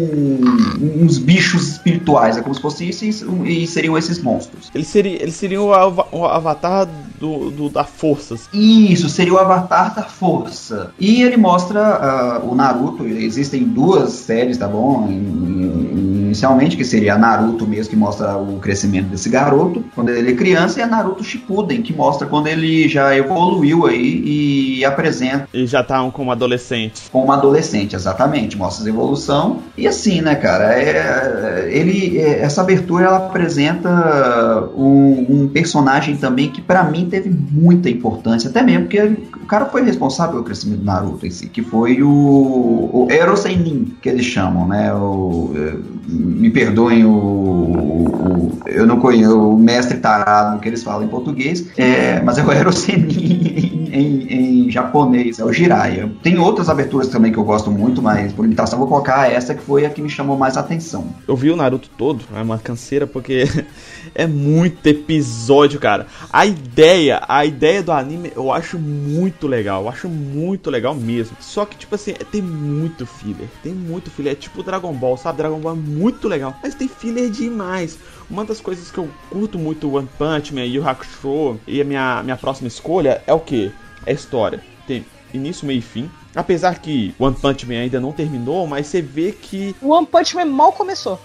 uns 0.82 1.18
bichos 1.18 1.70
espirituais, 1.70 2.38
é 2.38 2.42
como 2.42 2.54
se 2.54 2.62
fossem 2.62 2.90
esses 2.90 3.24
e 3.46 3.66
seriam 3.66 3.98
esses 3.98 4.22
monstros. 4.22 4.70
Ele 4.74 4.84
seria, 4.84 5.22
ele 5.22 5.32
seria 5.32 5.62
o, 5.62 5.74
av 5.74 6.00
o 6.12 6.26
avatar 6.26 6.88
do, 7.20 7.52
do, 7.52 7.70
da 7.70 7.84
força. 7.84 8.36
Isso, 8.54 9.08
seria 9.10 9.34
o 9.34 9.38
avatar 9.38 9.96
da 9.96 10.04
força. 10.04 10.92
E 11.00 11.22
ele 11.22 11.38
mostra 11.38 12.42
uh, 12.42 12.52
o 12.52 12.56
Naruto, 12.56 13.06
existem 13.06 13.64
duas 13.64 14.12
séries, 14.12 14.58
tá 14.58 14.68
bom? 14.68 15.08
Inicialmente, 15.10 16.76
que 16.76 16.84
seria 16.84 17.16
a 17.16 17.18
Naruto 17.18 17.68
mesmo, 17.68 17.92
que 17.92 17.96
mostra 17.96 18.36
o 18.38 18.60
crescimento 18.60 19.10
desse 19.10 19.30
garoto, 19.30 19.84
quando 19.94 20.10
ele 20.10 20.32
é 20.32 20.36
criança, 20.36 20.80
e 20.80 20.84
a 20.84 20.88
Naruto 20.88 21.24
Shippuden, 21.24 21.82
que 21.82 21.94
mostra 21.94 22.28
quando 22.28 22.48
ele 22.48 22.90
já 22.90 23.16
evoluiu 23.16 23.86
aí 23.86 24.80
e 24.80 24.86
apresenta. 24.86 25.48
E 25.54 25.66
já 25.66 25.84
tá 25.84 26.02
um, 26.04 26.10
como 26.10 26.32
adolescente. 26.32 27.04
Como 27.12 27.32
adolescente 27.32 27.61
adolescente, 27.62 27.96
exatamente, 27.96 28.58
mostra 28.58 28.88
evolução. 28.90 29.60
E 29.78 29.88
assim, 29.88 30.22
né, 30.22 30.36
cara, 30.36 30.74
é, 30.74 31.70
ele, 31.72 32.18
é, 32.18 32.42
essa 32.42 32.62
abertura 32.62 33.06
ela 33.06 33.18
apresenta 33.18 34.70
um, 34.76 35.26
um 35.30 35.48
personagem 35.48 36.18
também 36.18 36.50
que 36.50 36.62
para 36.62 36.84
mim 36.84 37.08
teve 37.10 37.30
muita 37.30 37.90
importância, 37.90 38.50
até 38.50 38.62
mesmo 38.62 38.86
porque 38.86 39.00
o 39.02 39.46
cara 39.46 39.66
foi 39.66 39.84
responsável 39.84 40.34
pelo 40.34 40.44
crescimento 40.44 40.80
do 40.80 40.86
Naruto 40.86 41.26
em 41.26 41.32
si, 41.32 41.48
que 41.48 41.62
foi 41.62 42.02
o, 42.02 42.10
o 42.10 43.08
Erosenin, 43.10 43.94
que 44.02 44.10
eles 44.10 44.26
chamam, 44.26 44.68
né? 44.68 44.94
O, 44.94 45.54
me 46.08 46.50
perdoem 46.50 47.06
o, 47.06 47.12
o, 47.12 48.60
eu 48.66 48.86
não 48.86 49.00
conheço 49.00 49.38
o 49.40 49.58
mestre 49.58 49.98
tarado 49.98 50.60
que 50.60 50.68
eles 50.68 50.84
falam 50.84 51.04
em 51.04 51.08
português, 51.08 51.68
é, 51.78 52.22
mas 52.22 52.38
é 52.38 52.44
o 52.44 52.52
Erosenin 52.52 53.61
em, 53.92 54.66
em, 54.68 54.72
japonês, 54.72 55.40
é 55.40 55.46
o 55.46 55.52
Jiraiya. 55.52 56.12
Tem 56.22 56.38
outras 56.38 56.70
aberturas 56.70 57.08
também 57.08 57.32
que 57.32 57.38
eu 57.38 57.44
gosto 57.44 57.70
muito, 57.72 58.02
mas 58.02 58.34
por 58.34 58.44
limitação 58.44 58.80
vou 58.80 58.88
colocar 58.88 59.32
essa 59.32 59.54
que 59.54 59.62
foi 59.62 59.86
a 59.86 59.90
que 59.90 60.02
me 60.02 60.10
chamou 60.10 60.38
mais 60.38 60.58
atenção. 60.58 61.08
Eu 61.28 61.36
vi 61.36 61.52
o 61.52 61.56
Naruto 61.56 61.90
todo, 61.98 62.24
é 62.36 62.42
uma 62.42 62.58
canseira 62.58 63.06
porque 63.06 63.44
é 64.16 64.26
muito 64.26 64.86
episódio, 64.88 65.80
cara. 65.80 66.08
A 66.32 66.46
ideia, 66.46 67.22
a 67.28 67.46
ideia 67.46 67.84
do 67.84 67.92
anime 67.92 68.32
eu 68.36 68.52
acho 68.52 68.80
muito 68.80 69.48
legal, 69.48 69.84
eu 69.84 69.90
acho 69.90 70.08
muito 70.08 70.70
legal 70.70 70.96
mesmo. 70.96 71.36
Só 71.40 71.66
que, 71.66 71.78
tipo 71.78 71.96
assim, 71.96 72.14
tem 72.32 72.42
muito 72.42 73.06
filler, 73.06 73.48
tem 73.64 73.74
muito 73.74 74.10
filler. 74.10 74.34
É 74.34 74.36
tipo 74.36 74.64
Dragon 74.64 74.94
Ball, 74.94 75.18
sabe? 75.18 75.38
Dragon 75.38 75.60
Ball 75.60 75.74
é 75.74 75.76
muito 75.76 76.28
legal, 76.28 76.56
mas 76.64 76.76
tem 76.76 76.88
filler 76.88 77.30
demais. 77.30 77.98
Uma 78.32 78.46
das 78.46 78.62
coisas 78.62 78.90
que 78.90 78.98
eu 78.98 79.10
curto 79.30 79.60
muito 79.60 79.94
One 79.94 80.08
Punch 80.18 80.56
Man, 80.56 80.64
Yu 80.64 80.88
Hakusho 80.88 81.60
e 81.68 81.82
a 81.82 81.84
minha, 81.84 82.24
minha 82.24 82.38
próxima 82.38 82.70
escolha 82.70 83.22
é 83.28 83.34
o 83.34 83.42
que? 83.42 83.74
É 84.06 84.14
história. 84.14 84.64
Tem 84.88 85.06
início, 85.34 85.68
meio 85.68 85.80
e 85.80 85.82
fim. 85.82 86.10
Apesar 86.34 86.80
que 86.80 87.14
One 87.20 87.36
Punch 87.36 87.68
Man 87.68 87.82
ainda 87.82 88.00
não 88.00 88.14
terminou, 88.14 88.66
mas 88.66 88.88
você 88.88 89.02
vê 89.02 89.34
que. 89.34 89.76
O 89.82 89.90
One 89.90 90.08
Punch 90.08 90.34
Man 90.34 90.46
mal 90.46 90.72
começou. 90.72 91.20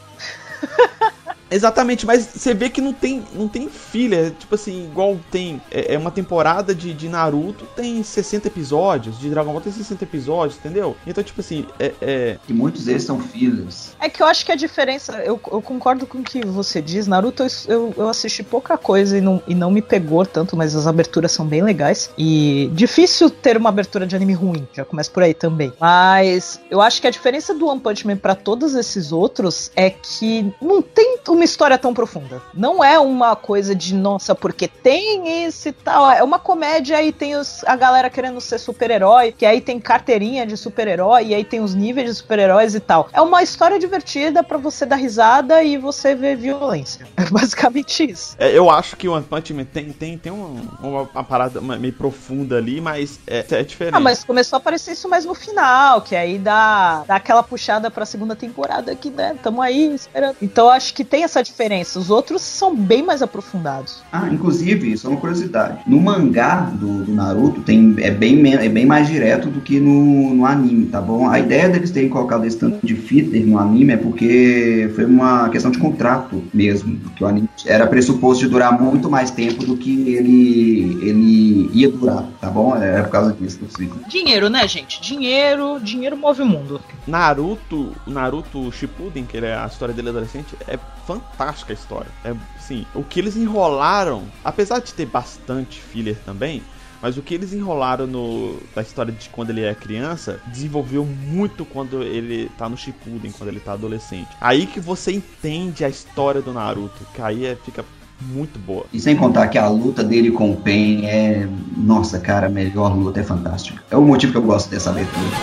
Exatamente, 1.50 2.04
mas 2.04 2.26
você 2.26 2.54
vê 2.54 2.68
que 2.68 2.80
não 2.80 2.92
tem, 2.92 3.24
não 3.32 3.48
tem 3.48 3.68
filler. 3.68 4.32
Tipo 4.32 4.54
assim, 4.54 4.84
igual 4.84 5.18
tem. 5.30 5.60
É, 5.70 5.94
é, 5.94 5.98
uma 5.98 6.10
temporada 6.10 6.74
de, 6.74 6.92
de 6.92 7.08
Naruto, 7.08 7.64
tem 7.76 8.02
60 8.02 8.48
episódios. 8.48 9.18
De 9.18 9.30
Dragon 9.30 9.52
Ball 9.52 9.60
tem 9.60 9.72
60 9.72 10.04
episódios, 10.04 10.58
entendeu? 10.58 10.96
Então, 11.06 11.22
tipo 11.22 11.40
assim, 11.40 11.66
é. 11.78 11.92
é... 12.00 12.38
E 12.48 12.52
muitos 12.52 12.84
deles 12.84 13.04
são 13.04 13.20
fillers. 13.20 13.92
É 14.00 14.08
que 14.08 14.22
eu 14.22 14.26
acho 14.26 14.44
que 14.44 14.52
a 14.52 14.56
diferença. 14.56 15.12
Eu, 15.18 15.40
eu 15.50 15.62
concordo 15.62 16.06
com 16.06 16.18
o 16.18 16.22
que 16.22 16.44
você 16.44 16.82
diz. 16.82 17.06
Naruto, 17.06 17.44
eu, 17.68 17.94
eu 17.96 18.08
assisti 18.08 18.42
pouca 18.42 18.76
coisa 18.76 19.18
e 19.18 19.20
não, 19.20 19.42
e 19.46 19.54
não 19.54 19.70
me 19.70 19.82
pegou 19.82 20.24
tanto, 20.26 20.56
mas 20.56 20.74
as 20.74 20.86
aberturas 20.86 21.32
são 21.32 21.46
bem 21.46 21.62
legais. 21.62 22.10
E 22.18 22.70
difícil 22.72 23.30
ter 23.30 23.56
uma 23.56 23.68
abertura 23.68 24.06
de 24.06 24.16
anime 24.16 24.32
ruim. 24.32 24.66
Já 24.72 24.84
começa 24.84 25.10
por 25.10 25.22
aí 25.22 25.34
também. 25.34 25.72
Mas 25.80 26.60
eu 26.70 26.80
acho 26.80 27.00
que 27.00 27.06
a 27.06 27.10
diferença 27.10 27.54
do 27.54 27.66
One 27.66 27.80
Punch 27.80 28.06
Man 28.06 28.16
pra 28.16 28.34
todos 28.34 28.74
esses 28.74 29.12
outros 29.12 29.70
é 29.76 29.90
que 29.90 30.52
não 30.60 30.82
tem 30.82 31.18
uma 31.36 31.44
história 31.44 31.78
tão 31.78 31.94
profunda. 31.94 32.42
Não 32.52 32.82
é 32.82 32.98
uma 32.98 33.36
coisa 33.36 33.74
de, 33.74 33.94
nossa, 33.94 34.34
porque 34.34 34.66
tem 34.66 35.46
isso 35.46 35.68
e 35.68 35.72
tal. 35.72 36.10
É 36.10 36.22
uma 36.22 36.38
comédia 36.38 37.02
e 37.02 37.12
tem 37.12 37.36
os, 37.36 37.62
a 37.64 37.76
galera 37.76 38.10
querendo 38.10 38.40
ser 38.40 38.58
super-herói, 38.58 39.32
que 39.32 39.46
aí 39.46 39.60
tem 39.60 39.78
carteirinha 39.78 40.46
de 40.46 40.56
super-herói, 40.56 41.26
e 41.26 41.34
aí 41.34 41.44
tem 41.44 41.60
os 41.60 41.74
níveis 41.74 42.08
de 42.08 42.14
super-heróis 42.16 42.74
e 42.74 42.80
tal. 42.80 43.08
É 43.12 43.20
uma 43.20 43.42
história 43.42 43.78
divertida 43.78 44.42
para 44.42 44.58
você 44.58 44.84
dar 44.84 44.96
risada 44.96 45.62
e 45.62 45.76
você 45.76 46.14
ver 46.14 46.36
violência. 46.36 47.06
É 47.26 47.28
basicamente 47.28 48.08
isso. 48.08 48.36
É, 48.38 48.56
eu 48.56 48.70
acho 48.70 48.94
que 48.94 49.08
o 49.08 49.12
One 49.12 49.24
Punch 49.24 49.52
Man 49.52 49.64
tem, 49.64 49.92
tem, 49.92 50.16
tem 50.16 50.30
uma, 50.30 51.08
uma, 51.12 51.24
parada 51.24 51.60
meio 51.60 51.92
profunda 51.92 52.56
ali, 52.56 52.80
mas 52.80 53.18
é, 53.26 53.44
é, 53.50 53.62
diferente. 53.64 53.94
Ah, 53.94 54.00
mas 54.00 54.22
começou 54.22 54.56
a 54.56 54.60
aparecer 54.60 54.92
isso 54.92 55.08
mais 55.08 55.24
no 55.24 55.34
final, 55.34 56.02
que 56.02 56.14
aí 56.14 56.38
dá, 56.38 57.02
dá 57.06 57.16
aquela 57.16 57.42
puxada 57.42 57.90
pra 57.90 58.06
segunda 58.06 58.36
temporada 58.36 58.94
que, 58.94 59.10
né, 59.10 59.36
tamo 59.42 59.60
aí 59.60 59.92
esperando. 59.94 60.36
Então 60.40 60.70
acho 60.70 60.94
que 60.94 61.04
tem 61.04 61.24
essa 61.26 61.42
diferença. 61.42 61.98
Os 61.98 62.10
outros 62.10 62.40
são 62.42 62.74
bem 62.74 63.02
mais 63.02 63.20
aprofundados. 63.22 64.02
Ah, 64.10 64.28
inclusive, 64.32 64.92
isso 64.92 65.06
é 65.06 65.10
uma 65.10 65.20
curiosidade. 65.20 65.80
No 65.86 66.00
mangá 66.00 66.72
do, 66.72 67.04
do 67.04 67.12
Naruto 67.12 67.60
tem, 67.60 67.94
é, 67.98 68.10
bem, 68.10 68.54
é 68.54 68.68
bem 68.68 68.86
mais 68.86 69.06
direto 69.08 69.48
do 69.48 69.60
que 69.60 69.78
no, 69.78 70.34
no 70.34 70.46
anime, 70.46 70.86
tá 70.86 71.00
bom? 71.00 71.28
A 71.28 71.38
ideia 71.38 71.68
deles 71.68 71.90
terem 71.90 72.08
colocado 72.08 72.44
esse 72.44 72.56
tanto 72.56 72.84
de 72.84 72.94
filler 72.94 73.46
no 73.46 73.58
anime 73.58 73.92
é 73.92 73.96
porque 73.96 74.90
foi 74.94 75.04
uma 75.04 75.48
questão 75.50 75.70
de 75.70 75.78
contrato 75.78 76.42
mesmo. 76.54 76.98
Que 77.16 77.24
o 77.24 77.26
anime 77.26 77.48
era 77.66 77.86
pressuposto 77.86 78.44
de 78.44 78.50
durar 78.50 78.80
muito 78.80 79.10
mais 79.10 79.30
tempo 79.30 79.64
do 79.64 79.76
que 79.76 80.10
ele, 80.10 80.98
ele 81.02 81.70
ia 81.72 81.90
durar, 81.90 82.24
tá 82.40 82.48
bom? 82.48 82.76
É 82.76 83.02
por 83.02 83.10
causa 83.10 83.32
disso 83.32 83.58
possível. 83.58 83.96
Dinheiro, 84.08 84.48
né, 84.48 84.66
gente? 84.66 85.00
Dinheiro, 85.00 85.80
dinheiro 85.80 86.16
move 86.16 86.42
o 86.42 86.46
mundo. 86.46 86.80
Naruto, 87.06 87.92
Naruto 88.06 88.70
Shippuden, 88.72 89.24
que 89.24 89.36
é 89.38 89.56
a 89.56 89.66
história 89.66 89.94
dele 89.94 90.08
adolescente, 90.08 90.54
é 90.66 90.78
fantástica 91.20 91.72
a 91.72 91.74
história. 91.74 92.10
É, 92.24 92.34
sim, 92.58 92.86
o 92.94 93.02
que 93.02 93.20
eles 93.20 93.36
enrolaram, 93.36 94.24
apesar 94.44 94.80
de 94.80 94.92
ter 94.94 95.06
bastante 95.06 95.80
filler 95.80 96.16
também, 96.24 96.62
mas 97.00 97.16
o 97.16 97.22
que 97.22 97.34
eles 97.34 97.52
enrolaram 97.52 98.06
no, 98.06 98.58
da 98.74 98.82
história 98.82 99.12
de 99.12 99.28
quando 99.28 99.50
ele 99.50 99.62
é 99.62 99.74
criança, 99.74 100.40
desenvolveu 100.46 101.04
muito 101.04 101.64
quando 101.64 102.02
ele 102.02 102.50
tá 102.56 102.68
no 102.68 102.76
Shippuden, 102.76 103.32
quando 103.32 103.50
ele 103.50 103.60
tá 103.60 103.72
adolescente. 103.72 104.28
Aí 104.40 104.66
que 104.66 104.80
você 104.80 105.12
entende 105.12 105.84
a 105.84 105.88
história 105.88 106.40
do 106.40 106.52
Naruto, 106.52 107.06
que 107.14 107.20
aí 107.20 107.46
é, 107.46 107.56
fica 107.56 107.84
muito 108.20 108.58
boa. 108.58 108.86
E 108.92 109.00
sem 109.00 109.14
contar 109.14 109.48
que 109.48 109.58
a 109.58 109.68
luta 109.68 110.02
dele 110.02 110.30
com 110.30 110.50
o 110.50 110.56
Pen 110.56 111.06
é, 111.06 111.46
nossa, 111.76 112.18
cara, 112.18 112.46
a 112.46 112.50
melhor 112.50 112.96
luta, 112.96 113.20
é 113.20 113.22
fantástica. 113.22 113.82
É 113.90 113.96
o 113.96 114.02
motivo 114.02 114.32
que 114.32 114.38
eu 114.38 114.42
gosto 114.42 114.70
dessa 114.70 114.90
abertura. 114.90 115.36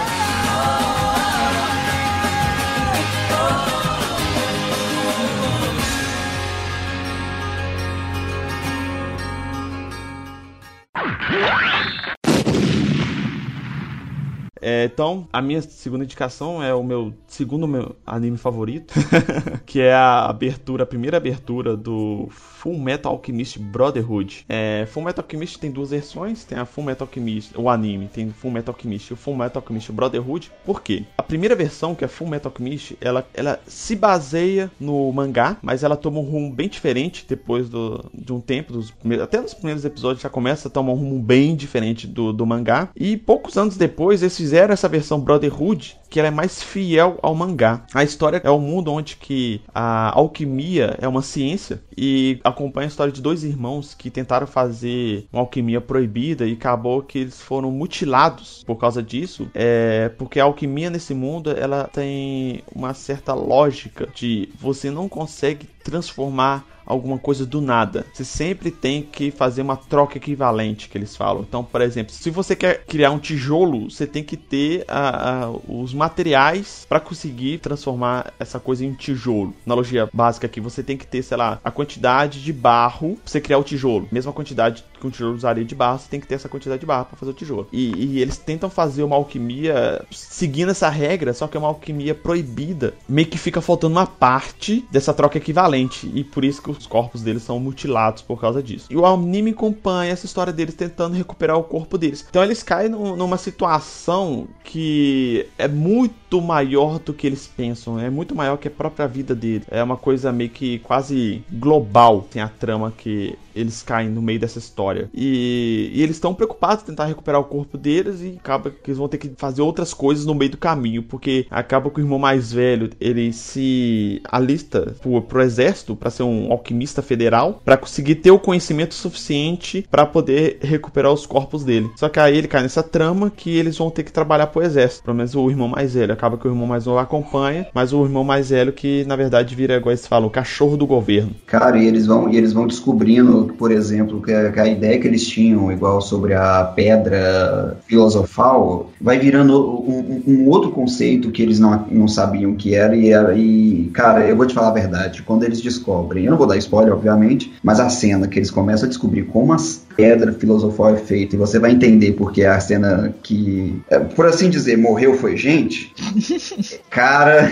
É, 14.64 14.86
então, 14.86 15.28
a 15.32 15.42
minha 15.42 15.62
segunda 15.62 16.06
indicação 16.06 16.64
é 16.64 16.74
o 16.74 16.82
meu 16.82 17.14
segundo 17.28 17.68
meu 17.68 17.98
anime 18.06 18.38
favorito, 18.38 18.94
que 19.66 19.82
é 19.82 19.94
a 19.94 20.26
abertura, 20.26 20.84
a 20.84 20.86
primeira 20.86 21.18
abertura 21.18 21.76
do 21.76 22.30
Full 22.30 22.80
Metal 22.80 23.12
Alchemist 23.12 23.60
Brotherhood. 23.60 24.46
É, 24.48 24.86
Full 24.88 25.04
Metal 25.04 25.22
Alchemist 25.22 25.60
tem 25.60 25.70
duas 25.70 25.90
versões, 25.90 26.46
tem 26.46 26.58
a 26.58 26.66
Full 26.66 26.86
Metal 26.86 27.06
Alchemist, 27.06 27.52
o 27.58 27.70
anime, 27.70 28.08
tem 28.08 28.30
Full 28.30 28.52
Metal 28.52 28.74
Alchemist 28.74 29.10
e 29.10 29.14
o 29.14 29.18
Full 29.18 29.36
Metal 29.36 29.62
Alchemist 29.62 29.92
Brotherhood. 29.92 30.50
Por 30.66 30.82
quê? 30.82 31.04
A 31.18 31.24
primeira 31.24 31.56
versão, 31.56 31.94
que 31.94 32.06
é 32.06 32.08
Full 32.08 32.30
Metal 32.30 32.50
Alchemist, 32.50 32.98
ela, 33.02 33.28
ela 33.34 33.60
se 33.68 33.98
baseia 33.98 34.72
no 34.80 35.12
mangá, 35.12 35.58
mas 35.62 35.84
ela 35.84 35.98
toma 35.98 36.20
um 36.20 36.24
rumo 36.24 36.54
bem 36.54 36.70
diferente 36.70 37.26
depois 37.28 37.68
do, 37.68 38.10
de 38.14 38.32
um 38.32 38.40
tempo, 38.40 38.72
dos, 38.72 38.94
até 39.22 39.42
nos 39.42 39.54
primeiros 39.54 39.84
episódios 39.84 40.22
já 40.22 40.30
começa 40.30 40.70
a 40.70 40.72
tomar 40.72 40.94
um 40.94 40.96
rumo 40.96 41.20
bem 41.20 41.58
diferente 41.58 42.08
do, 42.08 42.32
do 42.32 42.46
mangá. 42.46 42.88
E 42.96 43.18
poucos 43.18 43.58
anos 43.58 43.76
depois 43.76 44.22
eles 44.22 44.38
fizeram 44.54 44.72
essa 44.72 44.88
versão 44.88 45.20
Brotherhood, 45.20 45.98
que 46.14 46.20
ela 46.20 46.28
é 46.28 46.32
mais 46.32 46.62
fiel 46.62 47.18
ao 47.24 47.34
mangá. 47.34 47.88
A 47.92 48.04
história 48.04 48.40
é 48.44 48.52
um 48.52 48.60
mundo 48.60 48.94
onde 48.94 49.16
que 49.16 49.62
a 49.74 50.16
alquimia 50.16 50.96
é 51.02 51.08
uma 51.08 51.24
ciência 51.24 51.82
e 51.98 52.40
acompanha 52.44 52.86
a 52.86 52.88
história 52.88 53.12
de 53.12 53.20
dois 53.20 53.44
irmãos 53.44 53.96
que 53.96 54.12
tentaram 54.12 54.46
fazer 54.46 55.26
uma 55.34 55.42
alquimia 55.42 55.82
proibida 55.82 56.46
e 56.46 56.54
acabou 56.54 57.02
que 57.02 57.18
eles 57.18 57.42
foram 57.42 57.72
mutilados 57.72 58.64
por 58.64 58.76
causa 58.76 59.02
disso. 59.02 59.50
É 59.56 60.08
porque 60.10 60.40
a 60.40 60.44
alquimia 60.44 60.92
nesse 60.92 61.16
mundo 61.16 61.50
ela 61.50 61.90
tem 61.92 62.64
uma 62.76 62.94
certa 62.94 63.34
lógica 63.34 64.08
de 64.14 64.50
você 64.60 64.92
não 64.92 65.10
consegue 65.10 65.68
transformar 65.84 66.64
alguma 66.86 67.18
coisa 67.18 67.46
do 67.46 67.62
nada. 67.62 68.06
Você 68.14 68.24
sempre 68.24 68.72
tem 68.72 69.02
que 69.02 69.32
fazer 69.32 69.62
uma 69.62 69.78
troca 69.78 70.18
equivalente, 70.18 70.90
que 70.90 70.98
eles 70.98 71.16
falam. 71.16 71.44
Então, 71.48 71.64
por 71.64 71.82
exemplo, 71.82 72.14
se 72.14 72.30
você 72.30 72.56
quer 72.56 72.86
criar 72.86 73.12
um 73.12 73.20
tijolo, 73.20 73.90
você 73.90 74.06
tem 74.06 74.24
que 74.24 74.38
ter 74.38 74.86
a, 74.88 75.46
a, 75.46 75.52
os 75.68 75.94
materiais 76.04 76.86
para 76.88 77.00
conseguir 77.00 77.60
transformar 77.60 78.34
essa 78.40 78.60
coisa 78.60 78.86
em 78.86 78.94
tijolo. 78.94 79.54
Analogia 79.66 80.10
básica 80.14 80.48
aqui, 80.48 80.60
você 80.60 80.84
tem 80.84 80.98
que 80.98 81.08
ter, 81.08 81.24
sei 81.24 81.38
lá, 81.38 81.60
a 81.64 81.72
quantidade 81.72 82.44
de 82.44 82.52
barro 82.52 83.16
pra 83.16 83.32
você 83.32 83.40
criar 83.40 83.58
o 83.58 83.64
tijolo. 83.64 84.08
Mesma 84.12 84.34
quantidade 84.34 84.84
que 85.04 85.08
um 85.08 85.12
tijolo 85.12 85.36
usaria 85.36 85.66
de 85.66 85.76
barro, 85.76 86.00
você 86.00 86.08
tem 86.10 86.20
que 86.20 86.28
ter 86.28 86.36
essa 86.36 86.50
quantidade 86.50 86.80
de 86.80 86.86
barro 86.86 87.06
para 87.06 87.18
fazer 87.18 87.32
o 87.32 87.34
tijolo. 87.34 87.68
E, 87.72 87.94
e, 87.96 88.22
eles 88.22 88.38
tentam 88.38 88.70
fazer 88.70 89.04
uma 89.04 89.16
alquimia 89.16 90.04
seguindo 90.10 90.72
essa 90.72 90.90
regra, 90.90 91.34
só 91.34 91.48
que 91.48 91.58
é 91.58 91.60
uma 91.60 91.68
alquimia 91.68 92.16
proibida. 92.16 92.94
Meio 93.08 93.28
que 93.28 93.38
fica 93.38 93.62
faltando 93.62 93.96
uma 93.96 94.08
parte 94.08 94.86
dessa 94.90 95.14
troca 95.14 95.38
equivalente. 95.38 96.10
E 96.14 96.24
por 96.24 96.46
isso 96.46 96.62
que 96.62 96.72
os 96.72 96.88
corpos 96.88 97.22
deles 97.22 97.44
são 97.44 97.60
mutilados 97.60 98.22
por 98.22 98.40
causa 98.40 98.64
disso. 98.64 98.88
E 98.90 98.96
o 98.96 99.06
anime 99.06 99.52
acompanha 99.52 100.12
essa 100.12 100.26
história 100.26 100.54
deles 100.54 100.76
tentando 100.76 101.16
recuperar 101.16 101.58
o 101.58 101.64
corpo 101.64 101.98
deles. 101.98 102.26
Então 102.30 102.44
eles 102.44 102.64
caem 102.64 102.90
numa 102.90 103.38
situação 103.38 104.48
que 104.64 105.46
é 105.58 105.68
muito 105.68 106.42
maior 106.42 107.00
do 107.00 107.14
que 107.14 107.28
eles 107.28 107.48
pensam, 107.48 108.00
é 108.00 108.10
muito 108.10 108.34
maior 108.34 108.58
que 108.58 108.68
a 108.68 108.72
própria 108.72 109.08
vida 109.08 109.36
deles. 109.36 109.68
É 109.70 109.84
uma 109.84 109.98
coisa 109.98 110.32
meio 110.32 110.50
que 110.50 110.80
quase 110.80 111.44
global. 111.52 112.26
Tem 112.32 112.42
a 112.42 112.48
trama 112.48 112.94
que 112.96 113.38
eles 113.56 113.84
caem 113.84 114.10
no 114.10 114.22
meio 114.22 114.40
dessa 114.40 114.60
história. 114.60 115.10
E, 115.14 115.92
e 115.94 116.02
eles 116.02 116.16
estão 116.16 116.34
preocupados 116.34 116.84
em 116.84 116.88
tentar 116.88 117.06
recuperar 117.06 117.42
o 117.42 117.46
corpo 117.46 117.78
deles 117.78 118.22
e 118.22 118.38
acaba 118.40 118.70
que 118.70 118.90
eles 118.90 118.98
vão 118.98 119.08
ter 119.08 119.18
que 119.18 119.32
fazer 119.38 119.62
outras 119.62 119.94
coisas 119.94 120.26
no 120.26 120.36
meio 120.36 120.52
do 120.52 120.58
caminho, 120.58 121.04
porque 121.04 121.46
acaba 121.50 121.90
que 121.90 122.00
o 122.00 122.04
irmão 122.04 122.20
mais 122.20 122.52
velho 122.52 122.90
ele 123.00 123.32
se 123.34 124.22
alista 124.26 124.96
pro, 125.02 125.22
pro 125.22 125.42
exército 125.42 125.96
para 125.96 126.10
ser 126.10 126.24
um 126.24 126.52
alquimista 126.52 127.02
federal 127.02 127.62
para 127.64 127.78
conseguir 127.78 128.16
ter 128.16 128.32
o 128.32 128.40
conhecimento 128.40 128.94
suficiente 128.94 129.86
para 129.90 130.06
poder 130.06 130.58
recuperar 130.62 131.12
os 131.12 131.26
corpos 131.26 131.64
dele. 131.64 131.90
Só 131.96 132.10
que 132.10 132.20
aí 132.20 132.38
ele 132.38 132.48
cai 132.48 132.62
nessa 132.62 132.84
trama 132.84 133.30
que 133.30 133.56
eles 133.56 133.78
vão 133.78 133.90
ter 133.90 134.04
que 134.04 134.12
trabalhar 134.12 134.48
pro 134.48 134.62
exército. 134.62 135.04
Pelo 135.04 135.18
menos 135.18 135.36
o 135.36 135.50
irmão 135.50 135.68
mais 135.68 135.94
velho. 135.94 136.14
Acaba 136.14 136.38
que 136.38 136.48
o 136.48 136.52
irmão 136.52 136.68
mais 136.68 136.86
novo 136.86 137.00
acompanha, 137.00 137.68
mas 137.74 137.94
o 137.94 138.04
irmão 138.04 138.24
mais 138.24 138.50
velho 138.50 138.74
que 138.74 139.04
na 139.06 139.16
verdade 139.16 139.56
vira, 139.56 139.76
igual 139.76 139.92
eles 139.92 140.08
falam, 140.08 140.28
o 140.28 140.32
cachorro 140.32 140.78
do 140.78 140.88
governo. 140.88 141.32
Cara, 141.46 141.78
e 141.78 141.86
eles 141.86 142.06
vão, 142.06 142.30
e 142.30 142.38
eles 142.38 142.54
vão 142.54 142.68
descobrindo, 142.68 143.43
por 143.46 143.72
exemplo, 143.72 144.22
que 144.22 144.32
a, 144.32 144.52
que 144.52 144.60
a 144.60 144.68
ideia 144.68 145.00
que 145.00 145.08
eles 145.08 145.28
tinham, 145.28 145.72
igual 145.72 146.02
sobre 146.02 146.34
a 146.34 146.64
pedra 146.64 147.78
filosofal, 147.86 148.92
vai 149.00 149.20
virando 149.20 149.60
um, 149.60 150.24
um 150.28 150.50
outro 150.50 150.72
conceito 150.72 151.32
que 151.32 151.42
eles 151.42 151.60
não, 151.60 151.86
não 151.92 152.08
sabiam 152.08 152.56
que 152.56 152.76
era 152.76 152.96
e, 152.96 153.10
era. 153.10 153.36
e, 153.36 153.90
cara, 153.94 154.26
eu 154.28 154.36
vou 154.36 154.46
te 154.46 154.54
falar 154.54 154.70
a 154.70 154.74
verdade, 154.74 155.24
quando 155.24 155.44
eles 155.44 155.62
descobrem, 155.62 156.26
eu 156.26 156.32
não 156.32 156.38
vou 156.38 156.48
dar 156.48 156.58
spoiler, 156.58 156.94
obviamente, 156.94 157.54
mas 157.64 157.80
a 157.80 157.90
cena 157.90 158.28
que 158.28 158.40
eles 158.40 158.52
começam 158.52 158.86
a 158.86 158.90
descobrir 158.90 159.24
como 159.24 159.54
as 159.54 159.86
pedra 159.96 160.34
filosofal 160.34 160.96
é 160.96 160.98
feita 160.98 161.36
e 161.36 161.40
você 161.40 161.60
vai 161.60 161.72
entender 161.72 162.14
porque 162.14 162.44
a 162.44 162.60
cena 162.60 163.14
que, 163.24 163.82
é, 163.90 164.00
por 164.00 164.26
assim 164.26 164.50
dizer, 164.50 164.78
morreu 164.78 165.18
foi 165.18 165.38
gente. 165.38 165.94
Cara. 166.90 167.50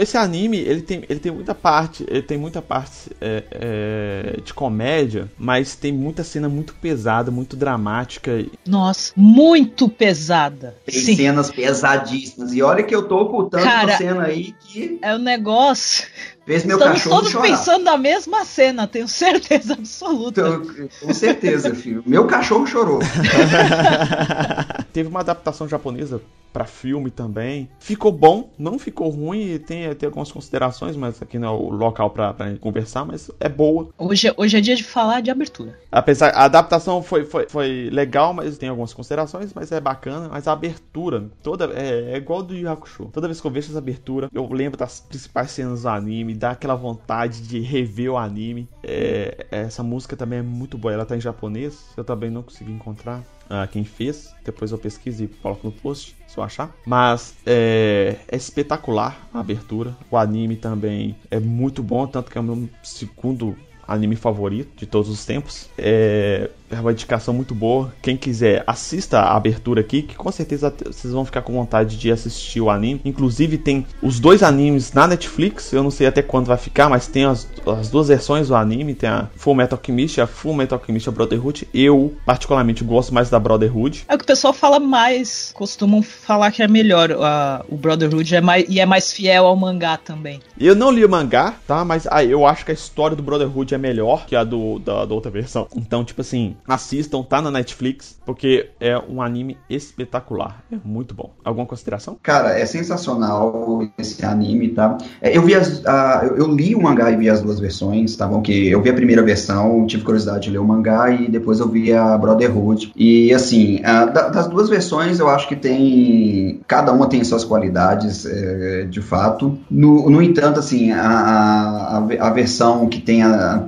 Esse 0.00 0.16
anime, 0.16 0.58
ele 0.58 0.82
tem, 0.82 1.02
ele 1.08 1.20
tem 1.20 1.32
muita 1.32 1.54
parte, 1.54 2.04
ele 2.08 2.22
tem 2.22 2.38
muita 2.38 2.60
parte 2.60 3.10
é, 3.20 3.42
é, 3.50 4.40
de 4.44 4.52
comédia, 4.52 5.28
mas 5.38 5.74
tem 5.74 5.92
muita 5.92 6.22
cena 6.22 6.48
muito 6.48 6.74
pesada, 6.74 7.30
muito 7.30 7.56
dramática. 7.56 8.44
Nossa, 8.66 9.12
muito 9.16 9.88
pesada. 9.88 10.74
Tem 10.84 11.00
Sim. 11.00 11.16
cenas 11.16 11.50
pesadíssimas. 11.50 12.52
E 12.52 12.62
olha 12.62 12.82
que 12.82 12.94
eu 12.94 13.02
tô 13.02 13.22
ocultando 13.22 13.64
Cara, 13.64 13.92
uma 13.92 13.96
cena 13.96 14.22
aí 14.24 14.54
que. 14.60 14.98
É 15.02 15.14
um 15.14 15.18
negócio. 15.18 16.06
Fez 16.46 16.64
meu 16.64 16.78
Estamos 16.78 16.98
cachorro 16.98 17.16
todos 17.16 17.32
chorar. 17.32 17.48
pensando 17.48 17.84
na 17.84 17.98
mesma 17.98 18.44
cena, 18.44 18.86
tenho 18.86 19.08
certeza 19.08 19.72
absoluta. 19.78 20.40
Então, 20.42 20.88
com 21.00 21.12
certeza, 21.12 21.74
filho. 21.74 22.04
Meu 22.06 22.24
cachorro 22.28 22.64
chorou. 22.64 23.00
Teve 24.92 25.08
uma 25.08 25.20
adaptação 25.20 25.68
japonesa 25.68 26.22
para 26.56 26.64
filme 26.64 27.10
também. 27.10 27.68
Ficou 27.78 28.10
bom, 28.10 28.48
não 28.58 28.78
ficou 28.78 29.10
ruim, 29.10 29.58
tem, 29.58 29.94
tem 29.94 30.06
algumas 30.06 30.32
considerações, 30.32 30.96
mas 30.96 31.20
aqui 31.20 31.38
não 31.38 31.48
é 31.48 31.50
o 31.50 31.68
local 31.68 32.08
para 32.08 32.34
conversar, 32.58 33.04
mas 33.04 33.30
é 33.38 33.46
boa. 33.46 33.90
Hoje, 33.98 34.32
hoje 34.38 34.56
é 34.56 34.60
dia 34.62 34.74
de 34.74 34.82
falar 34.82 35.20
de 35.20 35.30
abertura. 35.30 35.78
Apesar, 35.92 36.30
a 36.30 36.44
adaptação 36.44 37.02
foi, 37.02 37.26
foi, 37.26 37.46
foi 37.46 37.90
legal, 37.92 38.32
mas 38.32 38.56
tem 38.56 38.70
algumas 38.70 38.94
considerações, 38.94 39.52
mas 39.52 39.70
é 39.70 39.78
bacana. 39.78 40.30
Mas 40.30 40.48
a 40.48 40.52
abertura, 40.52 41.28
toda 41.42 41.66
é, 41.74 42.14
é 42.14 42.16
igual 42.16 42.42
do 42.42 42.54
Yu 42.54 42.70
Hakusho. 42.70 43.10
Toda 43.12 43.28
vez 43.28 43.38
que 43.38 43.46
eu 43.46 43.50
vejo 43.50 43.68
essa 43.68 43.78
abertura, 43.78 44.30
eu 44.32 44.50
lembro 44.50 44.78
das 44.78 45.00
principais 45.00 45.50
cenas 45.50 45.82
do 45.82 45.88
anime, 45.90 46.32
dá 46.36 46.50
aquela 46.50 46.74
vontade 46.74 47.42
de 47.42 47.58
rever 47.60 48.12
o 48.12 48.16
anime. 48.16 48.68
É, 48.82 49.46
essa 49.50 49.82
música 49.82 50.16
também 50.16 50.38
é 50.40 50.42
muito 50.42 50.78
boa, 50.78 50.92
ela 50.92 51.06
tá 51.06 51.16
em 51.16 51.20
japonês, 51.20 51.92
eu 51.96 52.04
também 52.04 52.30
não 52.30 52.42
consegui 52.42 52.72
encontrar 52.72 53.20
uh, 53.46 53.66
quem 53.70 53.84
fez. 53.84 54.34
Depois 54.44 54.70
eu 54.70 54.78
pesquiso 54.78 55.24
e 55.24 55.28
coloco 55.28 55.66
no 55.66 55.72
post, 55.72 56.16
se 56.26 56.38
eu 56.38 56.44
achar. 56.44 56.74
Mas 56.86 57.34
é, 57.44 58.16
é, 58.28 58.36
espetacular 58.36 59.28
a 59.32 59.40
abertura. 59.40 59.96
O 60.10 60.16
anime 60.16 60.56
também 60.56 61.16
é 61.30 61.40
muito 61.40 61.82
bom, 61.82 62.06
tanto 62.06 62.30
que 62.30 62.38
é 62.38 62.40
o 62.40 62.44
meu 62.44 62.68
segundo 62.82 63.56
anime 63.86 64.16
favorito 64.16 64.70
de 64.76 64.86
todos 64.86 65.08
os 65.08 65.24
tempos. 65.24 65.68
É, 65.78 66.50
é 66.70 66.80
uma 66.80 66.92
indicação 66.92 67.32
muito 67.32 67.54
boa. 67.54 67.92
Quem 68.02 68.16
quiser, 68.16 68.64
assista 68.66 69.20
a 69.20 69.36
abertura 69.36 69.80
aqui, 69.80 70.02
que 70.02 70.14
com 70.14 70.30
certeza 70.32 70.72
vocês 70.84 71.12
vão 71.12 71.24
ficar 71.24 71.42
com 71.42 71.52
vontade 71.52 71.96
de 71.96 72.10
assistir 72.10 72.60
o 72.60 72.70
anime. 72.70 73.00
Inclusive, 73.04 73.58
tem 73.58 73.86
os 74.02 74.18
dois 74.18 74.42
animes 74.42 74.92
na 74.92 75.06
Netflix. 75.06 75.72
Eu 75.72 75.82
não 75.82 75.90
sei 75.90 76.06
até 76.06 76.22
quando 76.22 76.46
vai 76.46 76.56
ficar, 76.56 76.88
mas 76.88 77.06
tem 77.06 77.24
as, 77.24 77.48
as 77.66 77.88
duas 77.88 78.08
versões 78.08 78.48
do 78.48 78.56
anime: 78.56 78.94
tem 78.94 79.08
a 79.08 79.28
Full 79.36 79.54
Metal 79.54 79.78
Alchemist 79.78 80.18
e 80.18 80.20
a 80.20 80.26
Full 80.26 80.54
Metal 80.54 80.78
Alchemist 80.78 81.10
Brotherhood. 81.10 81.68
Eu, 81.72 82.14
particularmente, 82.24 82.82
gosto 82.82 83.14
mais 83.14 83.30
da 83.30 83.38
Brotherhood. 83.38 84.04
É 84.08 84.14
o 84.14 84.18
que 84.18 84.24
o 84.24 84.26
pessoal 84.26 84.52
fala 84.52 84.80
mais. 84.80 85.52
Costumam 85.54 86.02
falar 86.02 86.50
que 86.50 86.62
é 86.62 86.68
melhor. 86.68 87.10
Uh, 87.10 87.64
o 87.68 87.76
Brotherhood 87.76 88.34
é 88.34 88.40
mais, 88.40 88.66
e 88.68 88.80
é 88.80 88.86
mais 88.86 89.12
fiel 89.12 89.46
ao 89.46 89.56
mangá 89.56 89.96
também. 89.96 90.40
Eu 90.58 90.74
não 90.74 90.90
li 90.90 91.04
o 91.04 91.08
mangá, 91.08 91.54
tá? 91.66 91.84
Mas 91.84 92.06
ah, 92.10 92.24
eu 92.24 92.46
acho 92.46 92.64
que 92.64 92.70
a 92.70 92.74
história 92.74 93.16
do 93.16 93.22
Brotherhood 93.22 93.74
é 93.74 93.75
melhor 93.78 94.26
que 94.26 94.36
a 94.36 94.44
do, 94.44 94.78
da, 94.78 95.04
da 95.04 95.14
outra 95.14 95.30
versão. 95.30 95.66
Então, 95.74 96.04
tipo 96.04 96.20
assim, 96.20 96.56
assistam, 96.66 97.22
tá 97.22 97.40
na 97.40 97.50
Netflix, 97.50 98.18
porque 98.24 98.70
é 98.80 98.98
um 98.98 99.20
anime 99.22 99.56
espetacular. 99.68 100.62
É 100.72 100.76
muito 100.84 101.14
bom. 101.14 101.30
Alguma 101.44 101.66
consideração? 101.66 102.18
Cara, 102.22 102.58
é 102.58 102.66
sensacional 102.66 103.82
esse 103.98 104.24
anime, 104.24 104.68
tá? 104.70 104.96
É, 105.20 105.36
eu 105.36 105.42
vi 105.42 105.54
as, 105.54 105.84
a, 105.86 106.28
eu 106.36 106.46
li 106.52 106.74
o 106.74 106.82
mangá 106.82 107.10
e 107.10 107.16
vi 107.16 107.28
as 107.28 107.40
duas 107.40 107.58
versões, 107.58 108.16
tá 108.16 108.26
bom? 108.26 108.40
Que 108.40 108.68
eu 108.68 108.82
vi 108.82 108.90
a 108.90 108.94
primeira 108.94 109.22
versão, 109.22 109.86
tive 109.86 110.02
curiosidade 110.02 110.44
de 110.44 110.50
ler 110.50 110.58
o 110.58 110.64
mangá 110.64 111.10
e 111.10 111.28
depois 111.28 111.60
eu 111.60 111.68
vi 111.68 111.92
a 111.92 112.16
Brotherhood. 112.16 112.92
E 112.96 113.32
assim, 113.32 113.80
a, 113.84 114.04
das 114.06 114.46
duas 114.46 114.68
versões 114.68 115.18
eu 115.18 115.28
acho 115.28 115.48
que 115.48 115.56
tem. 115.56 116.60
Cada 116.66 116.92
uma 116.92 117.08
tem 117.08 117.22
suas 117.24 117.44
qualidades, 117.44 118.26
é, 118.26 118.84
de 118.84 119.00
fato. 119.00 119.58
No, 119.70 120.08
no 120.10 120.22
entanto, 120.22 120.60
assim, 120.60 120.92
a, 120.92 121.00
a, 121.00 121.98
a 121.98 122.30
versão 122.30 122.88
que 122.88 123.00
tem, 123.00 123.22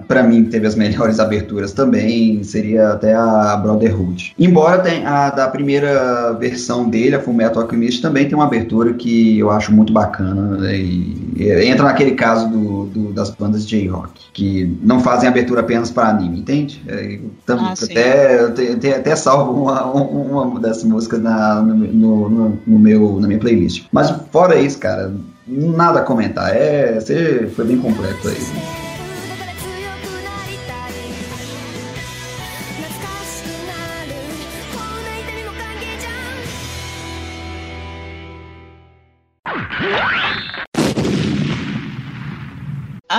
para 0.07 0.23
mim, 0.23 0.45
teve 0.45 0.67
as 0.67 0.75
melhores 0.75 1.19
aberturas 1.21 1.73
também, 1.73 2.43
seria 2.43 2.91
até 2.91 3.15
a 3.15 3.57
Brotherhood. 3.57 4.35
Embora 4.39 4.79
tenha 4.79 5.09
a 5.09 5.31
da 5.31 5.49
primeira 5.49 6.33
versão 6.33 6.89
dele, 6.89 7.17
a 7.17 7.21
Fullmetal 7.21 7.63
Alchemist, 7.63 8.01
também 8.03 8.27
tem 8.27 8.35
uma 8.35 8.45
abertura 8.45 8.95
que 8.95 9.39
eu 9.39 9.51
acho 9.51 9.73
muito 9.73 9.93
bacana 9.93 10.59
né, 10.59 10.77
e, 10.77 11.35
e 11.37 11.65
entra 11.67 11.85
naquele 11.85 12.13
caso 12.13 12.49
do, 12.49 12.87
do, 12.87 13.13
das 13.13 13.31
bandas 13.31 13.67
J-Rock, 13.67 14.13
que 14.33 14.79
não 14.83 15.01
fazem 15.01 15.29
abertura 15.29 15.61
apenas 15.61 15.91
para 15.91 16.09
anime, 16.09 16.41
entende? 16.41 16.83
É, 16.87 17.19
tam, 17.45 17.59
ah, 17.61 17.75
até, 17.83 18.95
até 18.95 19.17
salvo 19.17 19.63
uma, 19.63 19.85
uma 19.85 20.61
dessas 20.61 20.85
músicas 20.85 21.21
na, 21.21 21.61
no, 21.63 21.75
no, 22.29 22.59
no, 22.67 22.79
meu, 22.79 23.19
na 23.21 23.27
minha 23.27 23.41
playlist. 23.41 23.87
Mas 23.93 24.11
fora 24.31 24.59
isso, 24.61 24.79
cara, 24.79 25.13
nada 25.47 26.01
a 26.01 26.03
comentar. 26.03 26.55
É, 26.55 27.01
você 27.01 27.51
foi 27.55 27.65
bem 27.65 27.79
completo 27.79 28.29
aí. 28.29 28.88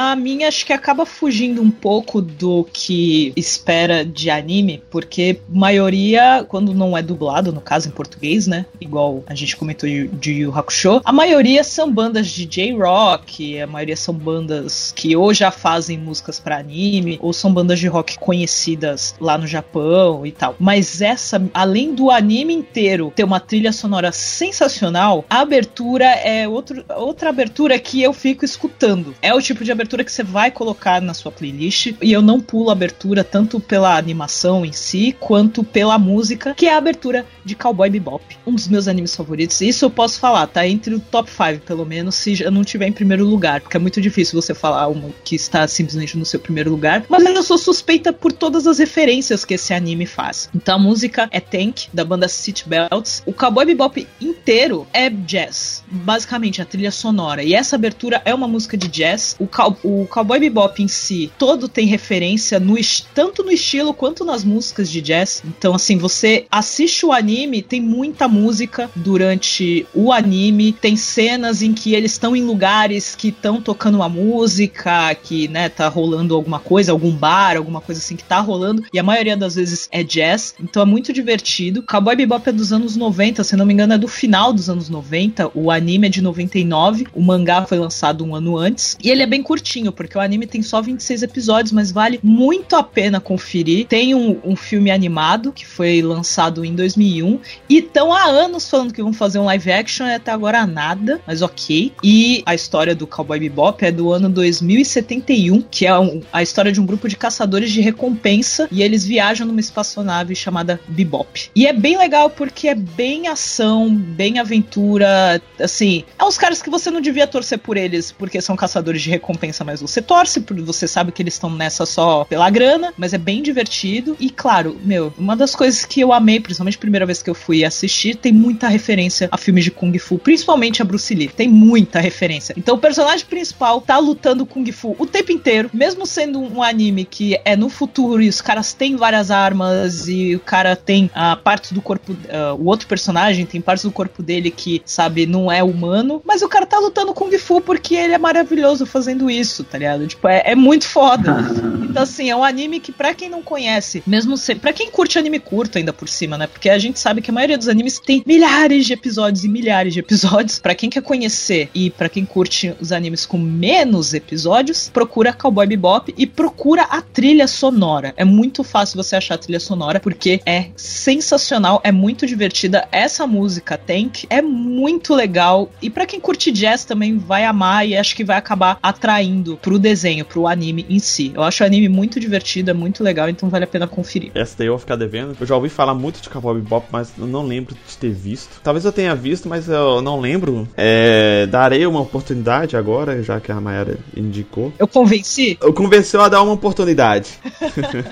A 0.09 0.15
minha 0.15 0.47
acho 0.47 0.65
que 0.65 0.73
acaba 0.73 1.05
fugindo 1.05 1.61
um 1.61 1.69
pouco 1.69 2.19
do 2.19 2.67
que 2.73 3.31
espera 3.35 4.03
de 4.03 4.31
anime, 4.31 4.81
porque 4.89 5.39
maioria, 5.47 6.43
quando 6.47 6.73
não 6.73 6.97
é 6.97 7.01
dublado, 7.03 7.51
no 7.51 7.61
caso 7.61 7.87
em 7.87 7.91
português, 7.91 8.47
né? 8.47 8.65
Igual 8.81 9.23
a 9.27 9.35
gente 9.35 9.55
comentou 9.55 9.87
de 9.87 10.31
Yu 10.31 10.51
Hakusho, 10.51 10.99
a 11.05 11.11
maioria 11.11 11.63
são 11.63 11.91
bandas 11.91 12.27
de 12.27 12.45
J-Rock, 12.45 13.61
a 13.61 13.67
maioria 13.67 13.95
são 13.95 14.15
bandas 14.15 14.91
que 14.95 15.15
ou 15.15 15.31
já 15.31 15.51
fazem 15.51 15.95
músicas 15.95 16.39
para 16.39 16.57
anime, 16.57 17.19
ou 17.21 17.31
são 17.31 17.53
bandas 17.53 17.79
de 17.79 17.87
rock 17.87 18.17
conhecidas 18.17 19.13
lá 19.19 19.37
no 19.37 19.45
Japão 19.45 20.25
e 20.25 20.31
tal. 20.31 20.55
Mas 20.57 21.03
essa, 21.03 21.39
além 21.53 21.93
do 21.93 22.09
anime 22.09 22.55
inteiro 22.55 23.13
ter 23.15 23.23
uma 23.23 23.39
trilha 23.39 23.71
sonora 23.71 24.11
sensacional, 24.11 25.23
a 25.29 25.41
abertura 25.41 26.05
é 26.05 26.47
outro, 26.47 26.83
outra 26.97 27.29
abertura 27.29 27.77
que 27.77 28.01
eu 28.01 28.11
fico 28.11 28.43
escutando. 28.43 29.13
É 29.21 29.33
o 29.35 29.41
tipo 29.41 29.63
de 29.63 29.71
abertura 29.71 29.98
que 30.03 30.11
você 30.11 30.23
vai 30.23 30.51
colocar 30.51 31.01
na 31.01 31.13
sua 31.13 31.31
playlist. 31.31 31.93
E 32.01 32.11
eu 32.11 32.21
não 32.21 32.39
pulo 32.39 32.69
a 32.69 32.73
abertura 32.73 33.23
tanto 33.23 33.59
pela 33.59 33.97
animação 33.97 34.65
em 34.65 34.71
si, 34.71 35.15
quanto 35.19 35.63
pela 35.63 35.97
música, 35.97 36.53
que 36.53 36.65
é 36.65 36.73
a 36.73 36.77
abertura 36.77 37.25
de 37.43 37.55
Cowboy 37.55 37.89
Bebop. 37.89 38.23
Um 38.45 38.55
dos 38.55 38.67
meus 38.67 38.87
animes 38.87 39.15
favoritos. 39.15 39.61
Isso 39.61 39.85
eu 39.85 39.89
posso 39.89 40.19
falar, 40.19 40.47
tá 40.47 40.67
entre 40.67 40.93
o 40.95 40.99
top 40.99 41.29
5, 41.29 41.65
pelo 41.65 41.85
menos, 41.85 42.15
se 42.15 42.35
já 42.35 42.51
não 42.51 42.63
tiver 42.63 42.87
em 42.87 42.91
primeiro 42.91 43.25
lugar. 43.25 43.61
Porque 43.61 43.77
é 43.77 43.79
muito 43.79 44.01
difícil 44.01 44.39
você 44.39 44.53
falar 44.53 44.87
uma 44.87 45.09
que 45.23 45.35
está 45.35 45.67
simplesmente 45.67 46.17
no 46.17 46.25
seu 46.25 46.39
primeiro 46.39 46.69
lugar. 46.69 47.05
Mas 47.09 47.23
eu 47.23 47.43
sou 47.43 47.57
suspeita 47.57 48.11
por 48.11 48.31
todas 48.31 48.67
as 48.67 48.79
referências 48.79 49.45
que 49.45 49.53
esse 49.53 49.73
anime 49.73 50.05
faz. 50.05 50.49
Então 50.53 50.75
a 50.75 50.79
música 50.79 51.27
é 51.31 51.39
Tank, 51.39 51.87
da 51.93 52.03
banda 52.03 52.27
City 52.27 52.67
Belts. 52.67 53.23
O 53.25 53.33
Cowboy 53.33 53.65
Bebop 53.65 54.07
inteiro 54.21 54.87
é 54.93 55.09
jazz. 55.09 55.83
Basicamente, 55.87 56.61
a 56.61 56.65
trilha 56.65 56.91
sonora. 56.91 57.43
E 57.43 57.53
essa 57.53 57.75
abertura 57.75 58.21
é 58.25 58.33
uma 58.33 58.47
música 58.47 58.77
de 58.77 58.87
jazz. 58.87 59.35
O 59.39 59.47
o 59.89 60.07
Cowboy 60.07 60.39
Bebop 60.39 60.81
em 60.83 60.87
si, 60.87 61.31
todo 61.37 61.67
tem 61.67 61.87
referência 61.87 62.59
no 62.59 62.79
tanto 63.13 63.43
no 63.43 63.51
estilo 63.51 63.93
quanto 63.93 64.23
nas 64.23 64.43
músicas 64.43 64.89
de 64.89 65.01
jazz. 65.01 65.41
Então, 65.45 65.73
assim, 65.73 65.97
você 65.97 66.45
assiste 66.51 67.05
o 67.05 67.11
anime, 67.11 67.61
tem 67.61 67.81
muita 67.81 68.27
música 68.27 68.89
durante 68.95 69.85
o 69.93 70.13
anime, 70.13 70.71
tem 70.71 70.95
cenas 70.95 71.61
em 71.61 71.73
que 71.73 71.93
eles 71.93 72.11
estão 72.11 72.35
em 72.35 72.43
lugares 72.43 73.15
que 73.15 73.29
estão 73.29 73.61
tocando 73.61 73.95
uma 73.95 74.07
música, 74.07 75.13
que, 75.15 75.47
né, 75.47 75.67
tá 75.67 75.87
rolando 75.87 76.35
alguma 76.35 76.59
coisa, 76.59 76.91
algum 76.91 77.11
bar, 77.11 77.57
alguma 77.57 77.81
coisa 77.81 77.99
assim 77.99 78.15
que 78.15 78.23
tá 78.23 78.39
rolando, 78.39 78.83
e 78.93 78.99
a 78.99 79.03
maioria 79.03 79.35
das 79.35 79.55
vezes 79.55 79.89
é 79.91 80.03
jazz, 80.03 80.53
então 80.59 80.83
é 80.83 80.85
muito 80.85 81.11
divertido. 81.11 81.83
Cowboy 81.83 82.15
Bebop 82.15 82.47
é 82.47 82.51
dos 82.51 82.71
anos 82.71 82.95
90, 82.95 83.43
se 83.43 83.55
não 83.55 83.65
me 83.65 83.73
engano 83.73 83.93
é 83.93 83.97
do 83.97 84.07
final 84.07 84.53
dos 84.53 84.69
anos 84.69 84.89
90, 84.89 85.51
o 85.55 85.71
anime 85.71 86.07
é 86.07 86.09
de 86.09 86.21
99, 86.21 87.07
o 87.13 87.21
mangá 87.21 87.65
foi 87.65 87.79
lançado 87.79 88.23
um 88.23 88.35
ano 88.35 88.57
antes, 88.57 88.95
e 89.03 89.09
ele 89.09 89.23
é 89.23 89.25
bem 89.25 89.41
curtinho, 89.41 89.78
porque 89.91 90.17
o 90.17 90.21
anime 90.21 90.45
tem 90.45 90.61
só 90.61 90.81
26 90.81 91.23
episódios, 91.23 91.71
mas 91.71 91.91
vale 91.91 92.19
muito 92.21 92.75
a 92.75 92.83
pena 92.83 93.19
conferir. 93.19 93.87
Tem 93.87 94.13
um, 94.13 94.39
um 94.43 94.55
filme 94.55 94.91
animado 94.91 95.51
que 95.51 95.65
foi 95.65 96.01
lançado 96.01 96.65
em 96.65 96.75
2001, 96.75 97.39
e 97.69 97.77
estão 97.77 98.13
há 98.13 98.25
anos 98.25 98.69
falando 98.69 98.93
que 98.93 99.01
vão 99.01 99.13
fazer 99.13 99.39
um 99.39 99.45
live 99.45 99.71
action, 99.71 100.05
e 100.05 100.13
até 100.13 100.31
agora 100.31 100.65
nada, 100.67 101.21
mas 101.25 101.41
ok. 101.41 101.93
E 102.03 102.43
a 102.45 102.53
história 102.53 102.93
do 102.93 103.07
Cowboy 103.07 103.39
Bebop 103.39 103.83
é 103.83 103.91
do 103.91 104.11
ano 104.11 104.29
2071, 104.29 105.61
que 105.61 105.85
é 105.85 105.97
um, 105.97 106.21
a 106.31 106.43
história 106.43 106.71
de 106.71 106.81
um 106.81 106.85
grupo 106.85 107.07
de 107.07 107.15
caçadores 107.15 107.71
de 107.71 107.81
recompensa, 107.81 108.67
e 108.71 108.83
eles 108.83 109.05
viajam 109.05 109.47
numa 109.47 109.59
espaçonave 109.59 110.35
chamada 110.35 110.79
Bebop. 110.87 111.49
E 111.55 111.65
é 111.65 111.73
bem 111.73 111.97
legal 111.97 112.29
porque 112.29 112.67
é 112.67 112.75
bem 112.75 113.27
ação, 113.27 113.93
bem 113.93 114.39
aventura, 114.39 115.41
assim, 115.59 116.03
é 116.17 116.23
uns 116.23 116.37
caras 116.37 116.61
que 116.61 116.69
você 116.69 116.91
não 116.91 117.01
devia 117.01 117.27
torcer 117.27 117.59
por 117.59 117.77
eles 117.77 118.11
porque 118.11 118.41
são 118.41 118.55
caçadores 118.55 119.01
de 119.01 119.09
recompensa, 119.09 119.63
mas 119.69 119.81
você 119.81 120.01
torce, 120.01 120.41
porque 120.41 120.63
você 120.63 120.87
sabe 120.87 121.11
que 121.11 121.21
eles 121.21 121.35
estão 121.35 121.49
nessa 121.49 121.85
só 121.85 122.25
pela 122.25 122.49
grana, 122.49 122.91
mas 122.97 123.13
é 123.13 123.19
bem 123.19 123.43
divertido. 123.43 124.17
E 124.19 124.31
claro, 124.31 124.75
meu, 124.83 125.13
uma 125.15 125.35
das 125.35 125.55
coisas 125.55 125.85
que 125.85 126.01
eu 126.01 126.11
amei, 126.11 126.39
principalmente 126.39 126.77
a 126.77 126.79
primeira 126.79 127.05
vez 127.05 127.21
que 127.21 127.29
eu 127.29 127.35
fui 127.35 127.63
assistir, 127.63 128.15
tem 128.15 128.33
muita 128.33 128.67
referência 128.67 129.29
a 129.31 129.37
filmes 129.37 129.63
de 129.63 129.69
Kung 129.69 129.95
Fu, 129.99 130.17
principalmente 130.17 130.81
a 130.81 130.85
Bruce 130.85 131.13
Lee. 131.13 131.27
Tem 131.27 131.47
muita 131.47 131.99
referência. 131.99 132.55
Então 132.57 132.75
o 132.75 132.79
personagem 132.79 133.25
principal 133.27 133.79
tá 133.79 133.99
lutando 133.99 134.43
Kung 134.43 134.69
Fu 134.71 134.95
o 134.97 135.05
tempo 135.05 135.31
inteiro, 135.31 135.69
mesmo 135.71 136.03
sendo 136.05 136.39
um 136.39 136.63
anime 136.63 137.05
que 137.05 137.39
é 137.45 137.55
no 137.55 137.69
futuro 137.69 138.23
e 138.23 138.29
os 138.29 138.41
caras 138.41 138.73
têm 138.73 138.95
várias 138.95 139.29
armas 139.29 140.07
e 140.07 140.35
o 140.35 140.39
cara 140.39 140.75
tem 140.75 141.11
a 141.13 141.35
partes 141.35 141.73
do 141.73 141.81
corpo, 141.81 142.13
uh, 142.13 142.55
o 142.57 142.65
outro 142.65 142.87
personagem 142.87 143.45
tem 143.45 143.61
partes 143.61 143.83
do 143.83 143.91
corpo 143.91 144.23
dele 144.23 144.49
que, 144.49 144.81
sabe, 144.83 145.27
não 145.27 145.51
é 145.51 145.61
humano, 145.61 146.23
mas 146.25 146.41
o 146.41 146.49
cara 146.49 146.65
tá 146.65 146.79
lutando 146.79 147.13
Kung 147.13 147.37
Fu 147.37 147.61
porque 147.61 147.93
ele 147.93 148.13
é 148.13 148.17
maravilhoso 148.17 148.87
fazendo 148.87 149.29
isso, 149.29 149.58
tá 149.63 149.77
ligado? 149.77 150.07
Tipo, 150.07 150.27
é, 150.27 150.43
é 150.45 150.55
muito 150.55 150.87
foda. 150.87 151.37
então, 151.89 152.03
assim, 152.03 152.29
é 152.29 152.35
um 152.35 152.43
anime 152.43 152.79
que, 152.79 152.91
pra 152.91 153.13
quem 153.13 153.29
não 153.29 153.41
conhece, 153.41 154.03
mesmo 154.05 154.35
pra 154.61 154.73
quem 154.73 154.89
curte 154.89 155.17
anime 155.17 155.39
curto 155.39 155.77
ainda 155.77 155.91
por 155.91 156.07
cima, 156.07 156.37
né? 156.37 156.47
Porque 156.47 156.69
a 156.69 156.77
gente 156.77 156.99
sabe 156.99 157.21
que 157.21 157.31
a 157.31 157.33
maioria 157.33 157.57
dos 157.57 157.67
animes 157.67 157.99
tem 157.99 158.23
milhares 158.25 158.85
de 158.85 158.93
episódios 158.93 159.43
e 159.43 159.47
milhares 159.47 159.93
de 159.93 159.99
episódios. 159.99 160.59
Pra 160.59 160.75
quem 160.75 160.89
quer 160.89 161.01
conhecer 161.01 161.69
e 161.73 161.89
pra 161.89 162.09
quem 162.09 162.25
curte 162.25 162.75
os 162.79 162.91
animes 162.91 163.25
com 163.25 163.37
menos 163.37 164.13
episódios, 164.13 164.89
procura 164.89 165.33
Cowboy 165.33 165.65
Bebop 165.65 166.13
e 166.17 166.25
procura 166.25 166.83
a 166.83 167.01
trilha 167.01 167.47
sonora. 167.47 168.13
É 168.17 168.25
muito 168.25 168.63
fácil 168.63 168.97
você 168.97 169.15
achar 169.15 169.35
a 169.35 169.37
trilha 169.37 169.59
sonora 169.59 169.99
porque 169.99 170.41
é 170.45 170.67
sensacional, 170.75 171.81
é 171.83 171.91
muito 171.91 172.27
divertida. 172.27 172.87
Essa 172.91 173.25
música 173.25 173.77
Tank 173.77 174.25
é 174.29 174.41
muito 174.41 175.13
legal 175.13 175.71
e 175.81 175.89
para 175.89 176.05
quem 176.05 176.19
curte 176.19 176.51
jazz 176.51 176.85
também 176.85 177.17
vai 177.17 177.45
amar 177.45 177.87
e 177.87 177.95
acho 177.95 178.15
que 178.15 178.23
vai 178.23 178.37
acabar 178.37 178.77
atraindo 178.81 179.57
pro 179.57 179.79
desenho, 179.79 180.25
pro 180.25 180.47
anime 180.47 180.85
em 180.89 180.99
si. 180.99 181.31
Eu 181.33 181.43
acho 181.43 181.63
o 181.63 181.65
anime 181.65 181.78
muito 181.87 182.19
divertido, 182.19 182.71
é 182.71 182.73
muito 182.73 183.03
legal, 183.03 183.29
então 183.29 183.49
vale 183.49 183.63
a 183.63 183.67
pena 183.67 183.87
conferir. 183.87 184.31
Essa 184.35 184.55
daí 184.57 184.67
eu 184.67 184.73
vou 184.73 184.79
ficar 184.79 184.95
devendo. 184.95 185.35
Eu 185.39 185.45
já 185.45 185.55
ouvi 185.55 185.69
falar 185.69 185.93
muito 185.93 186.21
de 186.21 186.29
Cowboy 186.29 186.55
Bebop, 186.55 186.87
mas 186.91 187.13
eu 187.17 187.27
não 187.27 187.45
lembro 187.45 187.75
de 187.87 187.97
ter 187.97 188.11
visto. 188.11 188.59
Talvez 188.63 188.85
eu 188.85 188.91
tenha 188.91 189.15
visto, 189.15 189.47
mas 189.47 189.69
eu 189.69 190.01
não 190.01 190.19
lembro. 190.19 190.67
É, 190.75 191.45
darei 191.47 191.85
uma 191.85 192.01
oportunidade 192.01 192.75
agora, 192.75 193.21
já 193.23 193.39
que 193.39 193.51
a 193.51 193.61
Mayara 193.61 193.97
indicou. 194.15 194.73
Eu 194.77 194.87
convenci? 194.87 195.57
Eu 195.61 195.73
convenceu 195.73 196.21
a 196.21 196.29
dar 196.29 196.41
uma 196.41 196.53
oportunidade. 196.53 197.39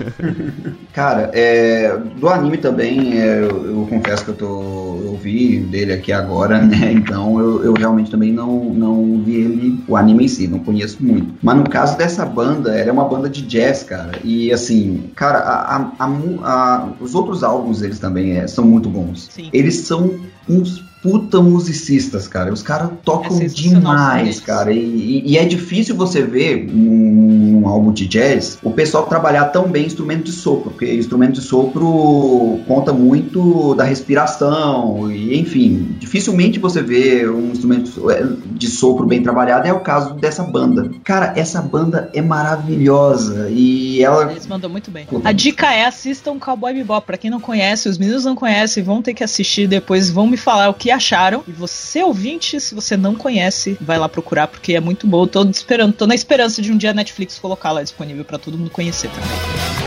Cara, 0.92 1.30
é, 1.32 1.96
do 2.16 2.28
anime 2.28 2.58
também, 2.58 3.20
é, 3.20 3.38
eu, 3.38 3.66
eu, 3.66 3.86
confesso 3.88 4.24
que 4.24 4.30
eu 4.30 4.34
tô. 4.34 4.98
Eu 5.04 5.18
vi 5.20 5.58
dele 5.58 5.92
aqui 5.92 6.12
agora, 6.12 6.60
né? 6.62 6.92
Então 6.92 7.38
eu, 7.38 7.64
eu 7.64 7.72
realmente 7.74 8.10
também 8.10 8.32
não, 8.32 8.64
não 8.64 9.22
vi 9.24 9.36
ele, 9.36 9.84
o 9.86 9.96
anime 9.96 10.24
em 10.24 10.28
si, 10.28 10.48
não 10.48 10.58
conheço 10.58 10.98
muito. 11.00 11.34
Mas 11.42 11.56
no 11.56 11.68
caso 11.68 11.96
dessa 11.96 12.24
banda, 12.24 12.76
ela 12.76 12.90
é 12.90 12.92
uma 12.92 13.04
banda 13.04 13.28
de 13.28 13.42
jazz, 13.42 13.57
cara. 13.84 14.18
E 14.24 14.52
assim, 14.52 15.10
cara, 15.14 15.38
a, 15.38 15.76
a, 15.98 16.06
a, 16.42 16.92
os 17.00 17.14
outros 17.14 17.42
álbuns 17.42 17.80
deles 17.80 17.98
também 17.98 18.38
é, 18.38 18.46
são 18.46 18.64
muito 18.64 18.88
bons. 18.88 19.28
Sim. 19.30 19.50
Eles 19.52 19.76
são 19.76 20.18
uns 20.48 20.87
puta 21.02 21.40
musicistas, 21.40 22.26
cara. 22.26 22.52
Os 22.52 22.62
caras 22.62 22.90
tocam 23.04 23.40
é 23.40 23.46
demais, 23.46 24.40
cara. 24.40 24.72
E, 24.72 25.22
e, 25.24 25.38
é 25.38 25.44
difícil 25.44 25.94
você 25.94 26.22
ver 26.22 26.68
um, 26.70 27.62
um, 27.62 27.68
álbum 27.68 27.92
de 27.92 28.06
jazz 28.06 28.58
o 28.62 28.70
pessoal 28.70 29.06
trabalhar 29.06 29.46
tão 29.46 29.68
bem 29.68 29.86
instrumento 29.86 30.24
de 30.24 30.32
sopro, 30.32 30.70
porque 30.70 30.92
instrumento 30.94 31.34
de 31.34 31.40
sopro 31.40 32.60
conta 32.66 32.92
muito 32.92 33.74
da 33.74 33.84
respiração 33.84 35.10
e 35.10 35.38
enfim, 35.38 35.96
dificilmente 35.98 36.58
você 36.58 36.82
vê 36.82 37.28
um 37.28 37.52
instrumento 37.52 38.10
é, 38.10 38.26
de 38.52 38.68
sopro 38.68 39.06
bem 39.06 39.22
trabalhado. 39.22 39.66
É 39.66 39.72
o 39.72 39.80
caso 39.80 40.14
dessa 40.14 40.42
banda. 40.42 40.90
Cara, 41.04 41.32
essa 41.36 41.60
banda 41.62 42.10
é 42.12 42.22
maravilhosa 42.22 43.48
e 43.50 44.02
ela 44.02 44.30
eles 44.30 44.46
mandam 44.46 44.70
muito 44.70 44.90
bem. 44.90 45.06
A 45.24 45.32
dica 45.32 45.72
é 45.72 45.84
assistam 45.84 46.38
Cowboy 46.38 46.74
Bebop. 46.74 47.06
Para 47.06 47.16
quem 47.16 47.30
não 47.30 47.40
conhece, 47.40 47.88
os 47.88 47.98
meninos 47.98 48.24
não 48.24 48.34
conhecem, 48.34 48.82
vão 48.82 49.00
ter 49.00 49.14
que 49.14 49.24
assistir 49.24 49.66
depois, 49.66 50.10
vão 50.10 50.26
me 50.26 50.36
falar 50.36 50.68
o 50.68 50.74
que 50.74 50.87
acharam. 50.90 51.42
E 51.46 51.52
você, 51.52 52.02
ouvinte, 52.02 52.60
se 52.60 52.74
você 52.74 52.96
não 52.96 53.14
conhece, 53.14 53.76
vai 53.80 53.98
lá 53.98 54.08
procurar, 54.08 54.46
porque 54.48 54.74
é 54.74 54.80
muito 54.80 55.06
bom. 55.06 55.26
tô 55.26 55.44
esperando, 55.44 55.92
tô 55.92 56.06
na 56.06 56.14
esperança 56.14 56.60
de 56.60 56.72
um 56.72 56.76
dia 56.76 56.90
a 56.90 56.94
Netflix 56.94 57.38
colocar 57.38 57.72
lá 57.72 57.82
disponível 57.82 58.24
para 58.24 58.38
todo 58.38 58.58
mundo 58.58 58.70
conhecer 58.70 59.10
também. 59.10 59.77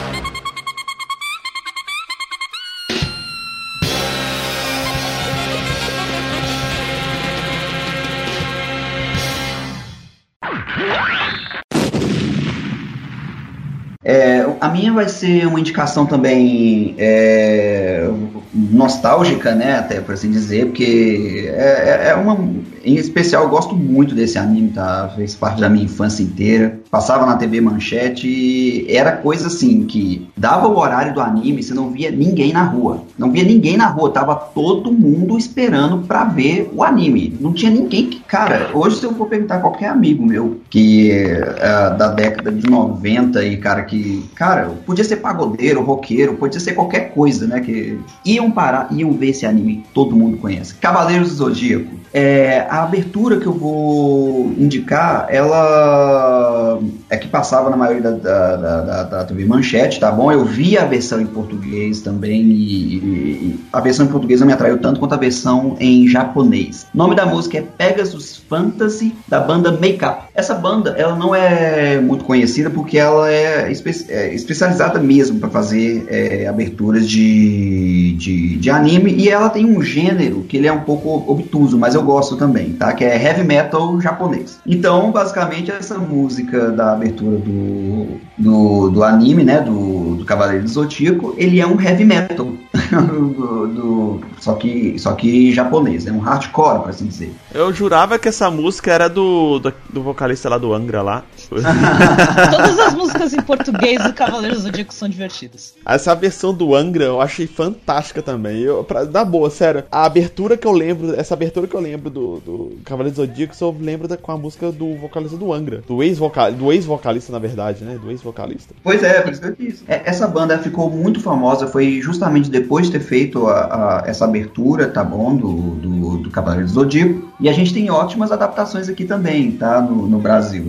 Minha 14.72 14.92
vai 14.92 15.08
ser 15.08 15.46
uma 15.48 15.60
indicação 15.60 16.06
também 16.06 16.96
é, 16.98 18.10
nostálgica, 18.54 19.54
né? 19.54 19.78
Até 19.78 20.02
por 20.02 20.14
assim 20.14 20.32
dizer, 20.32 20.68
porque 20.68 21.52
é, 21.54 22.08
é, 22.08 22.10
é 22.10 22.16
uma. 22.16 22.38
Em 22.84 22.96
especial, 22.96 23.48
gosto 23.50 23.76
muito 23.76 24.16
desse 24.16 24.38
anime, 24.38 24.70
tá? 24.70 25.12
Fez 25.16 25.36
parte 25.36 25.62
da 25.62 25.70
minha 25.70 25.86
infância 25.86 26.24
inteira. 26.24 26.80
Passava 26.90 27.26
na 27.26 27.38
TV 27.38 27.62
Manchete 27.62 28.28
e 28.28 28.86
era 28.90 29.12
coisa 29.12 29.48
assim 29.48 29.84
que 29.84 30.28
dava 30.36 30.68
o 30.68 30.78
horário 30.78 31.14
do 31.14 31.22
anime, 31.22 31.62
você 31.62 31.74
não 31.74 31.90
via 31.92 32.12
ninguém 32.12 32.54
na 32.54 32.64
rua. 32.64 33.04
Não 33.18 33.32
via 33.32 33.44
ninguém 33.44 33.78
na 33.78 33.88
rua, 33.88 34.12
tava 34.12 34.36
todo 34.36 34.92
mundo 34.92 35.38
esperando 35.38 36.06
para 36.06 36.24
ver 36.26 36.72
o 36.74 36.84
anime. 36.84 37.38
Não 37.40 37.54
tinha 37.54 37.72
ninguém 37.72 38.08
que. 38.08 38.20
Cara, 38.22 38.70
hoje 38.74 38.98
se 38.98 39.06
eu 39.06 39.14
for 39.14 39.28
perguntar 39.28 39.60
qualquer 39.60 39.88
amigo 39.88 40.26
meu 40.26 40.62
que 40.70 41.12
é 41.12 41.96
da 41.98 42.08
década 42.08 42.52
de 42.52 42.70
90 42.70 43.44
e, 43.44 43.58
cara, 43.58 43.84
que. 43.84 44.26
Cara, 44.36 44.70
podia 44.86 45.04
ser 45.04 45.18
pagodeiro, 45.18 45.84
roqueiro, 45.84 46.36
podia 46.36 46.60
ser 46.60 46.74
qualquer 46.74 47.12
coisa, 47.14 47.48
né? 47.48 47.60
Que 47.60 48.00
iam 48.26 48.52
parar, 48.52 48.88
iam 48.92 49.12
ver 49.12 49.30
esse 49.30 49.46
anime 49.46 49.84
todo 49.94 50.16
mundo 50.16 50.38
conhece. 50.38 50.76
Cavaleiros 50.76 51.30
do 51.30 51.36
Zodíaco. 51.36 52.02
É, 52.14 52.68
a 52.72 52.84
abertura 52.84 53.38
que 53.38 53.46
eu 53.46 53.54
vou 53.54 54.54
indicar, 54.58 55.28
ela 55.30 56.80
é 57.10 57.18
que 57.18 57.28
passava 57.28 57.70
na 57.70 57.78
maioria 57.78 58.02
da, 58.02 58.12
da, 58.12 58.82
da, 58.82 59.04
da 59.04 59.24
TV 59.24 59.46
Manchete, 59.46 60.00
tá 60.00 60.12
bom? 60.12 60.32
Eu 60.32 60.46
vi 60.46 60.78
a 60.78 60.86
versão 60.86 61.22
em 61.22 61.26
português 61.26 62.02
também 62.02 62.42
e, 62.42 62.96
e, 62.96 63.60
a 63.72 63.80
versão 63.80 64.06
em 64.06 64.10
português 64.10 64.40
não 64.40 64.48
me 64.48 64.54
atraiu 64.54 64.80
tanto 64.80 65.00
quanto 65.00 65.14
a 65.14 65.18
versão 65.18 65.76
em 65.80 66.08
japonês. 66.08 66.88
O 66.94 66.98
nome 66.98 67.16
da 67.16 67.26
música 67.26 67.58
é 67.58 67.62
Pegasus 67.62 68.42
Fantasy, 68.50 69.16
da 69.28 69.40
banda 69.40 69.72
Makeup. 69.72 70.24
Essa 70.34 70.54
banda, 70.54 70.96
ela 70.98 71.16
não 71.16 71.36
é 71.36 72.00
muito 72.00 72.26
conhecida 72.26 72.70
porque 72.70 72.98
ela 72.98 73.32
é, 73.32 73.72
espe 73.72 73.92
é 74.10 74.34
especializada 74.34 75.00
mesmo 75.00 75.40
para 75.40 75.50
fazer 75.50 76.06
é, 76.10 76.48
aberturas 76.48 77.08
de, 77.08 78.14
de, 78.14 78.58
de 78.58 78.70
anime 78.70 79.14
e 79.14 79.30
ela 79.30 79.50
tem 79.50 79.66
um 79.66 79.82
gênero 79.82 80.44
que 80.44 80.58
ele 80.58 80.68
é 80.68 80.74
um 80.74 80.82
pouco 80.82 81.24
obtuso, 81.28 81.78
mas 81.78 81.96
eu 81.96 82.02
eu 82.02 82.06
gosto 82.06 82.36
também, 82.36 82.61
tá? 82.70 82.94
Que 82.94 83.04
é 83.04 83.22
heavy 83.22 83.44
metal 83.44 84.00
japonês. 84.00 84.60
Então, 84.66 85.12
basicamente, 85.12 85.72
essa 85.72 85.98
música 85.98 86.72
da 86.72 86.94
abertura 86.94 87.38
do, 87.38 88.20
do, 88.38 88.90
do 88.90 89.04
anime, 89.04 89.44
né? 89.44 89.62
Do, 89.62 90.16
do 90.16 90.26
Cavaleiro 90.26 90.64
do 90.64 90.70
Zodíaco, 90.70 91.34
ele 91.38 91.60
é 91.60 91.68
um 91.68 91.80
heavy 91.80 92.06
metal. 92.06 92.54
Do, 93.00 93.68
do, 93.68 94.22
só, 94.40 94.56
que, 94.56 94.98
só 95.00 95.14
que 95.14 95.54
japonês, 95.54 96.06
é 96.08 96.12
um 96.12 96.20
hardcore, 96.20 96.82
por 96.82 96.90
assim 96.90 97.06
dizer. 97.06 97.34
Eu 97.54 97.74
jurava 97.74 98.18
que 98.18 98.28
essa 98.28 98.50
música 98.50 98.92
era 98.92 99.08
do, 99.08 99.60
do, 99.60 99.74
do 99.90 100.02
vocalista 100.02 100.50
lá 100.50 100.58
do 100.58 100.74
Angra 100.74 101.02
lá. 101.02 101.24
Todas 101.50 102.80
as 102.80 102.94
músicas 102.96 103.34
em 103.34 103.42
português 103.42 104.04
do 104.04 104.14
Cavaleiros 104.14 104.60
do 104.60 104.64
Zodíaco 104.64 104.94
são 104.94 105.08
divertidas. 105.08 105.76
Essa 105.86 106.16
versão 106.16 106.54
do 106.54 106.76
Angra 106.76 107.06
eu 107.06 107.22
achei 107.22 107.48
fantástica 107.48 108.22
também. 108.22 108.62
Eu, 108.62 108.84
pra, 108.84 109.04
da 109.04 109.24
boa, 109.24 109.50
sério. 109.50 109.84
A 109.92 110.06
abertura 110.06 110.58
que 110.58 110.68
eu 110.68 110.72
lembro, 110.72 111.14
essa 111.16 111.34
abertura 111.34 111.68
que 111.68 111.76
eu 111.76 111.82
lembro 111.82 112.10
do, 112.10 112.40
do 112.40 112.78
Cavaleiros 112.86 113.18
do 113.18 113.26
Zodíaco, 113.26 113.56
eu 113.60 113.76
lembro 113.80 114.08
da, 114.08 114.18
com 114.18 114.32
a 114.32 114.38
música 114.38 114.72
do 114.72 114.96
vocalista 114.96 115.38
do 115.38 115.52
Angra. 115.52 115.84
Do 115.88 116.02
ex-vocalista, 116.02 116.60
do 116.60 116.72
ex-vocalista, 116.72 117.32
na 117.32 117.40
verdade, 117.40 117.84
né? 117.84 117.98
Do 118.02 118.10
ex-vocalista. 118.10 118.74
Pois 118.84 119.04
é, 119.04 119.22
por 119.22 119.32
isso 119.32 119.42
que 119.42 119.48
eu 119.48 119.56
disse. 119.56 119.84
É, 119.88 120.02
essa 120.06 120.28
banda 120.28 120.58
ficou 120.58 120.90
muito 120.90 121.20
famosa, 121.20 121.68
foi 121.68 122.02
justamente 122.02 122.50
depois 122.50 122.81
de 122.82 122.92
ter 122.92 123.00
feito 123.00 123.48
a, 123.48 124.02
a, 124.04 124.04
essa 124.06 124.26
abertura, 124.26 124.88
tá 124.88 125.04
bom, 125.04 125.36
do, 125.36 125.52
do, 125.76 126.18
do 126.18 126.30
Cavaleiros 126.30 126.72
do 126.72 126.82
Zodíaco. 126.82 127.32
E 127.40 127.50
a 127.50 127.54
gente 127.54 127.74
tem 127.74 127.90
ótimas 127.90 128.32
adaptações 128.32 128.88
aqui 128.88 129.04
também, 129.04 129.52
tá? 129.54 129.82
No, 129.82 130.08
no 130.08 130.20
Brasil. 130.20 130.64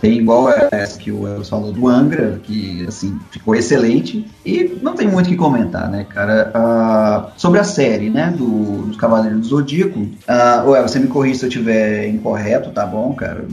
Tem 0.00 0.18
igual 0.18 0.48
essa 0.70 0.96
que 0.96 1.10
o 1.10 1.26
Elos 1.26 1.48
falou 1.48 1.72
do 1.72 1.88
Angra, 1.88 2.40
que 2.44 2.86
assim, 2.86 3.18
ficou 3.32 3.56
excelente. 3.56 4.24
E 4.46 4.78
não 4.80 4.94
tem 4.94 5.08
muito 5.08 5.26
o 5.26 5.30
que 5.30 5.36
comentar, 5.36 5.90
né, 5.90 6.06
cara? 6.08 6.52
Uh, 6.54 7.32
sobre 7.36 7.58
a 7.58 7.64
série, 7.64 8.08
né, 8.08 8.32
do, 8.36 8.82
dos 8.86 8.96
Cavaleiros 8.96 9.40
do 9.40 9.46
Zodíaco. 9.46 9.98
Uh, 9.98 10.70
ué, 10.70 10.82
você 10.82 11.00
me 11.00 11.08
corrija 11.08 11.40
se 11.40 11.44
eu 11.46 11.48
estiver 11.48 12.08
incorreto, 12.08 12.70
tá 12.70 12.86
bom, 12.86 13.12
cara? 13.14 13.44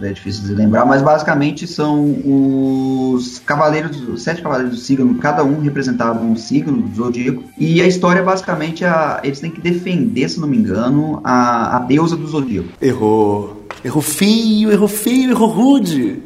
É 0.00 0.12
difícil 0.12 0.44
de 0.44 0.54
lembrar, 0.54 0.86
mas 0.86 1.02
basicamente 1.02 1.66
são 1.66 2.04
os 2.24 3.38
Cavaleiros, 3.40 4.00
os 4.08 4.22
sete 4.22 4.40
Cavaleiros 4.40 4.72
do 4.72 4.80
signo, 4.80 5.14
cada 5.16 5.44
um 5.44 5.60
representava 5.60 6.24
um 6.24 6.36
signo 6.36 6.80
do 6.80 6.94
Zodíaco. 6.94 7.42
E 7.56 7.80
a 7.80 7.86
história 7.86 8.22
basicamente 8.22 8.84
a, 8.84 9.20
eles 9.22 9.40
têm 9.40 9.50
que 9.50 9.60
defender, 9.60 10.28
se 10.28 10.40
não 10.40 10.48
me 10.48 10.56
engano, 10.56 11.20
a, 11.22 11.76
a 11.76 11.78
deusa 11.80 12.16
do 12.16 12.26
Zodíaco. 12.26 12.68
Errou. 12.80 13.66
Errou 13.84 14.02
feio, 14.02 14.72
errou 14.72 14.88
feio, 14.88 15.30
errou 15.30 15.48
rude. 15.48 16.22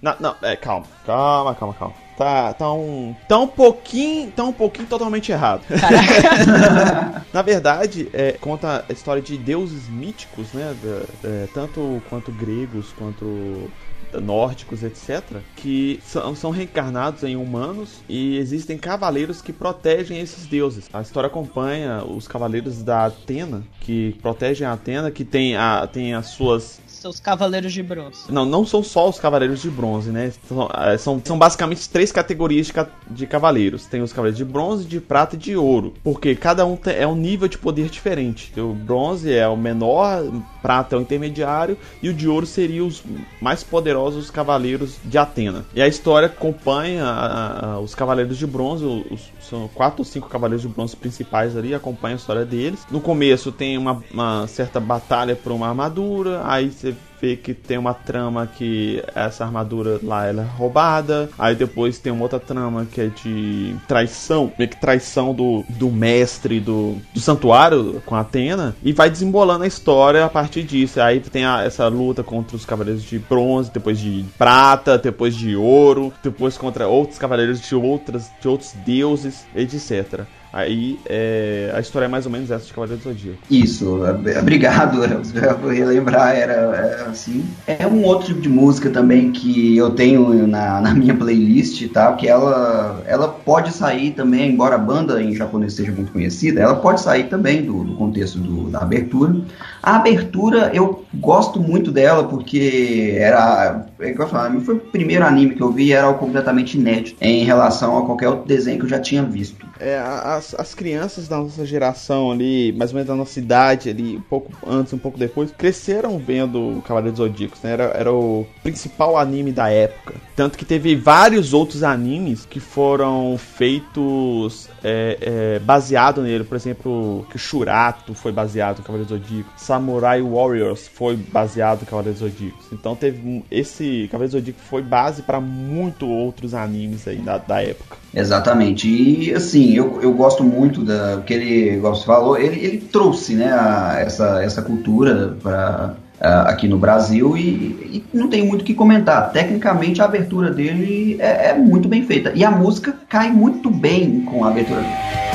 Não, 0.00 0.14
não, 0.20 0.34
é, 0.42 0.56
calma, 0.56 0.86
calma, 1.04 1.54
calma, 1.54 1.74
calma. 1.74 1.94
Tá, 2.16 2.52
tá 2.52 2.72
um. 2.72 3.14
Tá 3.28 3.38
um 3.38 3.46
pouquinho. 3.46 4.32
Tá 4.32 4.42
um 4.42 4.52
pouquinho 4.52 4.88
totalmente 4.88 5.30
errado. 5.30 5.62
Na 7.32 7.42
verdade, 7.42 8.08
é, 8.12 8.32
conta 8.32 8.84
a 8.88 8.92
história 8.92 9.22
de 9.22 9.38
deuses 9.38 9.88
míticos, 9.88 10.52
né? 10.52 10.74
É, 11.22 11.46
tanto 11.54 12.02
quanto 12.10 12.32
gregos 12.32 12.92
quanto 12.98 13.70
nórdicos, 14.14 14.82
etc., 14.82 15.38
que 15.56 16.00
são, 16.02 16.34
são, 16.34 16.50
reencarnados 16.50 17.22
em 17.24 17.36
humanos 17.36 18.00
e 18.08 18.36
existem 18.38 18.78
cavaleiros 18.78 19.42
que 19.42 19.52
protegem 19.52 20.20
esses 20.20 20.46
deuses. 20.46 20.88
A 20.92 21.00
história 21.00 21.26
acompanha 21.26 22.04
os 22.04 22.26
cavaleiros 22.26 22.82
da 22.82 23.06
Atena, 23.06 23.62
que 23.80 24.16
protegem 24.22 24.66
a 24.66 24.72
Atena, 24.72 25.10
que 25.10 25.24
tem, 25.24 25.56
a, 25.56 25.86
tem 25.86 26.14
as 26.14 26.28
suas 26.28 26.80
seus 26.98 27.20
cavaleiros 27.20 27.72
de 27.72 27.82
bronze. 27.82 28.30
Não, 28.30 28.44
não 28.44 28.66
são 28.66 28.82
só 28.82 29.08
os 29.08 29.18
cavaleiros 29.18 29.62
de 29.62 29.70
bronze, 29.70 30.10
né? 30.10 30.32
São, 30.48 30.68
é, 30.74 30.98
são, 30.98 31.22
são 31.24 31.38
basicamente 31.38 31.88
três 31.88 32.12
categorias 32.12 32.66
de, 32.66 32.72
de, 33.10 33.26
cavaleiros. 33.26 33.86
Tem 33.86 34.02
os 34.02 34.12
cavaleiros 34.12 34.38
de 34.38 34.44
bronze, 34.44 34.84
de 34.84 35.00
prata 35.00 35.36
e 35.36 35.38
de 35.38 35.56
ouro. 35.56 35.94
Porque 36.02 36.34
cada 36.34 36.66
um 36.66 36.78
é 36.86 37.06
um 37.06 37.16
nível 37.16 37.48
de 37.48 37.58
poder 37.58 37.88
diferente. 37.88 38.52
O 38.60 38.74
bronze 38.74 39.32
é 39.32 39.46
o 39.48 39.56
menor, 39.56 40.22
prata 40.62 40.96
é 40.96 40.98
o 40.98 41.02
intermediário 41.02 41.76
e 42.02 42.08
o 42.08 42.14
de 42.14 42.28
ouro 42.28 42.46
seria 42.46 42.84
os 42.84 43.02
mais 43.40 43.62
poderosos 43.62 44.30
cavaleiros 44.30 44.96
de 45.04 45.18
Atena. 45.18 45.64
E 45.74 45.80
a 45.80 45.88
história 45.88 46.26
acompanha 46.26 47.04
a, 47.04 47.66
a, 47.72 47.80
os 47.80 47.94
cavaleiros 47.94 48.36
de 48.36 48.46
bronze, 48.46 48.84
os, 48.84 49.30
são 49.40 49.68
quatro 49.68 50.00
ou 50.00 50.04
cinco 50.04 50.28
cavaleiros 50.28 50.62
de 50.62 50.68
bronze 50.68 50.96
principais 50.96 51.56
ali, 51.56 51.74
acompanha 51.74 52.14
a 52.14 52.18
história 52.18 52.44
deles. 52.44 52.86
No 52.90 53.00
começo 53.00 53.50
tem 53.50 53.78
uma, 53.78 54.02
uma 54.12 54.46
certa 54.46 54.78
batalha 54.80 55.34
por 55.34 55.52
uma 55.52 55.68
armadura, 55.68 56.42
aí 56.44 56.70
você 56.70 56.94
que 57.20 57.54
tem 57.54 57.78
uma 57.78 57.94
trama 57.94 58.46
que 58.46 59.02
essa 59.14 59.44
armadura 59.44 59.98
lá 60.02 60.26
ela 60.26 60.42
é 60.42 60.56
roubada. 60.56 61.28
Aí 61.38 61.54
depois 61.54 61.98
tem 61.98 62.12
uma 62.12 62.22
outra 62.22 62.40
trama 62.40 62.86
que 62.90 63.00
é 63.00 63.06
de 63.06 63.74
traição, 63.86 64.52
meio 64.58 64.70
que 64.70 64.80
traição 64.80 65.34
do, 65.34 65.64
do 65.68 65.90
mestre 65.90 66.60
do, 66.60 66.96
do 67.12 67.20
santuário 67.20 68.02
com 68.06 68.14
Atena. 68.14 68.74
E 68.82 68.92
vai 68.92 69.10
desembolando 69.10 69.64
a 69.64 69.66
história 69.66 70.24
a 70.24 70.28
partir 70.28 70.62
disso. 70.62 71.00
Aí 71.00 71.20
tem 71.20 71.44
a, 71.44 71.62
essa 71.62 71.86
luta 71.88 72.22
contra 72.22 72.56
os 72.56 72.64
cavaleiros 72.64 73.02
de 73.02 73.18
bronze, 73.18 73.70
depois 73.72 73.98
de 73.98 74.24
prata, 74.36 74.98
depois 74.98 75.34
de 75.34 75.56
ouro, 75.56 76.12
depois 76.22 76.56
contra 76.56 76.86
outros 76.86 77.18
cavaleiros 77.18 77.60
de 77.60 77.74
outras 77.74 78.30
de 78.40 78.48
outros 78.48 78.72
deuses, 78.84 79.46
etc. 79.54 80.24
Aí 80.52 80.98
é, 81.06 81.70
a 81.74 81.80
história 81.80 82.06
é 82.06 82.08
mais 82.08 82.24
ou 82.24 82.32
menos 82.32 82.50
essa 82.50 82.64
de 82.64 82.72
Cavaleiro 82.72 83.02
do 83.02 83.10
Zodíaco. 83.10 83.38
Isso, 83.50 84.00
obrigado, 84.38 85.00
vou 85.60 85.70
relembrar, 85.70 86.34
era, 86.34 86.52
era, 86.52 87.04
assim. 87.10 87.44
É 87.66 87.86
um 87.86 88.02
outro 88.04 88.28
tipo 88.28 88.40
de 88.40 88.48
música 88.48 88.88
também 88.88 89.30
que 89.30 89.76
eu 89.76 89.90
tenho 89.90 90.46
na, 90.46 90.80
na 90.80 90.94
minha 90.94 91.14
playlist, 91.14 91.86
tá? 91.92 92.12
Que 92.14 92.26
ela, 92.26 93.02
ela 93.06 93.28
pode 93.28 93.72
sair 93.72 94.12
também, 94.12 94.50
embora 94.50 94.76
a 94.76 94.78
banda 94.78 95.22
em 95.22 95.34
japonês 95.34 95.74
seja 95.74 95.92
muito 95.92 96.12
conhecida, 96.12 96.60
ela 96.60 96.76
pode 96.76 97.00
sair 97.00 97.24
também 97.24 97.62
do, 97.62 97.84
do 97.84 97.94
contexto 97.94 98.38
do, 98.38 98.70
da 98.70 98.80
abertura. 98.80 99.36
A 99.82 99.96
abertura 99.96 100.70
eu 100.72 101.04
gosto 101.14 101.60
muito 101.60 101.92
dela 101.92 102.24
porque 102.24 103.14
era, 103.18 103.86
é 104.00 104.12
que 104.12 104.20
eu 104.20 104.28
foi 104.60 104.74
o 104.74 104.80
primeiro 104.80 105.24
anime 105.24 105.54
que 105.54 105.62
eu 105.62 105.70
vi 105.70 105.92
era 105.92 106.12
completamente 106.14 106.78
inédito 106.78 107.16
em 107.20 107.44
relação 107.44 107.98
a 107.98 108.04
qualquer 108.04 108.28
outro 108.28 108.46
desenho 108.46 108.78
que 108.78 108.84
eu 108.86 108.90
já 108.90 108.98
tinha 108.98 109.22
visto. 109.22 109.67
É, 109.80 109.98
as, 109.98 110.54
as 110.54 110.74
crianças 110.74 111.28
da 111.28 111.38
nossa 111.38 111.64
geração 111.64 112.30
ali, 112.30 112.72
mais 112.72 112.90
ou 112.90 112.94
menos 112.94 113.08
da 113.08 113.14
nossa 113.14 113.38
idade 113.38 113.90
ali, 113.90 114.16
um 114.16 114.20
pouco 114.20 114.52
antes, 114.66 114.92
um 114.92 114.98
pouco 114.98 115.18
depois, 115.18 115.50
cresceram 115.50 116.18
vendo 116.18 116.82
Cavaleiros 116.86 117.18
Zodíacos, 117.18 117.60
né? 117.62 117.72
Era, 117.72 117.84
era 117.84 118.12
o 118.12 118.46
principal 118.62 119.16
anime 119.16 119.52
da 119.52 119.70
época. 119.70 120.14
Tanto 120.34 120.56
que 120.56 120.64
teve 120.64 120.94
vários 120.94 121.52
outros 121.52 121.82
animes 121.82 122.46
que 122.46 122.60
foram 122.60 123.36
feitos 123.36 124.68
é, 124.84 125.18
é, 125.20 125.58
baseado 125.58 126.22
nele. 126.22 126.44
Por 126.44 126.56
exemplo, 126.56 127.26
que 127.30 127.38
Shurato 127.38 128.14
foi 128.14 128.32
baseado 128.32 128.78
no 128.78 128.84
Cavaleiros 128.84 129.08
Zodíacos. 129.08 129.52
Samurai 129.56 130.22
Warriors 130.22 130.88
foi 130.88 131.16
baseado 131.16 131.80
no 131.80 131.86
Cavaleiros 131.86 132.20
Zodíacos. 132.20 132.66
Então 132.72 132.94
teve 132.94 133.44
esse 133.50 134.08
Cavaleiros 134.10 134.32
Zodíacos 134.32 134.62
foi 134.68 134.82
base 134.82 135.22
para 135.22 135.40
muito 135.40 136.08
outros 136.08 136.54
animes 136.54 137.08
aí 137.08 137.16
da, 137.16 137.38
da 137.38 137.62
época. 137.62 137.96
Exatamente. 138.14 138.88
E 138.88 139.34
assim, 139.34 139.67
eu, 139.76 140.00
eu 140.02 140.12
gosto 140.12 140.44
muito 140.44 140.84
da 140.84 141.22
que 141.26 141.34
ele, 141.34 141.76
igual 141.76 141.94
você 141.94 142.04
falou, 142.04 142.38
ele, 142.38 142.64
ele 142.64 142.78
trouxe 142.78 143.34
né, 143.34 143.52
a, 143.52 143.96
essa, 144.00 144.42
essa 144.42 144.62
cultura 144.62 145.36
para 145.42 145.94
aqui 146.20 146.66
no 146.66 146.78
Brasil 146.78 147.36
e, 147.36 147.40
e, 147.40 148.04
não 148.12 148.28
tem 148.28 148.44
muito 148.44 148.62
o 148.62 148.64
que 148.64 148.74
comentar. 148.74 149.30
Tecnicamente, 149.30 150.02
a 150.02 150.04
abertura 150.04 150.50
dele 150.50 151.16
é, 151.20 151.50
é, 151.50 151.54
muito 151.54 151.88
bem 151.88 152.02
feita 152.02 152.32
e 152.34 152.44
a 152.44 152.50
música 152.50 152.94
cai 153.08 153.30
muito 153.30 153.70
bem 153.70 154.22
com 154.22 154.44
a 154.44 154.48
abertura 154.48 154.80
dele. 154.80 155.27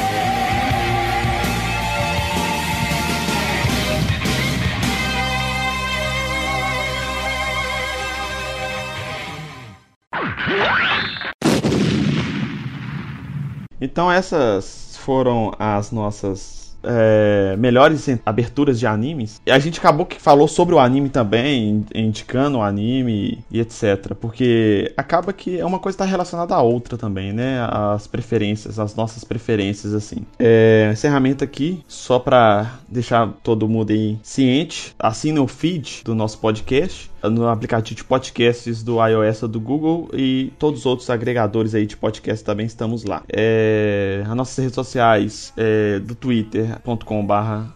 Então 13.93 14.11
essas 14.11 14.97
foram 14.97 15.53
as 15.59 15.91
nossas 15.91 16.73
é, 16.83 17.55
melhores 17.57 18.09
aberturas 18.25 18.79
de 18.79 18.87
animes. 18.87 19.39
A 19.47 19.59
gente 19.59 19.79
acabou 19.79 20.03
que 20.03 20.19
falou 20.19 20.47
sobre 20.47 20.73
o 20.73 20.79
anime 20.79 21.09
também, 21.09 21.85
indicando 21.93 22.57
o 22.57 22.61
anime 22.63 23.43
e 23.51 23.59
etc. 23.59 24.15
Porque 24.19 24.91
acaba 24.97 25.31
que 25.31 25.59
é 25.59 25.65
uma 25.65 25.77
coisa 25.77 25.93
está 25.93 26.05
relacionada 26.05 26.55
à 26.55 26.61
outra 26.63 26.97
também, 26.97 27.31
né? 27.31 27.59
As 27.69 28.07
preferências, 28.07 28.79
as 28.79 28.95
nossas 28.95 29.23
preferências, 29.23 29.93
assim. 29.93 30.25
É, 30.39 30.89
encerramento 30.91 31.43
aqui, 31.43 31.83
só 31.87 32.17
para 32.17 32.79
deixar 32.89 33.31
todo 33.43 33.69
mundo 33.69 33.91
aí 33.91 34.17
ciente. 34.23 34.95
Assine 34.97 35.37
o 35.37 35.47
feed 35.47 36.01
do 36.03 36.15
nosso 36.15 36.39
podcast 36.39 37.12
no 37.29 37.47
aplicativo 37.47 37.95
de 37.95 38.03
podcasts 38.03 38.83
do 38.83 39.05
iOS 39.05 39.43
ou 39.43 39.49
do 39.49 39.59
Google 39.59 40.09
e 40.13 40.51
todos 40.59 40.81
os 40.81 40.85
outros 40.85 41.09
agregadores 41.09 41.75
aí 41.75 41.85
de 41.85 41.97
podcast 41.97 42.43
também 42.43 42.65
estamos 42.65 43.03
lá. 43.03 43.23
É, 43.31 44.23
as 44.25 44.35
nossas 44.35 44.57
redes 44.57 44.75
sociais 44.75 45.53
é, 45.57 45.99
do 45.99 46.15
twitter.com.br 46.15 47.33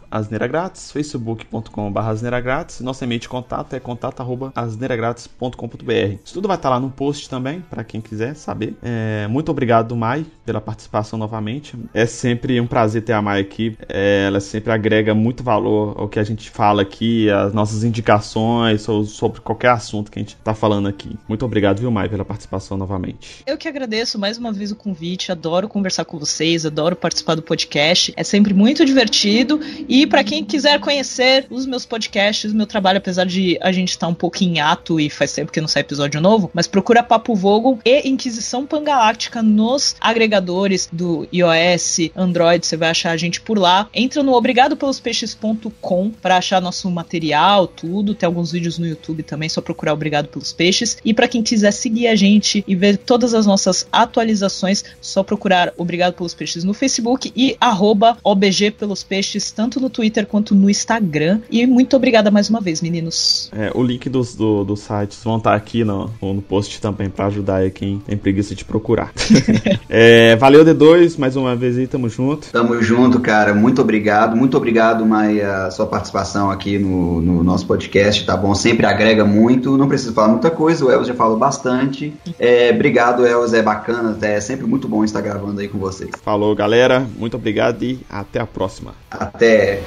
asneiragrátis, 0.10 0.90
facebook.com.br 0.92 2.00
asneiragrátis, 2.00 2.80
nosso 2.82 3.04
e-mail 3.04 3.20
de 3.20 3.30
contato 3.30 3.74
é 3.74 3.80
contato.asneiragrátis.com.br. 3.80 6.18
Isso 6.24 6.34
tudo 6.34 6.48
vai 6.48 6.58
estar 6.58 6.70
lá 6.70 6.80
no 6.80 6.90
post 6.90 7.30
também, 7.30 7.62
para 7.62 7.84
quem 7.84 8.02
quiser 8.02 8.36
saber. 8.36 8.76
É, 8.82 9.28
muito 9.28 9.52
obrigado, 9.52 9.96
Mai, 9.96 10.26
pela 10.46 10.60
participação 10.62 11.20
novamente. 11.20 11.78
É 11.94 12.06
sempre 12.06 12.60
um 12.60 12.68
prazer 12.68 13.04
ter 13.04 13.14
a 13.14 13.22
Mai 13.22 13.40
aqui. 13.42 13.78
É, 13.90 14.26
ela 14.28 14.40
sempre 14.40 14.72
agrega 14.72 15.14
muito 15.14 15.44
valor 15.44 15.96
ao 15.98 16.08
que 16.08 16.20
a 16.20 16.24
gente 16.24 16.50
fala 16.50 16.82
aqui, 16.82 17.30
as 17.30 17.54
nossas 17.54 17.84
indicações 17.84 18.82
sobre 18.82 19.37
sobre 19.38 19.42
qualquer 19.42 19.70
assunto 19.70 20.12
que 20.12 20.20
a 20.20 20.22
gente 20.22 20.36
tá 20.38 20.54
falando 20.54 20.88
aqui. 20.88 21.18
Muito 21.28 21.46
obrigado, 21.46 21.80
viu, 21.80 21.92
Mai, 21.92 22.10
pela 22.10 22.26
participação 22.26 22.78
novamente. 22.78 23.44
Eu 23.46 23.58
que 23.58 23.68
agradeço 23.68 24.20
mais 24.20 24.38
uma 24.38 24.52
vez 24.52 24.72
o 24.72 24.76
convite, 24.76 25.32
adoro 25.32 25.68
conversar 25.68 26.06
com 26.06 26.18
vocês, 26.18 26.66
adoro 26.66 26.96
participar 26.96 27.36
do 27.36 27.42
podcast, 27.42 28.14
é 28.16 28.24
sempre 28.24 28.54
muito 28.54 28.86
divertido. 28.86 29.60
E 29.88 30.06
para 30.06 30.24
quem 30.24 30.44
quiser 30.44 30.80
conhecer 30.80 31.46
os 31.50 31.66
meus 31.66 31.86
podcasts, 31.86 32.52
o 32.52 32.56
meu 32.56 32.66
trabalho, 32.66 32.98
apesar 32.98 33.26
de 33.26 33.58
a 33.62 33.72
gente 33.72 33.90
estar 33.90 34.08
tá 34.08 34.12
um 34.12 34.16
pouco 34.16 34.44
em 34.44 34.60
ato 34.60 35.00
e 35.00 35.10
faz 35.10 35.34
tempo 35.34 35.52
que 35.52 35.62
não 35.62 35.68
sai 35.68 35.82
episódio 35.82 36.20
novo, 36.20 36.50
mas 36.54 36.68
procura 36.68 37.04
Papo 37.04 37.36
Vogon 37.36 37.80
e 37.86 38.08
Inquisição 38.08 38.66
Pangaláctica 38.66 39.42
nos 39.42 39.96
agregadores 40.00 40.90
do 40.92 41.28
iOS, 41.32 42.12
Android, 42.16 42.66
você 42.66 42.78
vai 42.78 42.90
achar 42.90 43.12
a 43.12 43.18
gente 43.18 43.42
por 43.42 43.58
lá. 43.58 43.88
Entra 43.94 44.24
no 44.24 44.34
obrigadopelospeixes.com 44.34 46.12
para 46.22 46.38
achar 46.38 46.62
nosso 46.62 46.90
material, 46.90 47.68
tudo. 47.68 48.16
Tem 48.16 48.26
alguns 48.26 48.52
vídeos 48.52 48.78
no 48.78 48.88
YouTube 48.88 49.24
também, 49.28 49.50
só 49.50 49.62
procurar 49.62 49.94
Obrigado 49.94 50.28
pelos 50.28 50.52
Peixes. 50.52 50.98
E 51.04 51.14
para 51.14 51.28
quem 51.28 51.44
quiser 51.44 51.72
seguir 51.72 52.08
a 52.08 52.16
gente 52.16 52.64
e 52.68 52.76
ver 52.76 52.98
todas 52.98 53.34
as 53.34 53.46
nossas 53.46 53.88
atualizações, 53.92 54.84
só 55.02 55.22
procurar 55.22 55.74
Obrigado 55.78 56.14
pelos 56.14 56.34
Peixes 56.34 56.64
no 56.64 56.74
Facebook 56.74 57.32
e 57.36 57.56
arroba 57.60 58.18
OBG 58.24 58.72
pelos 58.72 59.04
Peixes, 59.04 59.52
tanto 59.52 59.80
no 59.80 59.90
Twitter 59.90 60.26
quanto 60.26 60.56
no 60.56 60.70
Instagram. 60.70 61.42
E 61.52 61.66
muito 61.68 61.96
obrigada 61.96 62.32
mais 62.32 62.50
uma 62.50 62.62
vez, 62.62 62.82
meninos. 62.82 63.52
É, 63.54 63.72
o 63.76 63.84
link 63.84 64.10
dos, 64.10 64.36
do, 64.36 64.64
dos 64.64 64.80
sites 64.80 65.24
vão 65.24 65.38
estar 65.38 65.54
aqui 65.54 65.84
no, 65.84 66.10
no 66.22 66.42
post 66.42 66.80
também 66.82 67.10
para 67.10 67.28
ajudar 67.28 67.58
aí 67.58 67.72
quem 67.72 68.00
tem 68.00 68.18
preguiça 68.18 68.56
de 68.56 68.64
procurar. 68.64 69.12
é, 69.90 70.36
valeu, 70.36 70.64
D2, 70.64 71.18
mais 71.18 71.36
uma 71.36 71.56
vez 71.56 71.78
aí, 71.78 71.88
tamo 71.88 72.10
junto. 72.10 72.50
Tamo 72.52 72.82
junto, 72.82 73.20
cara. 73.20 73.54
Muito 73.54 73.82
obrigado. 73.82 74.36
Muito 74.36 74.56
obrigado, 74.58 75.06
Maia, 75.06 75.66
a 75.66 75.72
sua 75.72 75.86
participação 75.86 76.50
aqui 76.50 76.78
no, 76.78 77.22
no 77.22 77.44
nosso 77.44 77.66
podcast, 77.66 78.26
tá 78.26 78.36
bom? 78.36 78.54
Sempre 78.56 78.86
agrega 78.86 79.17
muito. 79.26 79.78
Não 79.78 79.88
preciso 79.88 80.14
falar 80.14 80.30
muita 80.30 80.52
coisa, 80.52 80.86
o 80.86 80.92
Elvis 80.92 81.08
já 81.08 81.14
falou 81.14 81.38
bastante. 81.38 82.14
É, 82.40 82.72
obrigado, 82.74 83.26
Elvis, 83.26 83.54
é 83.54 83.62
bacana, 83.62 84.18
é 84.22 84.40
sempre 84.40 84.66
muito 84.66 84.88
bom 84.88 85.04
estar 85.04 85.22
gravando 85.22 85.62
aí 85.62 85.68
com 85.68 85.78
vocês. 85.78 86.12
Falou, 86.22 86.56
galera. 86.56 87.06
Muito 87.18 87.38
obrigado 87.38 87.84
e 87.84 88.00
até 88.10 88.40
a 88.40 88.46
próxima. 88.46 88.94
Até. 89.10 89.82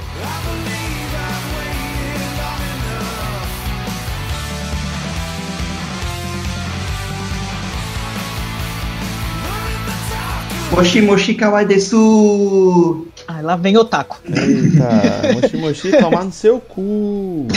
Moshi 10.70 11.02
Moshi 11.02 11.34
Kawaii 11.34 11.66
desu! 11.66 13.09
Ah, 13.32 13.40
lá 13.42 13.54
vem 13.54 13.76
o 13.76 13.84
taco. 13.84 14.20
Eita, 14.26 15.32
Moshi 15.32 15.56
Moshi 15.56 15.90
tomar 15.92 16.24
no 16.24 16.32
seu 16.32 16.60
cu. 16.60 17.46